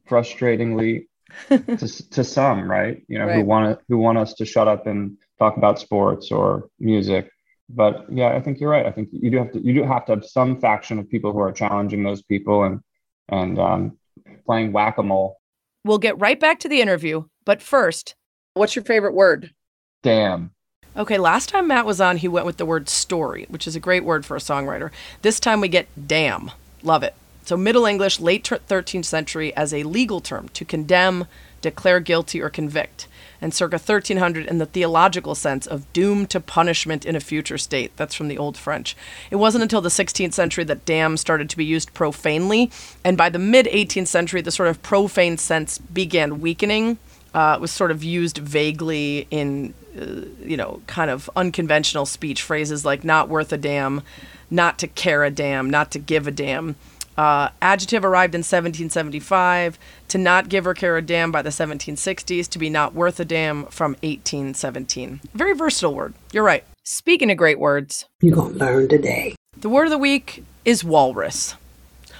frustratingly 0.09 1.07
to, 1.49 2.09
to 2.09 2.23
some, 2.23 2.69
right? 2.69 3.03
You 3.07 3.19
know, 3.19 3.27
right. 3.27 3.35
who 3.37 3.45
want 3.45 3.79
to 3.79 3.85
who 3.87 3.97
want 3.97 4.17
us 4.17 4.33
to 4.35 4.45
shut 4.45 4.67
up 4.67 4.87
and 4.87 5.17
talk 5.39 5.57
about 5.57 5.79
sports 5.79 6.31
or 6.31 6.69
music. 6.79 7.29
But 7.69 8.05
yeah, 8.11 8.29
I 8.29 8.41
think 8.41 8.59
you're 8.59 8.69
right. 8.69 8.85
I 8.85 8.91
think 8.91 9.09
you 9.11 9.31
do 9.31 9.37
have 9.37 9.51
to 9.53 9.59
you 9.59 9.73
do 9.73 9.83
have 9.83 10.05
to 10.05 10.13
have 10.13 10.25
some 10.25 10.59
faction 10.59 10.99
of 10.99 11.09
people 11.09 11.31
who 11.31 11.39
are 11.39 11.51
challenging 11.51 12.03
those 12.03 12.21
people 12.21 12.63
and 12.63 12.81
and 13.29 13.57
um, 13.59 13.97
playing 14.45 14.71
whack 14.71 14.97
a 14.97 15.03
mole. 15.03 15.39
We'll 15.85 15.97
get 15.97 16.19
right 16.19 16.39
back 16.39 16.59
to 16.61 16.69
the 16.69 16.81
interview, 16.81 17.25
but 17.45 17.61
first, 17.61 18.15
what's 18.53 18.75
your 18.75 18.85
favorite 18.85 19.13
word? 19.13 19.53
Damn. 20.01 20.51
Okay, 20.95 21.17
last 21.17 21.49
time 21.49 21.67
Matt 21.67 21.87
was 21.87 21.99
on, 21.99 22.17
he 22.17 22.27
went 22.27 22.45
with 22.45 22.57
the 22.57 22.67
word 22.67 22.87
story, 22.87 23.47
which 23.49 23.65
is 23.65 23.75
a 23.75 23.79
great 23.79 24.03
word 24.03 24.25
for 24.25 24.37
a 24.37 24.39
songwriter. 24.39 24.91
This 25.23 25.39
time 25.39 25.59
we 25.59 25.67
get 25.67 25.87
damn. 26.07 26.51
Love 26.83 27.01
it. 27.01 27.15
So, 27.45 27.57
Middle 27.57 27.85
English, 27.85 28.19
late 28.19 28.43
13th 28.43 29.05
century, 29.05 29.55
as 29.55 29.73
a 29.73 29.83
legal 29.83 30.21
term 30.21 30.49
to 30.49 30.63
condemn, 30.63 31.25
declare 31.61 31.99
guilty, 31.99 32.41
or 32.41 32.49
convict. 32.49 33.07
And 33.43 33.53
circa 33.53 33.75
1300 33.75 34.45
in 34.45 34.57
the 34.57 34.65
theological 34.65 35.35
sense 35.35 35.67
of 35.67 35.91
doomed 35.91 36.29
to 36.29 36.39
punishment 36.39 37.05
in 37.05 37.13
a 37.13 37.19
future 37.19 37.57
state. 37.57 37.91
That's 37.97 38.15
from 38.15 38.29
the 38.29 38.37
Old 38.37 38.55
French. 38.55 38.95
It 39.29 39.35
wasn't 39.35 39.63
until 39.63 39.81
the 39.81 39.89
16th 39.89 40.31
century 40.31 40.63
that 40.63 40.85
damn 40.85 41.17
started 41.17 41.49
to 41.49 41.57
be 41.57 41.65
used 41.65 41.93
profanely. 41.93 42.71
And 43.03 43.17
by 43.17 43.29
the 43.29 43.39
mid 43.39 43.65
18th 43.65 44.07
century, 44.07 44.41
the 44.41 44.49
sort 44.49 44.69
of 44.69 44.81
profane 44.81 45.37
sense 45.37 45.77
began 45.77 46.39
weakening. 46.39 46.99
Uh, 47.33 47.55
it 47.57 47.61
was 47.61 47.71
sort 47.71 47.91
of 47.91 48.01
used 48.01 48.37
vaguely 48.37 49.27
in, 49.29 49.73
uh, 49.99 50.21
you 50.39 50.55
know, 50.55 50.81
kind 50.87 51.11
of 51.11 51.29
unconventional 51.35 52.05
speech 52.05 52.41
phrases 52.41 52.85
like 52.85 53.03
not 53.03 53.27
worth 53.27 53.51
a 53.51 53.57
damn, 53.57 54.03
not 54.49 54.79
to 54.79 54.87
care 54.87 55.25
a 55.25 55.31
damn, 55.31 55.69
not 55.69 55.91
to 55.91 55.99
give 55.99 56.27
a 56.27 56.31
damn. 56.31 56.75
Uh, 57.17 57.49
adjective 57.61 58.03
arrived 58.03 58.33
in 58.33 58.39
1775, 58.39 59.77
to 60.07 60.17
not 60.17 60.49
give 60.49 60.65
or 60.65 60.73
care 60.73 60.97
a 60.97 61.01
damn 61.01 61.31
by 61.31 61.41
the 61.41 61.49
1760s, 61.49 62.47
to 62.47 62.59
be 62.59 62.69
not 62.69 62.93
worth 62.93 63.19
a 63.19 63.25
damn 63.25 63.65
from 63.67 63.91
1817. 64.01 65.21
Very 65.33 65.53
versatile 65.53 65.93
word. 65.93 66.13
You're 66.31 66.43
right. 66.43 66.63
Speaking 66.83 67.31
of 67.31 67.37
great 67.37 67.59
words, 67.59 68.05
you're 68.21 68.35
going 68.35 68.53
to 68.53 68.59
learn 68.59 68.87
today. 68.89 69.35
The 69.55 69.69
word 69.69 69.85
of 69.85 69.91
the 69.91 69.97
week 69.97 70.43
is 70.65 70.83
walrus. 70.83 71.55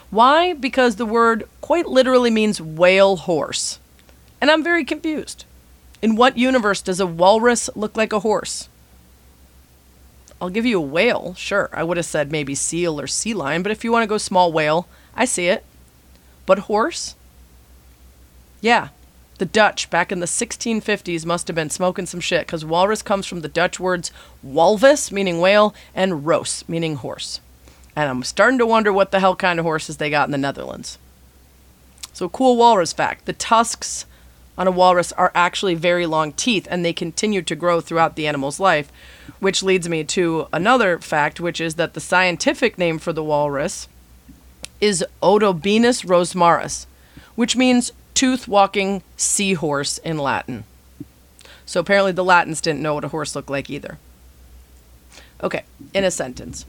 Why? 0.10 0.53
Because 0.53 0.95
the 0.95 1.06
word 1.06 1.49
quite 1.60 1.88
literally 1.88 2.29
means 2.29 2.62
whale 2.62 3.17
horse. 3.17 3.79
And 4.39 4.51
I'm 4.51 4.63
very 4.63 4.86
confused. 4.86 5.45
In 6.01 6.15
what 6.15 6.38
universe 6.38 6.82
does 6.82 6.99
a 6.99 7.08
walrus 7.08 7.69
look 7.75 7.97
like 7.97 8.13
a 8.13 8.19
horse? 8.19 8.69
I'll 10.43 10.49
give 10.49 10.65
you 10.65 10.77
a 10.77 10.82
whale, 10.82 11.36
sure. 11.36 11.69
I 11.71 11.86
would 11.86 11.95
have 11.95 12.06
said 12.06 12.29
maybe 12.29 12.53
seal 12.53 12.99
or 12.99 13.08
sea 13.08 13.34
lion, 13.34 13.63
but 13.63 13.71
if 13.71 13.86
you 13.86 13.93
want 13.93 14.03
to 14.03 14.08
go 14.08 14.17
small 14.17 14.51
whale, 14.51 14.89
I 15.15 15.23
see 15.23 15.47
it. 15.47 15.63
But 16.45 16.60
horse? 16.67 17.15
Yeah, 18.60 18.89
the 19.38 19.45
Dutch 19.45 19.89
back 19.89 20.12
in 20.12 20.19
the 20.19 20.25
1650s 20.25 21.25
must 21.25 21.47
have 21.47 21.56
been 21.56 21.69
smoking 21.69 22.06
some 22.06 22.19
shit 22.19 22.45
because 22.45 22.65
walrus 22.65 23.01
comes 23.01 23.25
from 23.25 23.39
the 23.39 23.47
Dutch 23.47 23.79
words 23.79 24.12
walvis, 24.45 25.13
meaning 25.13 25.39
whale, 25.39 25.73
and 25.95 26.25
roos, 26.25 26.65
meaning 26.67 26.97
horse. 26.97 27.39
And 27.95 28.10
I'm 28.10 28.23
starting 28.23 28.60
to 28.60 28.65
wonder 28.65 28.91
what 28.91 29.12
the 29.12 29.21
hell 29.21 29.38
kind 29.38 29.60
of 29.60 29.63
horses 29.65 29.95
they 29.95 30.10
got 30.10 30.27
in 30.27 30.34
the 30.34 30.38
Netherlands. 30.38 30.97
So, 32.12 32.27
cool 32.27 32.58
walrus 32.58 32.91
fact 32.91 33.27
the 33.27 33.32
tusks 33.32 34.06
on 34.57 34.67
a 34.67 34.71
walrus 34.71 35.11
are 35.13 35.31
actually 35.33 35.75
very 35.75 36.05
long 36.05 36.33
teeth 36.33 36.67
and 36.69 36.83
they 36.83 36.93
continue 36.93 37.41
to 37.41 37.55
grow 37.55 37.81
throughout 37.81 38.15
the 38.15 38.27
animal's 38.27 38.59
life, 38.59 38.91
which 39.39 39.63
leads 39.63 39.89
me 39.89 40.03
to 40.03 40.47
another 40.53 40.99
fact, 40.99 41.39
which 41.39 41.59
is 41.59 41.75
that 41.75 41.93
the 41.93 41.99
scientific 41.99 42.77
name 42.77 42.99
for 42.99 43.13
the 43.13 43.23
walrus 43.23 43.87
is 44.79 45.03
Odobenus 45.21 46.05
rosmarus, 46.05 46.85
which 47.35 47.55
means 47.55 47.91
tooth 48.13 48.47
walking 48.47 49.01
seahorse 49.17 49.97
in 49.99 50.17
Latin. 50.17 50.63
So 51.65 51.79
apparently 51.79 52.11
the 52.11 52.23
Latins 52.23 52.61
didn't 52.61 52.81
know 52.81 52.93
what 52.93 53.05
a 53.05 53.09
horse 53.09 53.35
looked 53.35 53.49
like 53.49 53.69
either. 53.69 53.97
Okay, 55.41 55.63
in 55.93 56.03
a 56.03 56.11
sentence. 56.11 56.65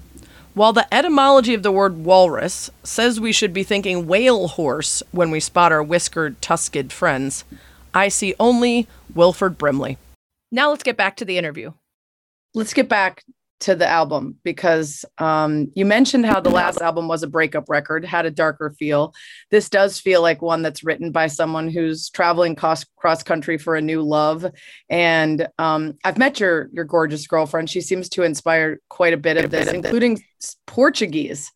While 0.54 0.72
the 0.72 0.92
etymology 0.94 1.52
of 1.52 1.64
the 1.64 1.72
word 1.72 2.04
walrus 2.04 2.70
says 2.84 3.18
we 3.18 3.32
should 3.32 3.52
be 3.52 3.64
thinking 3.64 4.06
whale 4.06 4.48
horse 4.48 5.02
when 5.10 5.30
we 5.30 5.40
spot 5.40 5.72
our 5.72 5.82
whiskered, 5.82 6.40
tusked 6.40 6.92
friends, 6.92 7.44
I 7.94 8.08
see 8.08 8.34
only 8.40 8.88
Wilford 9.14 9.56
Brimley. 9.56 9.96
Now 10.50 10.70
let's 10.70 10.82
get 10.82 10.96
back 10.96 11.16
to 11.16 11.24
the 11.24 11.38
interview. 11.38 11.72
Let's 12.54 12.74
get 12.74 12.88
back 12.88 13.24
to 13.60 13.74
the 13.74 13.86
album 13.86 14.36
because 14.42 15.04
um, 15.18 15.70
you 15.74 15.86
mentioned 15.86 16.26
how 16.26 16.38
the 16.40 16.50
last 16.50 16.82
album 16.82 17.08
was 17.08 17.22
a 17.22 17.26
breakup 17.26 17.68
record, 17.68 18.04
had 18.04 18.26
a 18.26 18.30
darker 18.30 18.74
feel. 18.78 19.14
This 19.50 19.70
does 19.70 19.98
feel 19.98 20.20
like 20.20 20.42
one 20.42 20.60
that's 20.60 20.84
written 20.84 21.12
by 21.12 21.28
someone 21.28 21.68
who's 21.68 22.10
traveling 22.10 22.56
cross 22.56 22.84
cross 22.96 23.22
country 23.22 23.56
for 23.56 23.76
a 23.76 23.80
new 23.80 24.02
love. 24.02 24.44
And 24.90 25.48
um, 25.58 25.96
I've 26.04 26.18
met 26.18 26.40
your 26.40 26.68
your 26.72 26.84
gorgeous 26.84 27.26
girlfriend. 27.26 27.70
She 27.70 27.80
seems 27.80 28.08
to 28.10 28.22
inspire 28.22 28.80
quite 28.88 29.14
a 29.14 29.18
bit 29.18 29.42
of 29.42 29.50
this, 29.50 29.68
including 29.68 30.22
Portuguese 30.66 31.50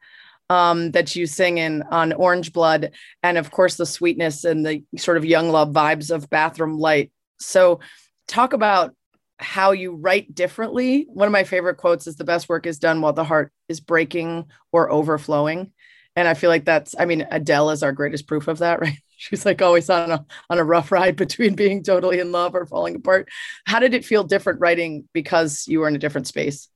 um, 0.51 0.93
that 0.93 1.15
you 1.15 1.27
sing 1.27 1.59
in 1.59 1.83
on 1.91 2.13
Orange 2.13 2.53
Blood, 2.53 2.93
and 3.23 3.39
of 3.39 3.51
course 3.51 3.77
the 3.77 3.87
sweetness 3.87 4.45
and 4.45 4.65
the 4.65 4.83
sort 4.97 5.17
of 5.17 5.25
young 5.25 5.51
love 5.51 5.73
vibes 5.73 6.11
of 6.11 6.31
Bathroom 6.31 6.79
Light. 6.79 7.13
So, 7.39 7.81
talk 8.27 8.53
about 8.53 8.95
how 9.39 9.73
you 9.73 9.95
write 9.95 10.35
differently. 10.35 11.07
One 11.09 11.29
of 11.29 11.33
my 11.33 11.45
favorite 11.45 11.77
quotes 11.77 12.07
is 12.07 12.17
the 12.17 12.25
best 12.25 12.49
work 12.49 12.67
is 12.67 12.79
done 12.79 13.01
while 13.01 13.13
the 13.13 13.25
heart 13.25 13.53
is 13.69 13.81
breaking 13.81 14.47
or 14.73 14.91
overflowing. 14.91 15.73
And 16.17 16.27
I 16.27 16.35
feel 16.35 16.51
like 16.51 16.65
that's, 16.65 16.97
I 16.99 17.05
mean, 17.05 17.27
Adele 17.31 17.71
is 17.71 17.85
our 17.85 17.93
greatest 17.93 18.27
proof 18.27 18.49
of 18.49 18.59
that, 18.59 18.81
right? 18.81 18.99
She's 19.17 19.45
like 19.45 19.63
always 19.63 19.91
on 19.91 20.11
a 20.13 20.27
on 20.49 20.59
a 20.59 20.65
rough 20.65 20.93
ride 20.93 21.17
between 21.17 21.55
being 21.55 21.83
totally 21.83 22.21
in 22.21 22.31
love 22.33 22.55
or 22.55 22.67
falling 22.67 22.97
apart. 22.97 23.29
How 23.67 23.81
did 23.81 23.95
it 23.95 24.05
feel 24.05 24.23
different 24.25 24.61
writing 24.61 25.09
because 25.13 25.67
you 25.67 25.81
were 25.81 25.89
in 25.89 25.97
a 25.97 25.99
different 25.99 26.29
space? 26.29 26.69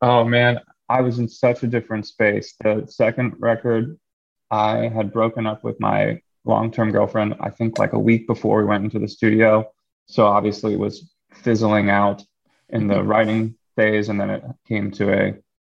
Oh 0.00 0.24
man, 0.24 0.60
I 0.92 1.00
was 1.00 1.18
in 1.18 1.26
such 1.26 1.62
a 1.62 1.66
different 1.66 2.06
space. 2.06 2.54
The 2.60 2.84
second 2.86 3.36
record, 3.38 3.98
I 4.50 4.88
had 4.88 5.10
broken 5.10 5.46
up 5.46 5.64
with 5.64 5.80
my 5.80 6.20
long 6.44 6.70
term 6.70 6.92
girlfriend, 6.92 7.34
I 7.40 7.48
think 7.48 7.78
like 7.78 7.94
a 7.94 7.98
week 7.98 8.26
before 8.26 8.58
we 8.58 8.66
went 8.66 8.84
into 8.84 8.98
the 8.98 9.08
studio. 9.08 9.72
So 10.06 10.26
obviously 10.26 10.74
it 10.74 10.78
was 10.78 11.10
fizzling 11.32 11.88
out 11.88 12.22
in 12.68 12.88
the 12.88 13.02
writing 13.02 13.56
phase, 13.74 14.10
and 14.10 14.20
then 14.20 14.28
it 14.28 14.44
came 14.68 14.90
to 14.92 15.04
a 15.12 15.34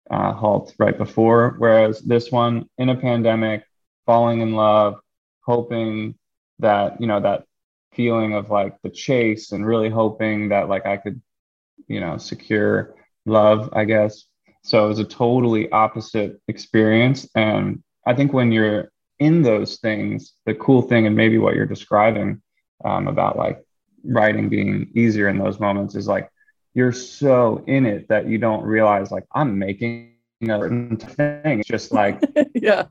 uh, 0.10 0.34
halt 0.34 0.74
right 0.80 0.98
before. 0.98 1.58
Whereas 1.60 2.00
this 2.02 2.32
one, 2.32 2.68
in 2.80 2.90
a 2.90 2.96
pandemic, 2.96 3.66
falling 4.08 4.42
in 4.42 4.54
love, 4.54 4.96
hoping 5.42 6.16
that, 6.58 7.00
you 7.00 7.06
know, 7.06 7.20
that 7.20 7.46
feeling 7.92 8.34
of 8.34 8.50
like 8.50 8.82
the 8.82 8.90
chase 8.90 9.52
and 9.52 9.64
really 9.64 9.90
hoping 9.90 10.50
that 10.50 10.70
like 10.70 10.88
I 10.88 10.98
could, 10.98 11.22
you 11.88 12.00
know, 12.00 12.18
secure 12.18 12.96
love, 13.28 13.70
I 13.74 13.86
guess. 13.86 14.26
So 14.64 14.86
it 14.86 14.88
was 14.88 15.00
a 15.00 15.06
totally 15.06 15.70
opposite 15.72 16.42
experience. 16.48 17.28
And 17.36 17.84
I 18.06 18.14
think 18.14 18.34
when 18.34 18.52
you're 18.52 18.92
in 19.20 19.42
those 19.42 19.78
things, 19.78 20.34
the 20.46 20.56
cool 20.56 20.82
thing, 20.82 21.06
and 21.06 21.16
maybe 21.16 21.38
what 21.38 21.56
you're 21.56 21.66
describing 21.66 22.42
um, 22.84 23.08
about 23.08 23.38
like 23.38 23.64
writing 24.04 24.50
being 24.50 24.90
easier 24.96 25.30
in 25.30 25.38
those 25.38 25.60
moments 25.60 25.96
is 25.96 26.08
like 26.08 26.30
you're 26.74 26.92
so 26.92 27.64
in 27.68 27.86
it 27.86 28.08
that 28.10 28.28
you 28.28 28.38
don't 28.38 28.64
realize 28.64 29.12
like 29.12 29.26
I'm 29.34 29.60
making 29.60 30.16
a 30.42 30.48
certain 30.48 30.98
thing. 30.98 31.60
It's 31.60 31.68
just 31.68 31.92
like 31.92 32.22
yeah. 32.56 32.86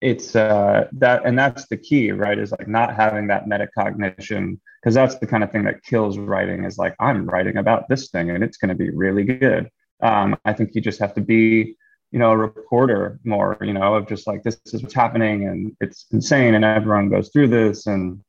It's 0.00 0.36
uh 0.36 0.88
that 0.92 1.24
and 1.24 1.38
that's 1.38 1.66
the 1.68 1.76
key, 1.76 2.12
right? 2.12 2.38
Is 2.38 2.52
like 2.52 2.68
not 2.68 2.94
having 2.94 3.28
that 3.28 3.46
metacognition 3.46 4.58
because 4.80 4.94
that's 4.94 5.18
the 5.18 5.26
kind 5.26 5.42
of 5.42 5.50
thing 5.50 5.64
that 5.64 5.82
kills 5.82 6.18
writing 6.18 6.64
is 6.64 6.78
like 6.78 6.94
I'm 7.00 7.26
writing 7.26 7.56
about 7.56 7.88
this 7.88 8.10
thing 8.10 8.30
and 8.30 8.44
it's 8.44 8.56
going 8.56 8.68
to 8.68 8.74
be 8.74 8.90
really 8.90 9.24
good. 9.24 9.70
Um, 10.02 10.36
I 10.44 10.52
think 10.52 10.74
you 10.74 10.80
just 10.80 11.00
have 11.00 11.14
to 11.14 11.20
be 11.20 11.76
you 12.12 12.18
know 12.18 12.32
a 12.32 12.36
reporter 12.36 13.18
more 13.24 13.58
you 13.60 13.72
know 13.72 13.94
of 13.94 14.08
just 14.08 14.26
like 14.26 14.42
this 14.42 14.58
is 14.66 14.82
what's 14.82 14.94
happening 14.94 15.46
and 15.46 15.76
it's 15.80 16.06
insane 16.12 16.54
and 16.54 16.64
everyone 16.64 17.08
goes 17.08 17.30
through 17.30 17.48
this 17.48 17.86
and 17.86 18.20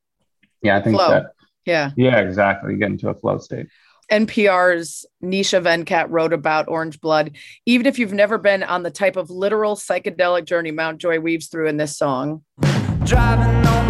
yeah 0.61 0.77
i 0.77 0.81
think 0.81 0.95
Flow. 0.95 1.09
that 1.09 1.33
Yeah. 1.65 1.91
yeah 1.95 2.19
exactly 2.19 2.73
you 2.73 2.79
get 2.79 2.89
into 2.89 3.09
a 3.09 3.13
flow 3.13 3.37
state 3.37 3.67
NPR's 4.09 5.05
Nisha 5.21 5.61
Venkat 5.61 6.05
wrote 6.09 6.31
about 6.31 6.69
Orange 6.69 7.01
Blood. 7.01 7.35
Even 7.65 7.85
if 7.85 7.99
you've 7.99 8.13
never 8.13 8.37
been 8.37 8.63
on 8.63 8.83
the 8.83 8.89
type 8.89 9.17
of 9.17 9.29
literal 9.29 9.75
psychedelic 9.75 10.45
journey 10.45 10.71
Mount 10.71 10.99
Joy 10.99 11.19
weaves 11.19 11.47
through 11.47 11.67
in 11.67 11.75
this 11.75 11.97
song, 11.97 12.41
Driving 13.03 13.67
on 13.67 13.86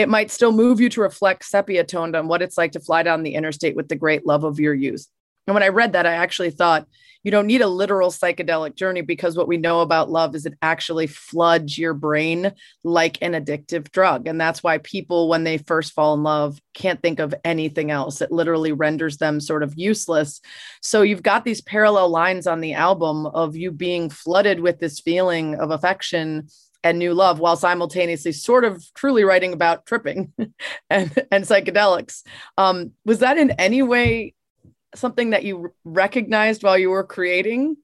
it 0.00 0.08
might 0.08 0.30
still 0.30 0.50
move 0.50 0.80
you 0.80 0.88
to 0.88 1.02
reflect 1.02 1.44
sepia 1.44 1.84
toned 1.84 2.16
on 2.16 2.26
what 2.26 2.40
it's 2.40 2.56
like 2.56 2.72
to 2.72 2.80
fly 2.80 3.02
down 3.02 3.22
the 3.22 3.34
interstate 3.34 3.76
with 3.76 3.88
the 3.88 3.94
great 3.94 4.26
love 4.26 4.44
of 4.44 4.58
your 4.58 4.72
youth. 4.72 5.06
And 5.46 5.52
when 5.52 5.62
I 5.62 5.68
read 5.68 5.92
that, 5.92 6.06
I 6.06 6.12
actually 6.12 6.50
thought 6.50 6.88
you 7.22 7.30
don't 7.30 7.46
need 7.46 7.60
a 7.60 7.68
literal 7.68 8.08
psychedelic 8.08 8.76
journey 8.76 9.02
because 9.02 9.36
what 9.36 9.46
we 9.46 9.58
know 9.58 9.82
about 9.82 10.10
love 10.10 10.34
is 10.34 10.46
it 10.46 10.54
actually 10.62 11.06
floods 11.06 11.76
your 11.76 11.92
brain 11.92 12.52
like 12.82 13.18
an 13.20 13.32
addictive 13.32 13.92
drug. 13.92 14.26
And 14.26 14.40
that's 14.40 14.62
why 14.62 14.78
people, 14.78 15.28
when 15.28 15.44
they 15.44 15.58
first 15.58 15.92
fall 15.92 16.14
in 16.14 16.22
love, 16.22 16.58
can't 16.72 17.02
think 17.02 17.18
of 17.18 17.34
anything 17.44 17.90
else. 17.90 18.22
It 18.22 18.32
literally 18.32 18.72
renders 18.72 19.18
them 19.18 19.38
sort 19.38 19.62
of 19.62 19.74
useless. 19.76 20.40
So 20.80 21.02
you've 21.02 21.22
got 21.22 21.44
these 21.44 21.60
parallel 21.60 22.08
lines 22.08 22.46
on 22.46 22.62
the 22.62 22.72
album 22.72 23.26
of 23.26 23.54
you 23.54 23.70
being 23.70 24.08
flooded 24.08 24.60
with 24.60 24.78
this 24.78 24.98
feeling 24.98 25.56
of 25.56 25.70
affection 25.70 26.48
and 26.82 26.98
new 26.98 27.14
love 27.14 27.38
while 27.40 27.56
simultaneously 27.56 28.32
sort 28.32 28.64
of 28.64 28.82
truly 28.94 29.24
writing 29.24 29.52
about 29.52 29.86
tripping 29.86 30.32
and, 30.90 31.26
and 31.30 31.44
psychedelics. 31.44 32.22
Um, 32.56 32.92
was 33.04 33.18
that 33.20 33.38
in 33.38 33.50
any 33.52 33.82
way 33.82 34.34
something 34.94 35.30
that 35.30 35.44
you 35.44 35.72
recognized 35.84 36.62
while 36.62 36.78
you 36.78 36.90
were 36.90 37.04
creating? 37.04 37.76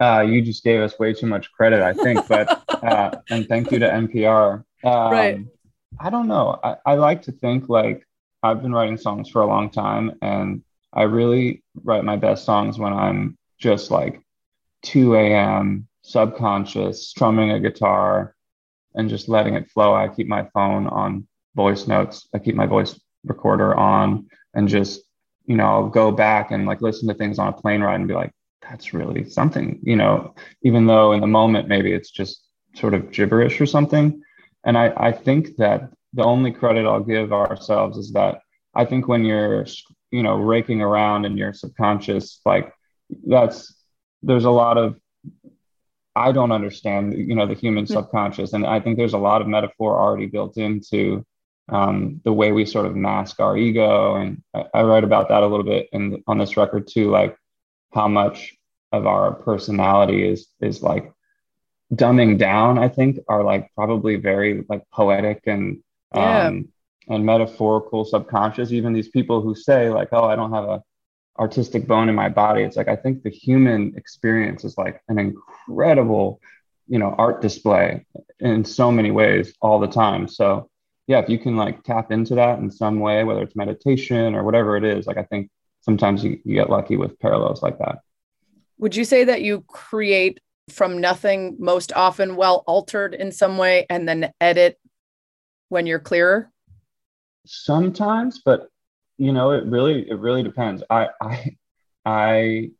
uh, 0.00 0.20
you 0.20 0.42
just 0.42 0.64
gave 0.64 0.80
us 0.80 0.98
way 0.98 1.12
too 1.12 1.26
much 1.26 1.52
credit 1.52 1.80
i 1.80 1.92
think 1.92 2.26
but 2.28 2.48
uh, 2.82 3.10
and 3.30 3.46
thank 3.48 3.70
you 3.70 3.78
to 3.78 3.88
npr 3.88 4.64
um, 4.84 5.12
Right. 5.12 5.38
i 6.00 6.10
don't 6.10 6.26
know 6.26 6.58
I, 6.64 6.76
I 6.84 6.94
like 6.94 7.22
to 7.22 7.32
think 7.32 7.68
like 7.68 8.04
i've 8.42 8.62
been 8.62 8.72
writing 8.72 8.96
songs 8.96 9.28
for 9.28 9.42
a 9.42 9.46
long 9.46 9.70
time 9.70 10.12
and 10.20 10.62
i 10.92 11.02
really 11.02 11.62
write 11.84 12.04
my 12.04 12.16
best 12.16 12.44
songs 12.44 12.78
when 12.78 12.92
i'm 12.92 13.38
just 13.58 13.90
like 13.92 14.20
2 14.82 15.14
a.m 15.14 15.86
subconscious 16.02 17.08
strumming 17.08 17.50
a 17.50 17.60
guitar 17.60 18.34
and 18.94 19.08
just 19.08 19.28
letting 19.28 19.54
it 19.54 19.70
flow. 19.70 19.94
I 19.94 20.08
keep 20.08 20.28
my 20.28 20.48
phone 20.52 20.86
on 20.86 21.26
voice 21.54 21.86
notes. 21.86 22.28
I 22.34 22.38
keep 22.38 22.54
my 22.54 22.66
voice 22.66 22.98
recorder 23.24 23.74
on 23.74 24.28
and 24.54 24.68
just 24.68 25.02
you 25.46 25.56
know 25.56 25.64
i'll 25.64 25.88
go 25.88 26.10
back 26.10 26.50
and 26.50 26.66
like 26.66 26.80
listen 26.80 27.08
to 27.08 27.14
things 27.14 27.38
on 27.38 27.48
a 27.48 27.52
plane 27.52 27.80
ride 27.80 27.96
and 27.96 28.08
be 28.08 28.14
like 28.14 28.32
that's 28.68 28.94
really 28.94 29.28
something 29.28 29.78
you 29.82 29.96
know 29.96 30.34
even 30.62 30.86
though 30.86 31.12
in 31.12 31.20
the 31.20 31.26
moment 31.26 31.68
maybe 31.68 31.92
it's 31.92 32.10
just 32.10 32.44
sort 32.74 32.94
of 32.94 33.10
gibberish 33.10 33.60
or 33.60 33.66
something. 33.66 34.22
And 34.64 34.78
i 34.78 34.92
i 34.96 35.12
think 35.12 35.56
that 35.56 35.90
the 36.12 36.24
only 36.24 36.52
credit 36.52 36.86
i'll 36.86 37.02
give 37.02 37.32
ourselves 37.32 37.98
is 37.98 38.12
that 38.12 38.40
i 38.74 38.84
think 38.84 39.08
when 39.08 39.24
you're 39.24 39.66
you 40.10 40.22
know 40.22 40.36
raking 40.36 40.80
around 40.80 41.24
in 41.24 41.36
your 41.36 41.52
subconscious 41.52 42.40
like 42.44 42.72
that's 43.26 43.74
there's 44.22 44.44
a 44.44 44.50
lot 44.50 44.78
of 44.78 44.96
i 46.16 46.30
don't 46.32 46.52
understand 46.52 47.14
you 47.14 47.34
know 47.34 47.46
the 47.46 47.54
human 47.54 47.86
subconscious 47.86 48.52
and 48.52 48.66
i 48.66 48.78
think 48.80 48.96
there's 48.96 49.14
a 49.14 49.18
lot 49.18 49.40
of 49.40 49.48
metaphor 49.48 49.98
already 50.00 50.26
built 50.26 50.56
into 50.56 51.24
um, 51.68 52.20
the 52.24 52.32
way 52.32 52.50
we 52.52 52.66
sort 52.66 52.86
of 52.86 52.96
mask 52.96 53.38
our 53.40 53.56
ego 53.56 54.16
and 54.16 54.42
I, 54.52 54.64
I 54.74 54.82
write 54.82 55.04
about 55.04 55.28
that 55.28 55.42
a 55.42 55.46
little 55.46 55.64
bit 55.64 55.88
in 55.92 56.22
on 56.26 56.38
this 56.38 56.56
record 56.56 56.88
too 56.88 57.10
like 57.10 57.36
how 57.94 58.08
much 58.08 58.54
of 58.90 59.06
our 59.06 59.32
personality 59.32 60.26
is 60.28 60.48
is 60.60 60.82
like 60.82 61.10
dumbing 61.94 62.36
down 62.38 62.78
i 62.78 62.88
think 62.88 63.18
are 63.28 63.44
like 63.44 63.70
probably 63.74 64.16
very 64.16 64.64
like 64.68 64.82
poetic 64.92 65.42
and 65.46 65.82
Yeah. 66.14 66.46
um 66.48 66.68
and 67.08 67.26
metaphorical 67.26 68.04
subconscious 68.04 68.70
even 68.72 68.92
these 68.92 69.08
people 69.08 69.40
who 69.40 69.54
say 69.54 69.88
like 69.90 70.08
oh 70.12 70.24
i 70.24 70.36
don't 70.36 70.52
have 70.52 70.64
a 70.64 70.82
artistic 71.38 71.86
bone 71.86 72.08
in 72.08 72.14
my 72.14 72.28
body. 72.28 72.62
It's 72.62 72.76
like 72.76 72.88
i 72.88 72.96
think 72.96 73.22
the 73.22 73.30
human 73.30 73.94
experience 73.96 74.64
is 74.64 74.76
like 74.76 75.02
an 75.08 75.18
incredible 75.18 76.40
you 76.88 76.98
know 76.98 77.14
art 77.16 77.40
display 77.40 78.04
in 78.40 78.64
so 78.64 78.90
many 78.92 79.10
ways 79.10 79.54
all 79.60 79.78
the 79.78 79.86
time. 79.86 80.28
So 80.28 80.68
yeah 81.06 81.18
if 81.18 81.28
you 81.28 81.38
can 81.38 81.56
like 81.56 81.82
tap 81.82 82.12
into 82.12 82.34
that 82.36 82.58
in 82.58 82.70
some 82.70 83.00
way 83.00 83.24
whether 83.24 83.42
it's 83.42 83.56
meditation 83.56 84.34
or 84.34 84.44
whatever 84.44 84.76
it 84.76 84.84
is 84.84 85.06
like 85.06 85.16
i 85.16 85.24
think 85.24 85.50
sometimes 85.80 86.22
you, 86.22 86.38
you 86.44 86.54
get 86.54 86.70
lucky 86.70 86.96
with 86.96 87.18
parallels 87.18 87.62
like 87.62 87.78
that. 87.78 87.98
Would 88.78 88.96
you 88.96 89.04
say 89.04 89.24
that 89.24 89.42
you 89.42 89.62
create 89.62 90.40
from 90.70 91.00
nothing 91.00 91.56
most 91.58 91.92
often 91.92 92.36
well 92.36 92.62
altered 92.66 93.14
in 93.14 93.32
some 93.32 93.58
way 93.58 93.84
and 93.90 94.08
then 94.08 94.32
edit 94.40 94.78
when 95.68 95.86
you're 95.86 95.98
clearer? 95.98 96.50
sometimes 97.44 98.40
but 98.44 98.68
you 99.26 99.32
know 99.32 99.52
it 99.52 99.64
really 99.66 99.96
it 100.10 100.18
really 100.26 100.42
depends 100.42 100.82
i 100.90 101.02
i 101.30 101.56
i 102.04 102.70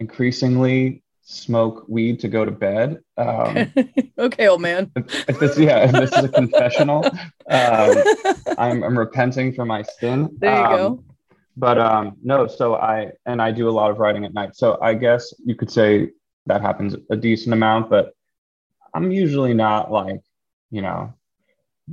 increasingly 0.00 1.02
smoke 1.22 1.84
weed 1.88 2.20
to 2.20 2.28
go 2.28 2.44
to 2.44 2.50
bed 2.50 3.00
um 3.16 3.72
okay, 4.18 4.48
old 4.48 4.60
man. 4.60 4.90
if, 4.96 5.28
if 5.30 5.38
this 5.40 5.58
yeah 5.58 5.78
if 5.86 5.92
this 5.92 6.12
is 6.16 6.24
a 6.24 6.28
confessional 6.28 7.04
um 7.50 7.92
i'm 8.58 8.82
i'm 8.86 8.98
repenting 8.98 9.52
for 9.52 9.64
my 9.64 9.82
sin 9.82 10.28
There 10.38 10.54
you 10.56 10.64
Um, 10.64 10.76
go. 10.76 11.04
but 11.56 11.78
um 11.78 12.16
no 12.22 12.46
so 12.46 12.76
i 12.76 13.10
and 13.26 13.40
i 13.46 13.50
do 13.50 13.68
a 13.68 13.74
lot 13.80 13.90
of 13.90 13.98
writing 13.98 14.24
at 14.24 14.32
night 14.34 14.56
so 14.56 14.78
i 14.82 14.92
guess 14.94 15.32
you 15.44 15.54
could 15.54 15.70
say 15.70 16.10
that 16.46 16.60
happens 16.68 16.94
a 17.10 17.16
decent 17.16 17.52
amount 17.52 17.88
but 17.90 18.12
i'm 18.94 19.10
usually 19.10 19.54
not 19.54 19.90
like 20.00 20.20
you 20.70 20.82
know 20.82 21.12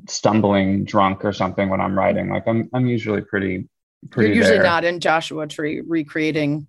stumbling 0.08 0.84
drunk 0.86 1.24
or 1.26 1.34
something 1.34 1.70
when 1.70 1.82
i'm 1.82 1.98
writing 1.98 2.30
like 2.30 2.46
i'm 2.48 2.70
i'm 2.74 2.86
usually 2.86 3.22
pretty 3.22 3.54
pretty 3.60 3.70
You're 4.16 4.28
usually 4.28 4.56
there. 4.58 4.64
not 4.64 4.84
in 4.86 5.00
Joshua 5.00 5.48
Tree 5.48 5.82
recreating 5.86 6.68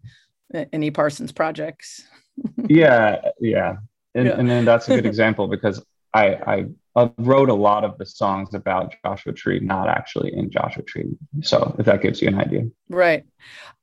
uh, 0.55 0.65
any 0.73 0.91
Parsons 0.91 1.33
projects. 1.33 2.03
yeah 2.69 3.21
yeah 3.41 3.77
and, 4.15 4.27
Yeah. 4.27 4.39
and 4.39 4.49
then 4.49 4.65
that's 4.65 4.89
a 4.89 4.95
good 4.95 5.07
example 5.13 5.49
because 5.49 5.83
I, 6.15 6.27
I 6.35 6.67
I 6.97 7.11
wrote 7.19 7.51
a 7.51 7.55
lot 7.55 7.85
of 7.85 7.99
the 7.99 8.07
songs 8.07 8.55
about 8.55 8.95
Joshua 9.05 9.35
Tree, 9.35 9.61
not 9.61 9.87
actually 9.87 10.33
in 10.35 10.51
Joshua 10.51 10.83
Tree. 10.83 11.15
So 11.43 11.77
if 11.79 11.85
that 11.85 12.01
gives 12.01 12.23
you 12.23 12.29
an 12.29 12.41
idea. 12.41 12.63
Right. 12.89 13.25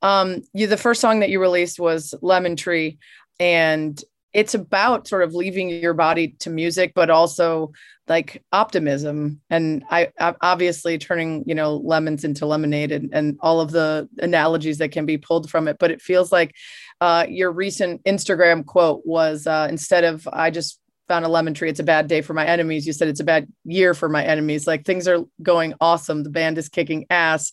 Um, 0.02 0.42
you 0.52 0.66
the 0.66 0.76
first 0.76 1.00
song 1.00 1.20
that 1.20 1.30
you 1.30 1.40
released 1.40 1.78
was 1.78 2.12
Lemon 2.22 2.56
Tree, 2.56 2.98
and 3.38 4.02
it's 4.34 4.54
about 4.54 5.06
sort 5.06 5.22
of 5.22 5.34
leaving 5.34 5.70
your 5.70 5.94
body 5.94 6.34
to 6.40 6.50
music, 6.50 6.92
but 6.94 7.08
also 7.08 7.72
like 8.06 8.42
optimism 8.52 9.40
and 9.48 9.82
I, 9.90 10.08
obviously 10.42 10.98
turning 10.98 11.42
you 11.46 11.54
know 11.54 11.76
lemons 11.76 12.24
into 12.24 12.44
lemonade 12.44 12.92
and, 12.92 13.08
and 13.14 13.38
all 13.40 13.62
of 13.62 13.70
the 13.70 14.08
analogies 14.18 14.76
that 14.78 14.92
can 14.92 15.06
be 15.06 15.16
pulled 15.16 15.48
from 15.48 15.68
it. 15.68 15.78
But 15.78 15.90
it 15.90 16.02
feels 16.02 16.30
like 16.30 16.54
uh, 17.00 17.26
your 17.28 17.52
recent 17.52 18.04
Instagram 18.04 18.66
quote 18.66 19.02
was 19.06 19.46
uh, 19.46 19.68
instead 19.70 20.04
of 20.04 20.28
I 20.32 20.50
just 20.50 20.80
found 21.08 21.24
a 21.24 21.28
lemon 21.28 21.54
tree. 21.54 21.70
It's 21.70 21.80
a 21.80 21.84
bad 21.84 22.08
day 22.08 22.20
for 22.20 22.34
my 22.34 22.46
enemies. 22.46 22.86
You 22.86 22.92
said 22.92 23.08
it's 23.08 23.20
a 23.20 23.24
bad 23.24 23.46
year 23.64 23.94
for 23.94 24.08
my 24.08 24.24
enemies. 24.24 24.66
Like 24.66 24.84
things 24.84 25.06
are 25.06 25.20
going 25.42 25.74
awesome. 25.80 26.22
The 26.22 26.30
band 26.30 26.58
is 26.58 26.68
kicking 26.68 27.06
ass. 27.08 27.52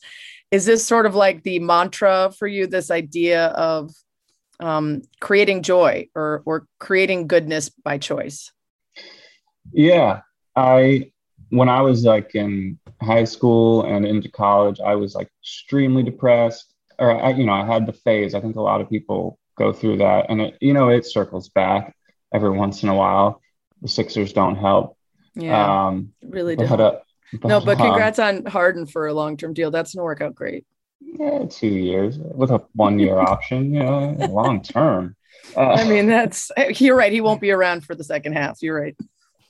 Is 0.52 0.66
this 0.66 0.86
sort 0.86 1.06
of 1.06 1.16
like 1.16 1.44
the 1.44 1.60
mantra 1.60 2.34
for 2.38 2.48
you? 2.48 2.68
This 2.68 2.92
idea 2.92 3.48
of 3.48 3.92
um, 4.62 5.02
creating 5.20 5.64
joy 5.64 6.08
or 6.16 6.44
or 6.46 6.68
creating 6.80 7.28
goodness 7.28 7.70
by 7.70 7.98
choice. 7.98 8.52
Yeah. 9.74 10.22
I 10.56 11.12
when 11.50 11.68
I 11.68 11.82
was 11.82 12.06
like 12.06 12.36
in 12.36 12.80
high 13.02 13.26
school 13.26 13.84
and 13.84 14.06
into 14.06 14.30
college, 14.30 14.80
I 14.80 14.96
was 14.96 15.16
like 15.16 15.30
extremely 15.42 16.04
depressed. 16.04 16.74
Or 17.00 17.12
I, 17.12 17.32
you 17.32 17.46
know, 17.46 17.54
I 17.54 17.66
had 17.66 17.86
the 17.88 17.94
phase. 17.94 18.36
I 18.36 18.42
think 18.42 18.56
a 18.56 18.62
lot 18.62 18.80
of 18.80 18.90
people 18.90 19.40
go 19.58 19.74
through 19.74 19.98
that. 19.98 20.28
And 20.30 20.42
it, 20.42 20.58
you 20.62 20.74
know, 20.74 20.90
it 20.90 21.06
circles 21.06 21.50
back 21.50 21.96
every 22.34 22.52
once 22.52 22.84
in 22.84 22.90
a 22.90 22.96
while. 22.96 23.42
The 23.82 23.88
Sixers 23.88 24.34
don't 24.34 24.56
help. 24.56 24.98
Yeah, 25.34 25.88
Um 25.88 26.14
really 26.22 26.56
but, 26.56 26.68
do. 26.68 26.74
uh, 26.76 27.00
no, 27.46 27.62
but 27.62 27.80
um, 27.80 27.88
congrats 27.88 28.20
on 28.20 28.46
Harden 28.46 28.86
for 28.86 29.08
a 29.08 29.14
long 29.14 29.38
term 29.38 29.54
deal. 29.54 29.72
That's 29.72 29.96
gonna 29.96 30.04
work 30.04 30.22
out 30.22 30.36
great. 30.36 30.66
Eh, 31.20 31.46
two 31.50 31.68
years 31.68 32.18
with 32.18 32.52
a 32.52 32.64
one 32.74 33.00
year 33.00 33.20
option, 33.20 33.74
you 33.74 33.84
know, 33.84 34.16
long 34.30 34.62
term. 34.62 35.16
Uh, 35.56 35.74
I 35.74 35.88
mean, 35.88 36.08
that's 36.08 36.52
you're 36.80 36.96
right. 36.96 37.12
He 37.12 37.22
won't 37.22 37.42
be 37.42 37.52
around 37.52 37.86
for 37.86 37.96
the 37.96 38.04
second 38.04 38.34
half. 38.34 38.62
You're 38.62 38.80
right. 38.80 38.96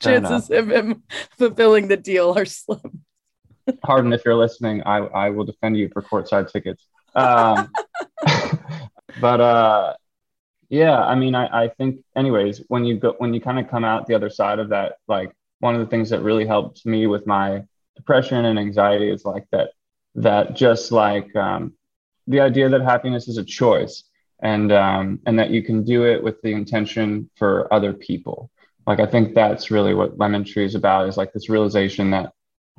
Fair 0.02 0.20
Chances 0.20 0.49
of 0.49 0.72
him 0.72 1.04
fulfilling 1.38 1.88
the 1.88 1.97
deal 1.97 2.38
are 2.38 2.45
slim. 2.45 3.04
Harden, 3.84 4.14
if 4.14 4.24
you're 4.26 4.36
listening, 4.36 4.82
I, 4.84 4.97
I 4.97 5.30
will 5.30 5.45
defend 5.45 5.78
you 5.78 5.89
for 5.89 6.02
courtside 6.02 6.52
tickets. 6.52 6.88
Um, 7.16 7.72
but 9.22 9.41
uh, 9.41 9.93
yeah, 10.70 10.99
I 10.99 11.16
mean, 11.16 11.36
I, 11.36 11.66
I 11.66 11.68
think, 11.68 12.04
anyways, 12.16 12.64
when 12.68 12.86
you 12.86 12.97
go, 12.97 13.16
when 13.18 13.34
you 13.34 13.41
kind 13.41 13.60
of 13.60 13.70
come 13.70 13.84
out 13.84 14.08
the 14.08 14.16
other 14.16 14.30
side 14.30 14.60
of 14.60 14.70
that, 14.70 14.95
like 15.08 15.32
one 15.60 15.76
of 15.76 15.82
the 15.82 15.88
things 15.88 16.10
that 16.10 16.22
really 16.22 16.45
helped 16.45 16.86
me 16.86 17.08
with 17.08 17.28
my 17.28 17.64
depression 17.95 18.45
and 18.45 18.58
anxiety 18.58 19.10
is 19.10 19.26
like 19.26 19.45
that, 19.52 19.72
that 20.16 20.55
just 20.55 20.91
like 20.91 21.34
um, 21.36 21.74
the 22.28 22.39
idea 22.39 22.70
that 22.70 22.82
happiness 22.82 23.28
is 23.28 23.38
a 23.38 23.43
choice 23.43 24.03
and 24.41 24.72
um, 24.72 25.20
and 25.26 25.38
that 25.39 25.51
you 25.51 25.64
can 25.64 25.84
do 25.84 26.05
it 26.05 26.22
with 26.24 26.41
the 26.41 26.51
intention 26.51 27.30
for 27.36 27.72
other 27.74 27.93
people. 27.93 28.49
Like 28.88 28.99
I 28.99 29.05
think 29.05 29.34
that's 29.34 29.72
really 29.72 29.93
what 29.93 30.18
Lemon 30.18 30.43
Tree 30.43 30.66
is 30.66 30.76
about 30.76 31.07
is 31.07 31.18
like 31.18 31.34
this 31.34 31.49
realization 31.49 32.12
that 32.12 32.34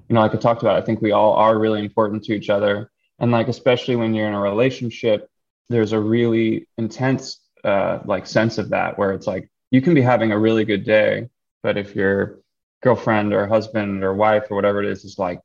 you 0.08 0.14
know, 0.14 0.20
like 0.20 0.34
I 0.34 0.38
talked 0.38 0.62
about, 0.62 0.76
I 0.76 0.84
think 0.84 1.00
we 1.00 1.12
all 1.12 1.34
are 1.34 1.58
really 1.58 1.80
important 1.80 2.24
to 2.24 2.34
each 2.34 2.50
other. 2.50 2.90
And 3.18 3.30
like, 3.30 3.48
especially 3.48 3.96
when 3.96 4.14
you're 4.14 4.28
in 4.28 4.34
a 4.34 4.40
relationship, 4.40 5.28
there's 5.68 5.92
a 5.92 6.00
really 6.00 6.66
intense, 6.76 7.40
uh, 7.64 8.00
like 8.04 8.26
sense 8.26 8.58
of 8.58 8.70
that 8.70 8.98
where 8.98 9.12
it's 9.12 9.26
like, 9.26 9.48
you 9.70 9.80
can 9.80 9.94
be 9.94 10.02
having 10.02 10.32
a 10.32 10.38
really 10.38 10.64
good 10.64 10.84
day, 10.84 11.28
but 11.62 11.78
if 11.78 11.94
your 11.94 12.40
girlfriend 12.82 13.32
or 13.32 13.46
husband 13.46 14.04
or 14.04 14.12
wife 14.12 14.50
or 14.50 14.56
whatever 14.56 14.82
it 14.82 14.88
is, 14.90 15.04
is 15.04 15.18
like 15.18 15.40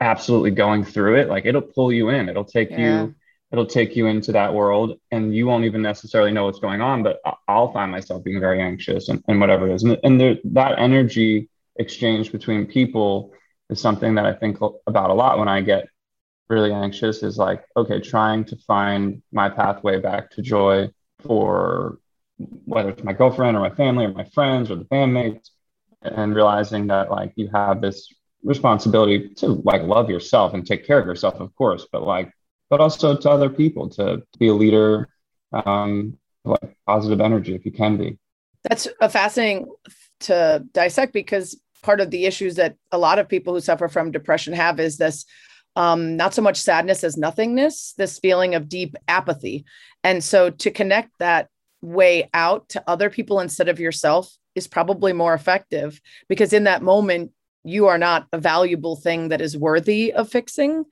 absolutely 0.00 0.50
going 0.50 0.84
through 0.84 1.16
it, 1.16 1.28
like 1.28 1.46
it'll 1.46 1.62
pull 1.62 1.92
you 1.92 2.08
in, 2.08 2.28
it'll 2.28 2.44
take 2.44 2.70
Yeah. 2.70 2.78
you, 2.78 3.14
it'll 3.52 3.66
take 3.66 3.96
you 3.96 4.06
into 4.06 4.32
that 4.32 4.54
world 4.54 4.98
and 5.10 5.34
you 5.34 5.46
won't 5.46 5.64
even 5.64 5.82
necessarily 5.82 6.32
know 6.32 6.44
what's 6.44 6.60
going 6.60 6.80
on, 6.80 7.02
but 7.02 7.20
I'll 7.48 7.72
find 7.72 7.90
myself 7.90 8.24
being 8.24 8.40
very 8.40 8.62
anxious 8.62 9.08
and, 9.08 9.22
and 9.28 9.40
whatever 9.40 9.68
it 9.68 9.74
is. 9.74 9.82
And, 9.82 9.98
and 10.02 10.20
there, 10.20 10.36
that 10.44 10.78
energy 10.78 11.48
exchange 11.76 12.32
between 12.32 12.66
people 12.66 13.32
is 13.68 13.80
something 13.80 14.14
that 14.14 14.26
I 14.26 14.32
think 14.32 14.58
about 14.86 15.10
a 15.10 15.14
lot 15.14 15.38
when 15.38 15.48
I 15.48 15.60
get 15.60 15.88
really 16.48 16.72
anxious 16.72 17.22
is 17.22 17.38
like, 17.38 17.64
okay, 17.76 18.00
trying 18.00 18.44
to 18.46 18.56
find 18.56 19.22
my 19.32 19.48
pathway 19.48 20.00
back 20.00 20.30
to 20.32 20.42
joy 20.42 20.90
for 21.20 21.98
whether 22.64 22.90
it's 22.90 23.04
my 23.04 23.12
girlfriend 23.12 23.56
or 23.56 23.60
my 23.60 23.74
family 23.74 24.04
or 24.04 24.12
my 24.12 24.24
friends 24.24 24.70
or 24.70 24.76
the 24.76 24.84
bandmates, 24.84 25.50
and 26.02 26.34
realizing 26.34 26.86
that 26.86 27.10
like 27.10 27.32
you 27.36 27.50
have 27.52 27.80
this 27.80 28.12
responsibility 28.42 29.28
to 29.36 29.48
like 29.64 29.82
love 29.82 30.08
yourself 30.08 30.54
and 30.54 30.66
take 30.66 30.86
care 30.86 30.98
of 30.98 31.06
yourself, 31.06 31.40
of 31.40 31.54
course, 31.56 31.86
but 31.92 32.02
like, 32.02 32.32
but 32.68 32.80
also 32.80 33.16
to 33.16 33.30
other 33.30 33.50
people 33.50 33.88
to, 33.90 34.22
be 34.38 34.48
a 34.48 34.54
leader, 34.54 35.08
um, 35.52 36.16
like 36.44 36.76
positive 36.86 37.20
energy 37.20 37.54
if 37.54 37.64
you 37.64 37.72
can 37.72 37.96
be. 37.96 38.18
That's 38.64 38.88
a 39.00 39.08
fascinating 39.08 39.66
to 40.20 40.64
dissect 40.72 41.12
because 41.12 41.60
part 41.82 42.00
of 42.00 42.10
the 42.10 42.26
issues 42.26 42.56
that 42.56 42.76
a 42.92 42.98
lot 42.98 43.18
of 43.18 43.28
people 43.28 43.54
who 43.54 43.60
suffer 43.60 43.88
from 43.88 44.10
depression 44.10 44.52
have 44.52 44.78
is 44.80 44.98
this 44.98 45.24
um, 45.76 46.16
not 46.16 46.34
so 46.34 46.42
much 46.42 46.58
sadness 46.58 47.04
as 47.04 47.16
nothingness, 47.16 47.94
this 47.96 48.18
feeling 48.18 48.54
of 48.54 48.68
deep 48.68 48.96
apathy. 49.08 49.64
And 50.04 50.22
so 50.22 50.50
to 50.50 50.70
connect 50.70 51.10
that 51.18 51.48
way 51.80 52.28
out 52.34 52.68
to 52.70 52.84
other 52.86 53.08
people 53.08 53.40
instead 53.40 53.68
of 53.68 53.80
yourself 53.80 54.30
is 54.54 54.66
probably 54.66 55.12
more 55.12 55.32
effective 55.32 56.00
because 56.28 56.52
in 56.52 56.64
that 56.64 56.82
moment, 56.82 57.32
you 57.64 57.86
are 57.86 57.98
not 57.98 58.26
a 58.32 58.38
valuable 58.38 58.96
thing 58.96 59.28
that 59.28 59.40
is 59.40 59.56
worthy 59.56 60.12
of 60.12 60.30
fixing 60.30 60.84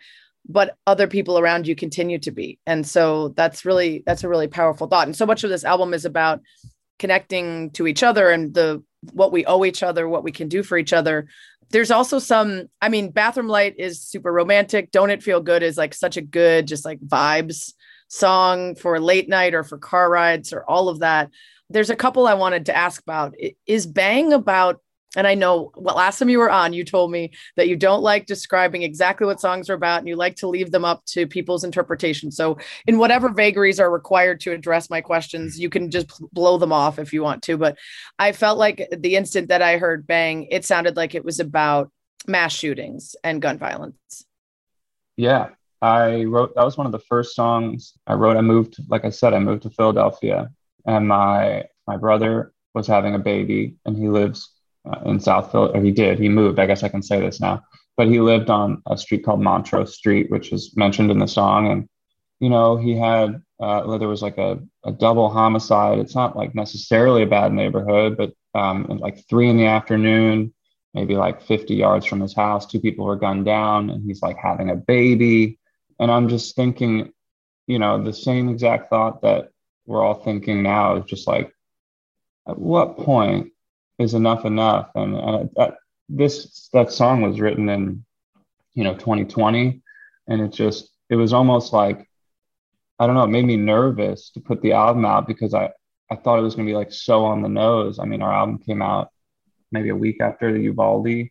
but 0.49 0.77
other 0.87 1.07
people 1.07 1.39
around 1.39 1.66
you 1.66 1.77
continue 1.77 2.19
to 2.19 2.31
be. 2.31 2.59
And 2.66 2.87
so 2.87 3.29
that's 3.29 3.64
really 3.64 4.03
that's 4.07 4.25
a 4.25 4.29
really 4.29 4.49
powerful 4.49 4.87
thought. 4.87 5.07
And 5.07 5.16
so 5.16 5.27
much 5.27 5.45
of 5.45 5.51
this 5.51 5.64
album 5.64 5.93
is 5.93 6.05
about 6.05 6.41
connecting 6.99 7.71
to 7.73 7.87
each 7.87 8.03
other 8.03 8.31
and 8.31 8.55
the 8.55 8.83
what 9.12 9.31
we 9.31 9.47
owe 9.47 9.64
each 9.64 9.83
other 9.83 10.09
what 10.09 10.25
we 10.25 10.33
can 10.33 10.49
do 10.49 10.62
for 10.62 10.79
each 10.79 10.93
other. 10.93 11.29
There's 11.71 11.91
also 11.91 12.19
some 12.19 12.69
i 12.81 12.89
mean 12.89 13.11
bathroom 13.11 13.49
light 13.49 13.75
is 13.79 14.01
super 14.01 14.33
romantic. 14.33 14.91
Don't 14.91 15.11
it 15.11 15.23
feel 15.23 15.41
good 15.41 15.62
is 15.62 15.77
like 15.77 15.95
such 15.95 16.16
a 16.16 16.23
good 16.23 16.66
just 16.66 16.85
like 16.85 17.01
vibes 17.01 17.75
song 18.09 18.75
for 18.75 18.99
late 18.99 19.29
night 19.29 19.53
or 19.53 19.62
for 19.62 19.77
car 19.77 20.11
rides 20.11 20.53
or 20.55 20.64
all 20.64 20.89
of 20.89 21.01
that. 21.01 21.31
There's 21.69 21.91
a 21.91 21.97
couple 21.97 22.27
i 22.27 22.35
wanted 22.35 22.66
to 22.66 22.77
ask 22.77 23.03
about. 23.03 23.35
Is 23.66 23.87
bang 23.87 24.33
about 24.33 24.81
and 25.17 25.27
I 25.27 25.35
know 25.35 25.73
well, 25.75 25.97
last 25.97 26.19
time 26.19 26.29
you 26.29 26.39
were 26.39 26.51
on, 26.51 26.73
you 26.73 26.85
told 26.85 27.11
me 27.11 27.33
that 27.57 27.69
you 27.69 27.77
don't 27.77 28.03
like 28.03 28.27
describing 28.27 28.83
exactly 28.83 29.27
what 29.27 29.41
songs 29.41 29.71
are 29.71 29.75
about 29.75 30.01
and 30.01 30.09
you 30.09 30.17
like 30.17 30.37
to 30.37 30.49
leave 30.49 30.71
them 30.71 30.85
up 30.85 31.05
to 31.07 31.27
people's 31.27 31.65
interpretation. 31.65 32.31
So, 32.31 32.59
in 32.87 32.99
whatever 32.99 33.31
vagaries 33.31 33.81
are 33.81 33.91
required 33.91 34.41
to 34.41 34.53
address 34.53 34.91
my 34.91 35.01
questions, 35.01 35.59
you 35.59 35.71
can 35.71 35.91
just 35.91 36.13
blow 36.33 36.59
them 36.59 36.73
off 36.73 36.99
if 36.99 37.13
you 37.13 37.23
want 37.23 37.43
to. 37.45 37.57
But 37.57 37.79
I 38.19 38.33
felt 38.33 38.59
like 38.59 38.87
the 38.97 39.17
instant 39.17 39.49
that 39.49 39.63
I 39.63 39.79
heard 39.79 40.07
Bang, 40.07 40.47
it 40.51 40.65
sounded 40.65 40.97
like 40.97 41.15
it 41.15 41.25
was 41.25 41.41
about 41.41 41.91
mass 42.27 42.53
shootings 42.53 43.17
and 43.25 43.41
gun 43.41 43.59
violence. 43.59 44.25
Yeah, 45.17 45.49
I 45.81 46.25
wrote 46.25 46.55
that 46.55 46.65
was 46.65 46.77
one 46.77 46.87
of 46.87 46.93
the 46.93 46.99
first 46.99 47.35
songs 47.35 47.95
I 48.07 48.13
wrote. 48.15 48.37
I 48.37 48.43
moved, 48.43 48.77
like 48.89 49.07
I 49.07 49.11
said, 49.11 49.33
I 49.33 49.39
moved 49.39 49.63
to 49.63 49.71
Philadelphia, 49.71 50.51
and 50.87 51.09
my 51.09 51.65
my 51.87 51.97
brother 51.97 52.53
was 52.75 52.87
having 52.87 53.15
a 53.15 53.19
baby, 53.19 53.77
and 53.87 53.97
he 53.97 54.09
lives 54.09 54.53
uh, 54.85 55.01
in 55.07 55.20
South. 55.20 55.55
Or 55.55 55.81
he 55.81 55.91
did. 55.91 56.18
He 56.18 56.29
moved. 56.29 56.59
I 56.59 56.66
guess 56.66 56.83
I 56.83 56.89
can 56.89 57.03
say 57.03 57.20
this 57.20 57.41
now, 57.41 57.62
but 57.97 58.09
he 58.09 58.20
lived 58.20 58.51
on 58.51 58.83
a 58.87 58.97
street 58.97 59.24
called 59.24 59.43
Montrose 59.43 59.97
Street, 59.97 60.31
which 60.31 60.53
is 60.53 60.76
mentioned 60.76 61.11
in 61.11 61.18
the 61.18 61.29
song. 61.29 61.70
And 61.70 61.89
you 62.41 62.51
know, 62.51 62.76
he 62.76 62.97
had 62.97 63.43
uh, 63.61 63.99
there 63.99 64.09
was 64.09 64.22
like 64.22 64.39
a 64.39 64.61
a 64.85 64.93
double 64.93 65.31
homicide. 65.31 65.99
It's 65.99 66.14
not 66.14 66.37
like 66.37 66.55
necessarily 66.55 67.22
a 67.22 67.26
bad 67.26 67.53
neighborhood, 67.53 68.16
but 68.16 68.33
um, 68.55 68.87
like 69.01 69.29
three 69.29 69.49
in 69.49 69.57
the 69.57 69.66
afternoon, 69.66 70.53
maybe 70.95 71.16
like 71.16 71.43
50 71.43 71.74
yards 71.74 72.07
from 72.07 72.20
his 72.20 72.35
house, 72.35 72.66
two 72.66 72.81
people 72.81 73.05
were 73.05 73.16
gunned 73.16 73.45
down, 73.45 73.91
and 73.91 74.05
he's 74.05 74.22
like 74.22 74.37
having 74.37 74.70
a 74.70 74.76
baby. 74.76 75.59
And 76.01 76.11
I'm 76.11 76.29
just 76.29 76.57
thinking, 76.57 77.12
you 77.66 77.79
know, 77.79 78.03
the 78.03 78.12
same 78.12 78.49
exact 78.49 78.91
thought 78.91 79.22
that 79.22 79.51
we're 79.87 80.03
all 80.03 80.14
thinking 80.14 80.62
now 80.62 80.97
is 80.97 81.05
just 81.07 81.26
like, 81.26 81.53
at 82.47 82.59
what 82.59 82.97
point 82.97 83.53
is 83.99 84.14
enough 84.14 84.44
enough? 84.44 84.90
And 84.94 85.16
uh, 85.16 85.44
that, 85.57 85.74
this 86.09 86.68
that 86.72 86.92
song 86.92 87.22
was 87.22 87.40
written 87.40 87.68
in, 87.68 88.05
you 88.74 88.84
know, 88.84 88.94
2020, 88.94 89.82
and 90.28 90.40
it 90.40 90.53
just 90.53 90.90
it 91.11 91.16
was 91.16 91.32
almost 91.32 91.72
like, 91.72 92.09
I 92.99 93.07
don't 93.07 93.14
know, 93.14 93.24
it 93.24 93.28
made 93.28 93.46
me 93.46 93.57
nervous 93.57 94.30
to 94.30 94.40
put 94.40 94.62
the 94.62 94.72
album 94.72 95.05
out 95.05 95.26
because 95.26 95.55
I 95.55 95.70
I 96.11 96.16
thought 96.16 96.38
it 96.38 96.42
was 96.42 96.55
gonna 96.55 96.66
be 96.66 96.74
like 96.74 96.92
so 96.92 97.24
on 97.24 97.42
the 97.42 97.49
nose. 97.49 97.99
I 97.99 98.05
mean, 98.05 98.22
our 98.22 98.32
album 98.32 98.59
came 98.59 98.82
out 98.82 99.11
maybe 99.70 99.90
a 99.90 99.96
week 99.96 100.20
after 100.20 100.53
the 100.53 100.61
Uvalde 100.61 101.28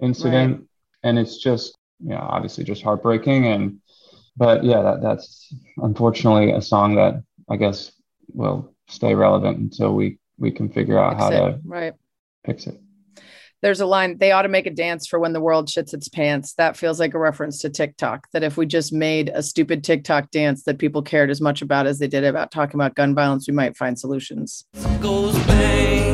incident, 0.00 0.68
and 1.02 1.18
it's 1.18 1.38
just 1.38 1.76
you 2.02 2.10
know 2.10 2.26
obviously 2.28 2.64
just 2.64 2.82
heartbreaking 2.82 3.46
and 3.46 3.80
but 4.36 4.64
yeah 4.64 4.82
that 4.82 5.02
that's 5.02 5.54
unfortunately 5.78 6.50
a 6.50 6.60
song 6.60 6.96
that 6.96 7.22
i 7.48 7.56
guess 7.56 7.92
will 8.28 8.74
stay 8.88 9.14
relevant 9.14 9.58
until 9.58 9.94
we 9.94 10.18
we 10.38 10.50
can 10.50 10.68
figure 10.68 10.98
out 10.98 11.16
how 11.16 11.30
to 11.30 11.60
right. 11.64 11.94
Fix 12.44 12.66
it 12.66 12.80
There's 13.60 13.80
a 13.80 13.86
line, 13.86 14.18
they 14.18 14.32
ought 14.32 14.42
to 14.42 14.48
make 14.48 14.66
a 14.66 14.70
dance 14.70 15.06
for 15.06 15.18
when 15.20 15.32
the 15.32 15.40
world 15.40 15.68
shits 15.68 15.94
its 15.94 16.08
pants. 16.08 16.54
That 16.54 16.76
feels 16.76 16.98
like 16.98 17.14
a 17.14 17.18
reference 17.18 17.60
to 17.60 17.70
TikTok. 17.70 18.26
That 18.32 18.42
if 18.42 18.56
we 18.56 18.66
just 18.66 18.92
made 18.92 19.30
a 19.32 19.42
stupid 19.42 19.84
TikTok 19.84 20.30
dance 20.32 20.64
that 20.64 20.78
people 20.78 21.02
cared 21.02 21.30
as 21.30 21.40
much 21.40 21.62
about 21.62 21.86
as 21.86 21.98
they 21.98 22.08
did 22.08 22.24
about 22.24 22.50
talking 22.50 22.74
about 22.74 22.96
gun 22.96 23.14
violence, 23.14 23.46
we 23.46 23.54
might 23.54 23.76
find 23.76 23.98
solutions. 23.98 24.64
goes 25.00 25.34
bang, 25.46 25.46
bang, 25.46 26.11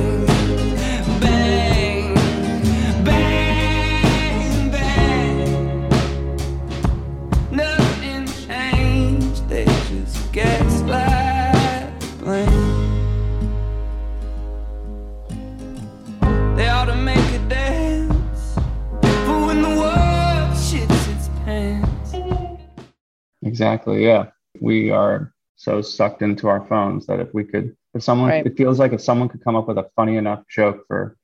exactly 23.48 24.04
yeah 24.04 24.26
we 24.60 24.90
are 24.90 25.32
so 25.56 25.80
sucked 25.82 26.22
into 26.22 26.46
our 26.52 26.62
phones 26.66 27.06
that 27.06 27.18
if 27.24 27.28
we 27.32 27.44
could 27.44 27.76
if 27.94 28.02
someone 28.02 28.28
Right. 28.30 28.46
it 28.46 28.56
feels 28.56 28.78
like 28.78 28.92
if 28.92 29.00
someone 29.00 29.28
could 29.28 29.42
come 29.42 29.56
up 29.56 29.66
with 29.68 29.78
a 29.78 29.86
funny 29.96 30.16
enough 30.16 30.42
joke 30.48 30.84
for 30.86 31.16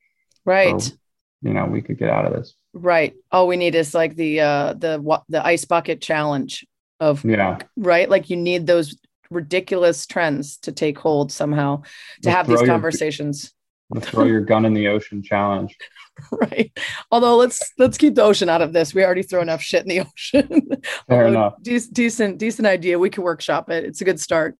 Right. 0.45 0.83
for, 0.83 1.47
you 1.47 1.53
know 1.55 1.67
we 1.67 1.81
could 1.83 1.99
get 1.99 2.11
out 2.11 2.25
of 2.27 2.33
this 2.33 2.55
Right. 2.91 3.15
All 3.31 3.47
we 3.47 3.57
need 3.57 3.77
is 3.77 3.95
like 3.95 4.17
the 4.17 4.41
uh 4.41 4.73
the 4.85 4.99
what 5.09 5.23
the 5.29 5.41
ice 5.47 5.65
bucket 5.65 6.01
challenge 6.01 6.67
of 6.99 7.25
yeah 7.25 7.59
right. 7.77 8.09
Like 8.15 8.31
you 8.31 8.37
need 8.37 8.67
those 8.67 8.97
ridiculous 9.31 10.07
trends 10.07 10.57
to 10.59 10.73
take 10.73 10.99
hold 10.99 11.31
somehow 11.31 11.83
to 11.83 11.87
Just 12.23 12.37
have 12.37 12.49
these 12.49 12.63
conversations. 12.63 13.53
Throw 14.01 14.25
your 14.25 14.41
gun 14.41 14.65
in 14.65 14.75
the 14.75 14.89
ocean 14.89 15.23
challenge. 15.23 15.77
right. 16.33 16.73
Although 17.11 17.37
let's 17.37 17.61
let's 17.79 17.99
keep 17.99 18.15
the 18.15 18.23
ocean 18.23 18.49
out 18.49 18.63
of 18.63 18.73
this. 18.73 18.95
We 18.95 19.05
already 19.05 19.23
throw 19.23 19.43
enough 19.43 19.63
shit 19.63 19.83
in 19.83 19.89
the 19.89 20.01
ocean. 20.09 20.69
Fair 21.09 21.29
enough. 21.29 21.55
dec- 21.63 21.93
decent 21.93 22.39
decent 22.39 22.67
idea. 22.67 22.99
We 22.99 23.11
can 23.11 23.23
workshop 23.23 23.71
it. 23.71 23.85
It's 23.85 24.01
a 24.01 24.05
good 24.05 24.21
start. 24.21 24.57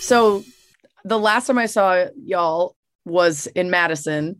So 0.00 0.44
the 1.04 1.18
last 1.18 1.46
time 1.46 1.58
I 1.58 1.66
saw 1.66 2.06
y'all 2.24 2.76
was 3.06 3.46
in 3.48 3.70
Madison, 3.70 4.36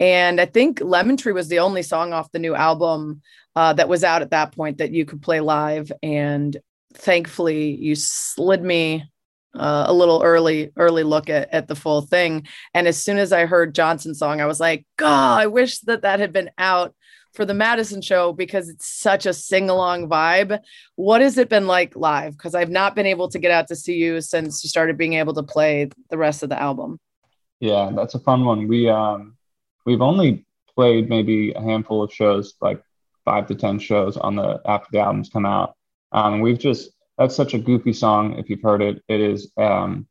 and 0.00 0.40
I 0.40 0.46
think 0.46 0.80
Lemon 0.80 1.16
Tree 1.16 1.32
was 1.32 1.48
the 1.48 1.60
only 1.60 1.82
song 1.82 2.12
off 2.12 2.32
the 2.32 2.38
new 2.38 2.54
album 2.54 3.22
uh, 3.56 3.72
that 3.72 3.88
was 3.88 4.04
out 4.04 4.22
at 4.22 4.30
that 4.30 4.54
point 4.54 4.78
that 4.78 4.92
you 4.92 5.04
could 5.04 5.20
play 5.20 5.40
live. 5.40 5.90
And 6.02 6.56
thankfully, 6.94 7.74
you 7.74 7.94
slid 7.96 8.62
me 8.62 9.04
uh, 9.54 9.84
a 9.86 9.92
little 9.92 10.22
early 10.22 10.72
early 10.76 11.02
look 11.02 11.30
at, 11.30 11.52
at 11.52 11.68
the 11.68 11.74
full 11.74 12.02
thing. 12.02 12.46
And 12.74 12.86
as 12.86 13.02
soon 13.02 13.18
as 13.18 13.32
I 13.32 13.46
heard 13.46 13.74
Johnson's 13.74 14.18
song, 14.18 14.40
I 14.40 14.46
was 14.46 14.60
like, 14.60 14.86
God, 14.96 15.40
I 15.40 15.46
wish 15.46 15.80
that 15.80 16.02
that 16.02 16.20
had 16.20 16.32
been 16.32 16.50
out 16.58 16.94
for 17.32 17.44
the 17.44 17.54
Madison 17.54 18.00
show 18.02 18.32
because 18.32 18.68
it's 18.68 18.86
such 18.86 19.26
a 19.26 19.32
sing 19.32 19.70
along 19.70 20.08
vibe. 20.08 20.60
What 20.96 21.20
has 21.20 21.38
it 21.38 21.48
been 21.48 21.66
like 21.66 21.94
live? 21.94 22.36
Because 22.36 22.54
I've 22.54 22.70
not 22.70 22.94
been 22.94 23.06
able 23.06 23.28
to 23.28 23.38
get 23.38 23.50
out 23.50 23.68
to 23.68 23.76
see 23.76 23.96
you 23.96 24.20
since 24.20 24.64
you 24.64 24.68
started 24.68 24.98
being 24.98 25.14
able 25.14 25.34
to 25.34 25.42
play 25.42 25.88
the 26.10 26.18
rest 26.18 26.42
of 26.42 26.48
the 26.48 26.60
album. 26.60 26.98
Yeah, 27.60 27.90
that's 27.94 28.14
a 28.14 28.20
fun 28.20 28.44
one. 28.44 28.68
We 28.68 28.88
um 28.88 29.36
we've 29.84 30.02
only 30.02 30.44
played 30.74 31.08
maybe 31.08 31.52
a 31.52 31.60
handful 31.60 32.02
of 32.02 32.12
shows, 32.12 32.54
like 32.60 32.82
five 33.24 33.46
to 33.48 33.54
ten 33.54 33.78
shows 33.78 34.16
on 34.16 34.36
the 34.36 34.60
after 34.64 34.88
the 34.92 35.00
albums 35.00 35.28
come 35.28 35.46
out. 35.46 35.74
Um, 36.12 36.40
we've 36.40 36.58
just 36.58 36.90
that's 37.18 37.34
such 37.36 37.54
a 37.54 37.58
goofy 37.58 37.92
song. 37.92 38.38
If 38.38 38.48
you've 38.48 38.62
heard 38.62 38.80
it, 38.80 39.02
it 39.08 39.20
is 39.20 39.52
um 39.56 40.06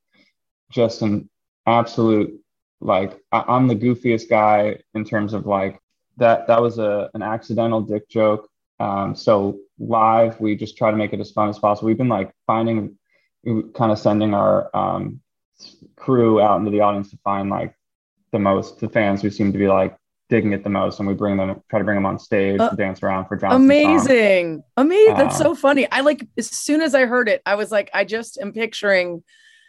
just 0.72 1.02
an 1.02 1.30
absolute 1.66 2.40
like 2.82 3.20
I, 3.32 3.44
I'm 3.48 3.68
the 3.68 3.76
goofiest 3.76 4.30
guy 4.30 4.80
in 4.94 5.06
terms 5.06 5.34
of 5.34 5.46
like 5.46 5.80
that. 6.18 6.48
That 6.48 6.62
was 6.62 6.78
a 6.78 7.10
an 7.14 7.22
accidental 7.22 7.82
dick 7.82 8.10
joke. 8.10 8.50
Um, 8.80 9.16
so 9.16 9.58
live, 9.80 10.40
we 10.40 10.56
just 10.56 10.78
try 10.78 10.92
to 10.92 10.98
make 10.98 11.14
it 11.14 11.20
as 11.20 11.32
fun 11.32 11.50
as 11.50 11.58
possible. 11.58 11.88
We've 11.88 11.98
been 11.98 12.10
like 12.10 12.32
finding, 12.46 12.98
kind 13.74 13.92
of 13.92 13.98
sending 13.98 14.36
our 14.36 14.76
um, 14.76 15.22
crew 15.96 16.40
out 16.40 16.60
into 16.60 16.70
the 16.70 16.82
audience 16.82 17.10
to 17.12 17.18
find 17.24 17.50
like 17.50 17.74
the 18.32 18.40
most 18.40 18.80
the 18.80 18.90
fans 18.90 19.22
who 19.22 19.30
seem 19.30 19.52
to 19.54 19.58
be 19.58 19.68
like 19.68 19.98
digging 20.30 20.54
it 20.54 20.64
the 20.64 20.70
most, 20.70 21.00
and 21.00 21.08
we 21.08 21.14
bring 21.14 21.38
them, 21.38 21.62
try 21.70 21.80
to 21.80 21.86
bring 21.86 21.96
them 21.96 22.06
on 22.06 22.20
stage 22.20 22.60
Uh, 22.60 22.70
to 22.70 22.76
dance 22.76 23.02
around 23.02 23.26
for 23.28 23.38
Johnson. 23.38 23.62
Amazing. 23.64 24.64
Amazing. 24.76 25.16
That's 25.16 25.40
Uh, 25.40 25.44
so 25.44 25.56
funny. 25.56 25.90
I 25.92 26.02
like 26.02 26.26
as 26.38 26.50
soon 26.50 26.82
as 26.82 26.94
I 26.94 27.06
heard 27.06 27.30
it, 27.30 27.42
I 27.46 27.56
was 27.56 27.72
like, 27.72 27.90
I 27.94 28.04
just 28.04 28.38
am 28.40 28.52
picturing 28.54 29.24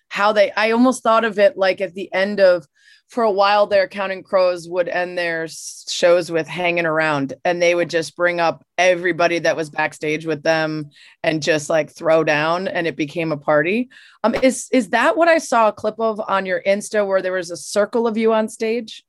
how 0.09 0.33
they 0.33 0.51
I 0.53 0.71
almost 0.71 1.03
thought 1.03 1.25
of 1.25 1.39
it 1.39 1.57
like 1.57 1.81
at 1.81 1.95
the 1.95 2.13
end 2.13 2.41
of 2.41 2.67
for 3.09 3.25
a 3.25 3.31
while 3.31 3.67
their 3.67 3.89
Counting 3.89 4.23
Crows 4.23 4.69
would 4.69 4.89
end 4.89 5.17
their 5.17 5.47
shows 5.49 6.31
with 6.31 6.47
hanging 6.47 6.85
around 6.87 7.33
and 7.45 7.61
they 7.61 7.75
would 7.75 7.89
just 7.89 8.17
bring 8.17 8.39
up 8.41 8.65
everybody 8.77 9.39
that 9.39 9.57
was 9.57 9.71
backstage 9.71 10.27
with 10.27 10.43
them 10.43 10.91
and 11.23 11.43
just 11.43 11.71
like 11.71 11.91
throw 11.91 12.23
down 12.25 12.69
and 12.69 12.87
it 12.87 12.97
became 12.97 13.33
a 13.33 13.37
party. 13.37 13.89
Um, 14.25 14.35
is 14.35 14.69
is 14.73 14.91
that 14.91 15.17
what 15.17 15.29
I 15.29 15.39
saw 15.39 15.69
a 15.69 15.73
clip 15.73 15.99
of 15.99 16.21
on 16.27 16.47
your 16.47 16.63
Insta 16.67 17.07
where 17.07 17.23
there 17.23 17.33
was 17.33 17.51
a 17.51 17.57
circle 17.57 18.07
of 18.07 18.17
you 18.19 18.33
on 18.33 18.49
stage? 18.49 19.05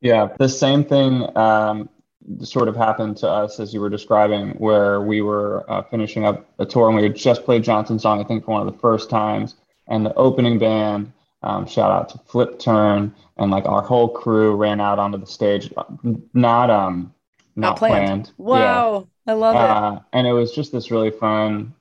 Yeah, 0.00 0.28
the 0.38 0.48
same 0.48 0.84
thing 0.84 1.36
um, 1.36 1.88
sort 2.42 2.68
of 2.68 2.76
happened 2.76 3.18
to 3.18 3.28
us 3.28 3.60
as 3.60 3.74
you 3.74 3.80
were 3.80 3.90
describing, 3.90 4.50
where 4.52 5.00
we 5.00 5.20
were 5.20 5.70
uh, 5.70 5.82
finishing 5.82 6.24
up 6.24 6.48
a 6.58 6.66
tour 6.66 6.88
and 6.88 6.96
we 6.96 7.02
had 7.02 7.16
just 7.16 7.44
played 7.44 7.64
Johnson's 7.64 8.02
song, 8.02 8.20
I 8.20 8.24
think, 8.24 8.44
for 8.44 8.52
one 8.52 8.66
of 8.66 8.72
the 8.72 8.78
first 8.78 9.10
times. 9.10 9.56
And 9.88 10.06
the 10.06 10.14
opening 10.14 10.58
band, 10.58 11.12
um, 11.42 11.66
shout 11.66 11.90
out 11.90 12.08
to 12.10 12.18
Flipturn, 12.18 13.14
and 13.36 13.50
like 13.50 13.66
our 13.66 13.82
whole 13.82 14.08
crew 14.08 14.54
ran 14.54 14.80
out 14.80 14.98
onto 14.98 15.18
the 15.18 15.26
stage, 15.26 15.72
not 16.32 16.70
um, 16.70 17.12
not, 17.56 17.76
planned. 17.76 18.26
Yeah. 18.26 18.44
Wow. 18.44 19.08
I 19.26 19.32
love 19.32 19.54
it. 19.54 19.58
Uh, 19.58 20.00
and 20.12 20.26
it 20.26 20.32
was 20.32 20.52
just 20.52 20.72
this 20.72 20.90
really 20.90 21.10
fun, 21.10 21.74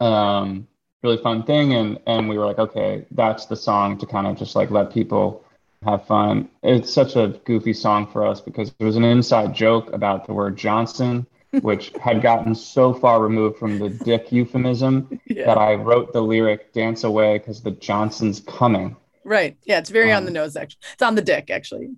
um, 0.00 0.66
really 1.02 1.18
fun 1.18 1.42
thing. 1.42 1.74
And 1.74 1.98
and 2.06 2.28
we 2.28 2.38
were 2.38 2.46
like, 2.46 2.58
okay, 2.58 3.06
that's 3.12 3.46
the 3.46 3.56
song 3.56 3.98
to 3.98 4.06
kind 4.06 4.26
of 4.26 4.36
just 4.36 4.56
like 4.56 4.70
let 4.70 4.92
people 4.92 5.44
have 5.86 6.06
fun. 6.06 6.48
It's 6.62 6.92
such 6.92 7.16
a 7.16 7.40
goofy 7.44 7.72
song 7.72 8.06
for 8.06 8.26
us 8.26 8.40
because 8.40 8.72
it 8.78 8.84
was 8.84 8.96
an 8.96 9.04
inside 9.04 9.54
joke 9.54 9.92
about 9.92 10.26
the 10.26 10.32
word 10.34 10.56
Johnson, 10.56 11.26
which 11.62 11.92
had 12.02 12.22
gotten 12.22 12.54
so 12.54 12.92
far 12.92 13.20
removed 13.22 13.58
from 13.58 13.78
the 13.78 13.88
dick 13.88 14.30
euphemism 14.32 15.20
Yeah. 15.26 15.46
that 15.46 15.58
I 15.58 15.74
wrote 15.74 16.12
the 16.12 16.22
lyric 16.22 16.72
"Dance 16.72 17.04
Away" 17.04 17.38
because 17.38 17.62
the 17.62 17.70
Johnson's 17.70 18.40
coming. 18.40 18.96
Right. 19.24 19.56
Yeah, 19.64 19.78
it's 19.78 19.90
very 19.90 20.12
on 20.12 20.18
Um, 20.18 20.24
the 20.26 20.30
nose 20.32 20.56
actually. 20.56 20.80
It's 20.92 21.02
on 21.02 21.14
the 21.14 21.22
dick 21.22 21.50
actually. 21.50 21.90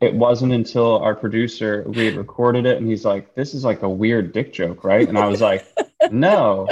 It 0.00 0.14
wasn't 0.14 0.52
until 0.52 0.98
our 0.98 1.14
producer 1.14 1.84
we 1.88 2.06
had 2.06 2.16
recorded 2.16 2.64
it 2.66 2.76
and 2.78 2.88
he's 2.88 3.04
like 3.04 3.34
this 3.34 3.52
is 3.54 3.64
like 3.64 3.82
a 3.82 3.88
weird 3.88 4.32
dick 4.32 4.52
joke 4.52 4.84
right? 4.84 5.08
And 5.08 5.18
i 5.18 5.26
was 5.26 5.40
like 5.40 5.66
no. 6.10 6.66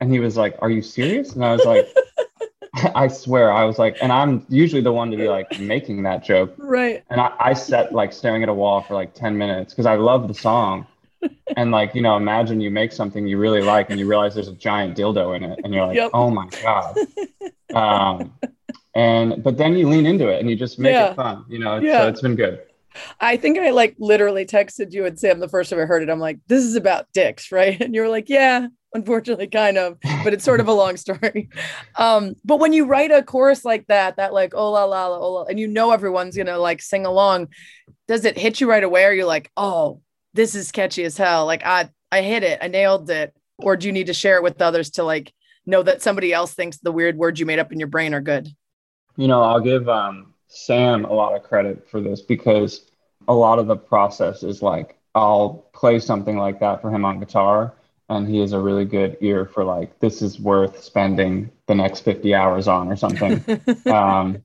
And 0.00 0.12
he 0.12 0.18
was 0.20 0.36
like 0.36 0.56
are 0.60 0.70
you 0.70 0.82
serious? 0.82 1.34
And 1.34 1.44
i 1.44 1.52
was 1.52 1.64
like 1.64 1.86
i 2.94 3.08
swear 3.08 3.50
i 3.52 3.64
was 3.64 3.78
like 3.78 3.96
and 4.02 4.12
i'm 4.12 4.44
usually 4.50 4.82
the 4.82 4.92
one 4.92 5.10
to 5.10 5.16
be 5.16 5.28
like 5.28 5.58
making 5.58 6.02
that 6.02 6.22
joke. 6.24 6.54
Right. 6.58 7.02
and 7.10 7.20
i, 7.20 7.32
I 7.38 7.52
sat 7.54 7.92
like 7.92 8.12
staring 8.12 8.42
at 8.42 8.48
a 8.48 8.54
wall 8.54 8.82
for 8.82 8.94
like 8.94 9.14
10 9.14 9.36
minutes 9.38 9.72
because 9.72 9.86
i 9.86 9.94
love 9.94 10.28
the 10.28 10.34
song. 10.34 10.86
And 11.56 11.70
like 11.72 11.94
you 11.94 12.02
know 12.02 12.16
imagine 12.16 12.60
you 12.60 12.70
make 12.70 12.92
something 12.92 13.26
you 13.26 13.38
really 13.38 13.62
like 13.62 13.90
and 13.90 13.98
you 13.98 14.06
realize 14.06 14.34
there's 14.34 14.48
a 14.48 14.52
giant 14.52 14.96
dildo 14.96 15.34
in 15.36 15.42
it 15.44 15.58
and 15.64 15.72
you're 15.74 15.86
like 15.86 15.96
Yep. 15.96 16.10
oh 16.14 16.30
my 16.30 16.48
god. 16.62 16.96
Um 17.74 18.32
and 18.96 19.42
but 19.44 19.56
then 19.58 19.74
you 19.76 19.88
lean 19.88 20.06
into 20.06 20.26
it 20.28 20.40
and 20.40 20.48
you 20.50 20.56
just 20.56 20.78
make 20.78 20.92
Yeah. 20.92 21.10
it 21.10 21.16
fun 21.16 21.44
you 21.48 21.58
know 21.58 21.78
Yeah. 21.78 22.00
so 22.02 22.08
it's 22.08 22.22
been 22.22 22.34
good 22.36 22.60
I 23.20 23.36
think 23.36 23.58
I 23.58 23.70
like 23.72 23.94
literally 23.98 24.46
texted 24.46 24.92
you 24.92 25.04
and 25.04 25.18
Sam 25.20 25.38
the 25.38 25.48
first 25.50 25.68
time 25.68 25.78
I 25.80 25.84
heard 25.84 26.02
it. 26.02 26.08
I'm 26.08 26.18
like, 26.18 26.38
this 26.46 26.64
is 26.64 26.76
about 26.76 27.04
dicks, 27.12 27.52
right? 27.58 27.78
And 27.78 27.94
you 27.94 28.00
were 28.00 28.08
like, 28.08 28.30
yeah, 28.30 28.68
unfortunately, 28.94 29.48
kind 29.48 29.76
of, 29.76 29.98
but 30.24 30.32
it's 30.32 30.44
sort 30.44 30.60
of 30.60 30.68
a 30.68 30.72
long 30.72 30.96
story. 31.06 31.50
Um, 31.96 32.36
but 32.42 32.58
when 32.58 32.72
you 32.72 32.86
write 32.86 33.10
a 33.10 33.22
chorus 33.22 33.66
like 33.66 33.86
that, 33.88 34.16
that 34.16 34.32
like, 34.32 34.54
oh 34.54 34.70
la 34.70 34.84
la 34.84 35.08
la, 35.08 35.18
oh 35.18 35.32
la, 35.34 35.42
and 35.42 35.60
you 35.60 35.68
know 35.68 35.90
everyone's 35.90 36.38
gonna 36.38 36.56
like 36.56 36.80
sing 36.80 37.04
along, 37.04 37.48
does 38.08 38.24
it 38.24 38.38
hit 38.38 38.62
you 38.62 38.70
right 38.70 38.82
away? 38.82 39.04
Or 39.04 39.12
you're 39.12 39.26
like, 39.26 39.50
oh, 39.58 40.00
this 40.32 40.54
is 40.54 40.72
catchy 40.72 41.04
as 41.04 41.18
hell. 41.18 41.44
Like 41.44 41.66
I 41.66 41.90
I 42.10 42.22
hit 42.22 42.44
it, 42.44 42.60
I 42.62 42.68
nailed 42.68 43.10
it. 43.10 43.34
Or 43.58 43.76
do 43.76 43.88
you 43.88 43.92
need 43.92 44.06
to 44.06 44.14
share 44.14 44.36
it 44.38 44.42
with 44.42 44.62
others 44.62 44.88
to 44.92 45.02
like 45.04 45.34
know 45.66 45.82
that 45.82 46.00
somebody 46.00 46.32
else 46.32 46.54
thinks 46.54 46.78
the 46.78 46.92
weird 46.92 47.18
words 47.18 47.38
you 47.38 47.44
made 47.44 47.58
up 47.58 47.72
in 47.72 47.78
your 47.78 47.88
brain 47.88 48.14
are 48.14 48.22
good? 48.22 48.48
You 49.16 49.28
know, 49.28 49.42
I'll 49.42 49.60
give 49.60 49.88
um, 49.88 50.34
Sam 50.48 51.04
a 51.04 51.12
lot 51.12 51.34
of 51.34 51.42
credit 51.42 51.88
for 51.88 52.00
this 52.00 52.20
because 52.20 52.82
a 53.28 53.34
lot 53.34 53.58
of 53.58 53.66
the 53.66 53.76
process 53.76 54.42
is 54.42 54.62
like 54.62 54.96
I'll 55.14 55.66
play 55.72 55.98
something 55.98 56.36
like 56.36 56.60
that 56.60 56.82
for 56.82 56.90
him 56.90 57.04
on 57.04 57.18
guitar, 57.20 57.74
and 58.08 58.28
he 58.28 58.38
has 58.40 58.52
a 58.52 58.60
really 58.60 58.84
good 58.84 59.16
ear 59.20 59.46
for 59.46 59.64
like 59.64 59.98
this 60.00 60.22
is 60.22 60.38
worth 60.38 60.82
spending 60.82 61.50
the 61.66 61.74
next 61.74 62.00
50 62.00 62.34
hours 62.34 62.68
on 62.68 62.88
or 62.88 62.96
something. 62.96 63.42
um, 63.86 64.44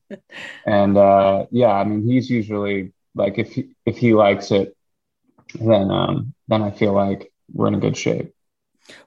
and 0.65 0.97
uh, 0.97 1.45
yeah, 1.51 1.71
I 1.71 1.83
mean, 1.83 2.03
he's 2.03 2.29
usually 2.29 2.93
like 3.15 3.37
if 3.37 3.51
he, 3.51 3.69
if 3.85 3.97
he 3.97 4.13
likes 4.13 4.51
it, 4.51 4.75
then 5.55 5.91
um, 5.91 6.33
then 6.47 6.61
I 6.61 6.71
feel 6.71 6.93
like 6.93 7.31
we're 7.53 7.67
in 7.67 7.75
a 7.75 7.79
good 7.79 7.97
shape. 7.97 8.33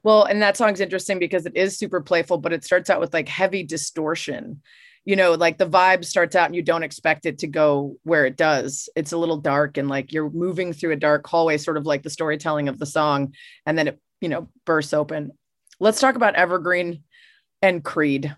Well, 0.02 0.24
and 0.24 0.40
that 0.42 0.56
song's 0.56 0.80
interesting 0.80 1.18
because 1.18 1.46
it 1.46 1.56
is 1.56 1.76
super 1.76 2.00
playful, 2.00 2.38
but 2.38 2.52
it 2.52 2.64
starts 2.64 2.90
out 2.90 3.00
with 3.00 3.12
like 3.12 3.28
heavy 3.28 3.62
distortion. 3.62 4.62
You 5.04 5.16
know, 5.16 5.32
like 5.32 5.58
the 5.58 5.68
vibe 5.68 6.04
starts 6.04 6.34
out 6.34 6.46
and 6.46 6.56
you 6.56 6.62
don't 6.62 6.82
expect 6.82 7.26
it 7.26 7.38
to 7.40 7.46
go 7.46 7.96
where 8.04 8.24
it 8.24 8.36
does. 8.36 8.88
It's 8.96 9.12
a 9.12 9.18
little 9.18 9.36
dark 9.36 9.76
and 9.76 9.88
like 9.88 10.12
you're 10.12 10.30
moving 10.30 10.72
through 10.72 10.92
a 10.92 10.96
dark 10.96 11.26
hallway, 11.26 11.58
sort 11.58 11.76
of 11.76 11.86
like 11.86 12.02
the 12.02 12.10
storytelling 12.10 12.68
of 12.68 12.78
the 12.78 12.86
song. 12.86 13.34
And 13.66 13.76
then 13.76 13.88
it, 13.88 14.00
you 14.20 14.28
know, 14.28 14.48
bursts 14.64 14.94
open. 14.94 15.32
Let's 15.78 16.00
talk 16.00 16.14
about 16.14 16.36
Evergreen 16.36 17.02
and 17.60 17.84
Creed. 17.84 18.34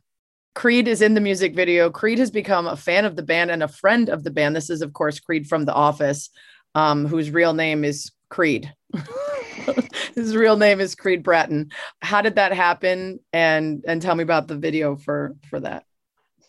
Creed 0.56 0.88
is 0.88 1.02
in 1.02 1.14
the 1.14 1.20
music 1.20 1.54
video. 1.54 1.90
Creed 1.90 2.18
has 2.18 2.30
become 2.30 2.66
a 2.66 2.76
fan 2.76 3.04
of 3.04 3.14
the 3.14 3.22
band 3.22 3.50
and 3.50 3.62
a 3.62 3.68
friend 3.68 4.08
of 4.08 4.24
the 4.24 4.30
band. 4.30 4.56
This 4.56 4.70
is, 4.70 4.80
of 4.80 4.94
course, 4.94 5.20
Creed 5.20 5.46
from 5.46 5.66
The 5.66 5.74
Office, 5.74 6.30
um, 6.74 7.06
whose 7.06 7.30
real 7.30 7.52
name 7.52 7.84
is 7.84 8.10
Creed. 8.30 8.72
His 10.14 10.34
real 10.34 10.56
name 10.56 10.80
is 10.80 10.94
Creed 10.94 11.22
Bratton. 11.22 11.70
How 12.00 12.22
did 12.22 12.36
that 12.36 12.52
happen? 12.52 13.20
And 13.32 13.84
and 13.86 14.00
tell 14.00 14.14
me 14.14 14.22
about 14.22 14.48
the 14.48 14.56
video 14.56 14.96
for 14.96 15.36
for 15.50 15.60
that. 15.60 15.84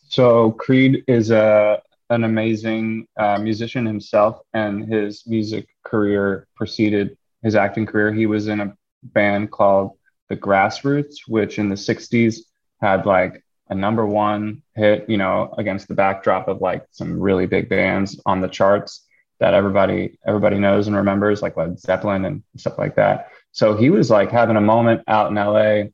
So 0.09 0.51
Creed 0.51 1.03
is 1.07 1.31
a 1.31 1.81
an 2.09 2.23
amazing 2.23 3.05
uh, 3.19 3.37
musician 3.37 3.85
himself, 3.85 4.39
and 4.53 4.91
his 4.91 5.27
music 5.27 5.67
career 5.83 6.47
preceded 6.55 7.17
his 7.43 7.55
acting 7.55 7.85
career. 7.85 8.13
He 8.13 8.25
was 8.25 8.47
in 8.47 8.61
a 8.61 8.73
band 9.03 9.51
called 9.51 9.97
the 10.29 10.37
Grassroots, 10.37 11.15
which 11.27 11.59
in 11.59 11.67
the 11.67 11.75
'60s 11.75 12.39
had 12.81 13.05
like 13.05 13.43
a 13.69 13.75
number 13.75 14.05
one 14.05 14.63
hit, 14.75 15.09
you 15.09 15.17
know, 15.17 15.53
against 15.57 15.89
the 15.89 15.93
backdrop 15.93 16.47
of 16.47 16.61
like 16.61 16.85
some 16.91 17.19
really 17.19 17.45
big 17.45 17.67
bands 17.67 18.19
on 18.25 18.39
the 18.39 18.47
charts 18.47 19.05
that 19.39 19.53
everybody 19.53 20.17
everybody 20.25 20.57
knows 20.57 20.87
and 20.87 20.95
remembers, 20.95 21.41
like 21.41 21.57
Led 21.57 21.79
Zeppelin 21.79 22.23
and 22.23 22.43
stuff 22.55 22.77
like 22.77 22.95
that. 22.95 23.31
So 23.51 23.75
he 23.75 23.89
was 23.89 24.09
like 24.09 24.31
having 24.31 24.55
a 24.55 24.61
moment 24.61 25.01
out 25.07 25.29
in 25.29 25.35
LA 25.35 25.89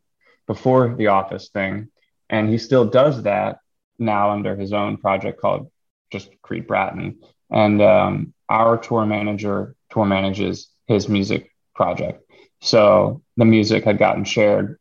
before 0.46 0.94
the 0.96 1.08
office 1.08 1.50
thing. 1.50 1.90
And 2.30 2.50
he 2.50 2.58
still 2.58 2.86
does 2.86 3.24
that 3.24 3.60
now 4.00 4.32
under 4.32 4.56
his 4.56 4.74
own 4.74 4.98
project 4.98 5.40
called 5.40 5.72
just 6.12 6.30
Creed 6.42 6.68
Bratton. 6.68 7.20
And 7.50 7.82
um, 7.82 8.34
our 8.50 8.78
tour 8.78 9.06
manager 9.06 9.76
tour 9.92 10.06
manages 10.06 10.70
his 10.88 11.08
music 11.08 11.52
project. 11.76 12.24
So 12.62 13.22
the 13.38 13.46
music 13.46 13.84
had 13.84 13.98
gotten 13.98 14.24
shared 14.24 14.80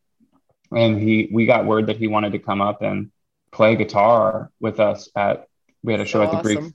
and 0.75 1.01
he 1.01 1.29
we 1.33 1.47
got 1.47 1.67
word 1.67 1.87
that 1.87 1.97
he 1.97 2.09
wanted 2.09 2.33
to 2.33 2.39
come 2.39 2.61
up 2.61 2.83
and 2.83 3.11
play 3.51 3.77
guitar 3.77 4.51
with 4.61 4.81
us 4.81 5.09
at 5.15 5.47
we 5.83 5.93
had 5.93 6.01
a 6.01 6.05
show 6.05 6.21
So 6.21 6.25
at 6.25 6.31
the 6.31 6.43
Greek 6.43 6.73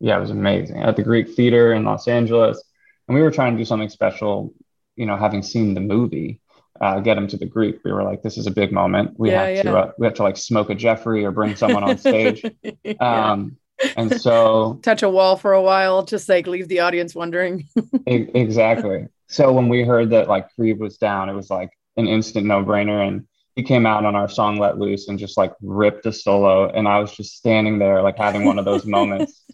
yeah, 0.00 0.16
it 0.16 0.20
was 0.20 0.30
amazing 0.30 0.82
at 0.82 0.96
the 0.96 1.02
Greek 1.02 1.34
Theater 1.34 1.72
in 1.72 1.84
Los 1.84 2.08
Angeles. 2.08 2.62
And 3.06 3.14
we 3.14 3.22
were 3.22 3.30
trying 3.30 3.52
to 3.52 3.58
do 3.58 3.64
something 3.64 3.88
special, 3.88 4.52
you 4.96 5.06
know, 5.06 5.16
having 5.16 5.42
seen 5.42 5.74
the 5.74 5.80
movie, 5.80 6.40
uh, 6.82 7.00
get 7.00 7.16
him 7.16 7.26
to 7.28 7.36
the 7.36 7.46
Greek. 7.46 7.78
We 7.84 7.92
were 7.92 8.02
like, 8.02 8.22
this 8.22 8.36
is 8.36 8.46
a 8.46 8.50
big 8.50 8.72
moment. 8.72 9.14
We 9.16 9.30
Yeah, 9.30 9.46
have 9.46 9.62
to, 9.62 9.78
uh, 9.78 9.92
we 9.98 10.06
have 10.06 10.14
to 10.14 10.22
like 10.24 10.36
smoke 10.36 10.68
a 10.70 10.74
Jeffrey 10.74 11.24
or 11.24 11.30
bring 11.30 11.56
someone 11.56 11.84
on 11.84 11.96
stage. 11.98 12.44
Yeah. 12.84 13.32
Um, 13.32 13.56
and 13.96 14.12
so 14.12 14.78
Touch 14.82 15.02
a 15.02 15.08
wall 15.08 15.36
for 15.36 15.52
a 15.52 15.62
while, 15.62 16.04
just 16.04 16.28
like 16.28 16.46
leave 16.46 16.68
the 16.68 16.80
audience 16.80 17.14
wondering. 17.14 17.68
e- 18.08 18.28
exactly. 18.34 19.06
So 19.28 19.52
when 19.52 19.68
we 19.68 19.82
heard 19.84 20.10
that 20.10 20.28
like 20.28 20.54
Creed 20.54 20.78
was 20.78 20.98
down, 20.98 21.28
it 21.28 21.34
was 21.34 21.50
like 21.50 21.70
an 21.96 22.06
instant 22.06 22.46
no 22.46 22.64
brainer. 22.64 23.06
And 23.06 23.26
he 23.56 23.62
came 23.62 23.86
out 23.86 24.04
on 24.04 24.14
our 24.14 24.28
song 24.28 24.58
Let 24.58 24.78
Loose 24.78 25.08
and 25.08 25.18
just 25.18 25.36
like 25.36 25.52
ripped 25.62 26.06
a 26.06 26.12
solo. 26.12 26.68
And 26.70 26.86
I 26.88 26.98
was 27.00 27.12
just 27.12 27.36
standing 27.36 27.78
there, 27.78 28.02
like 28.02 28.18
having 28.18 28.44
one 28.44 28.58
of 28.58 28.64
those 28.64 28.84
moments. 28.86 29.42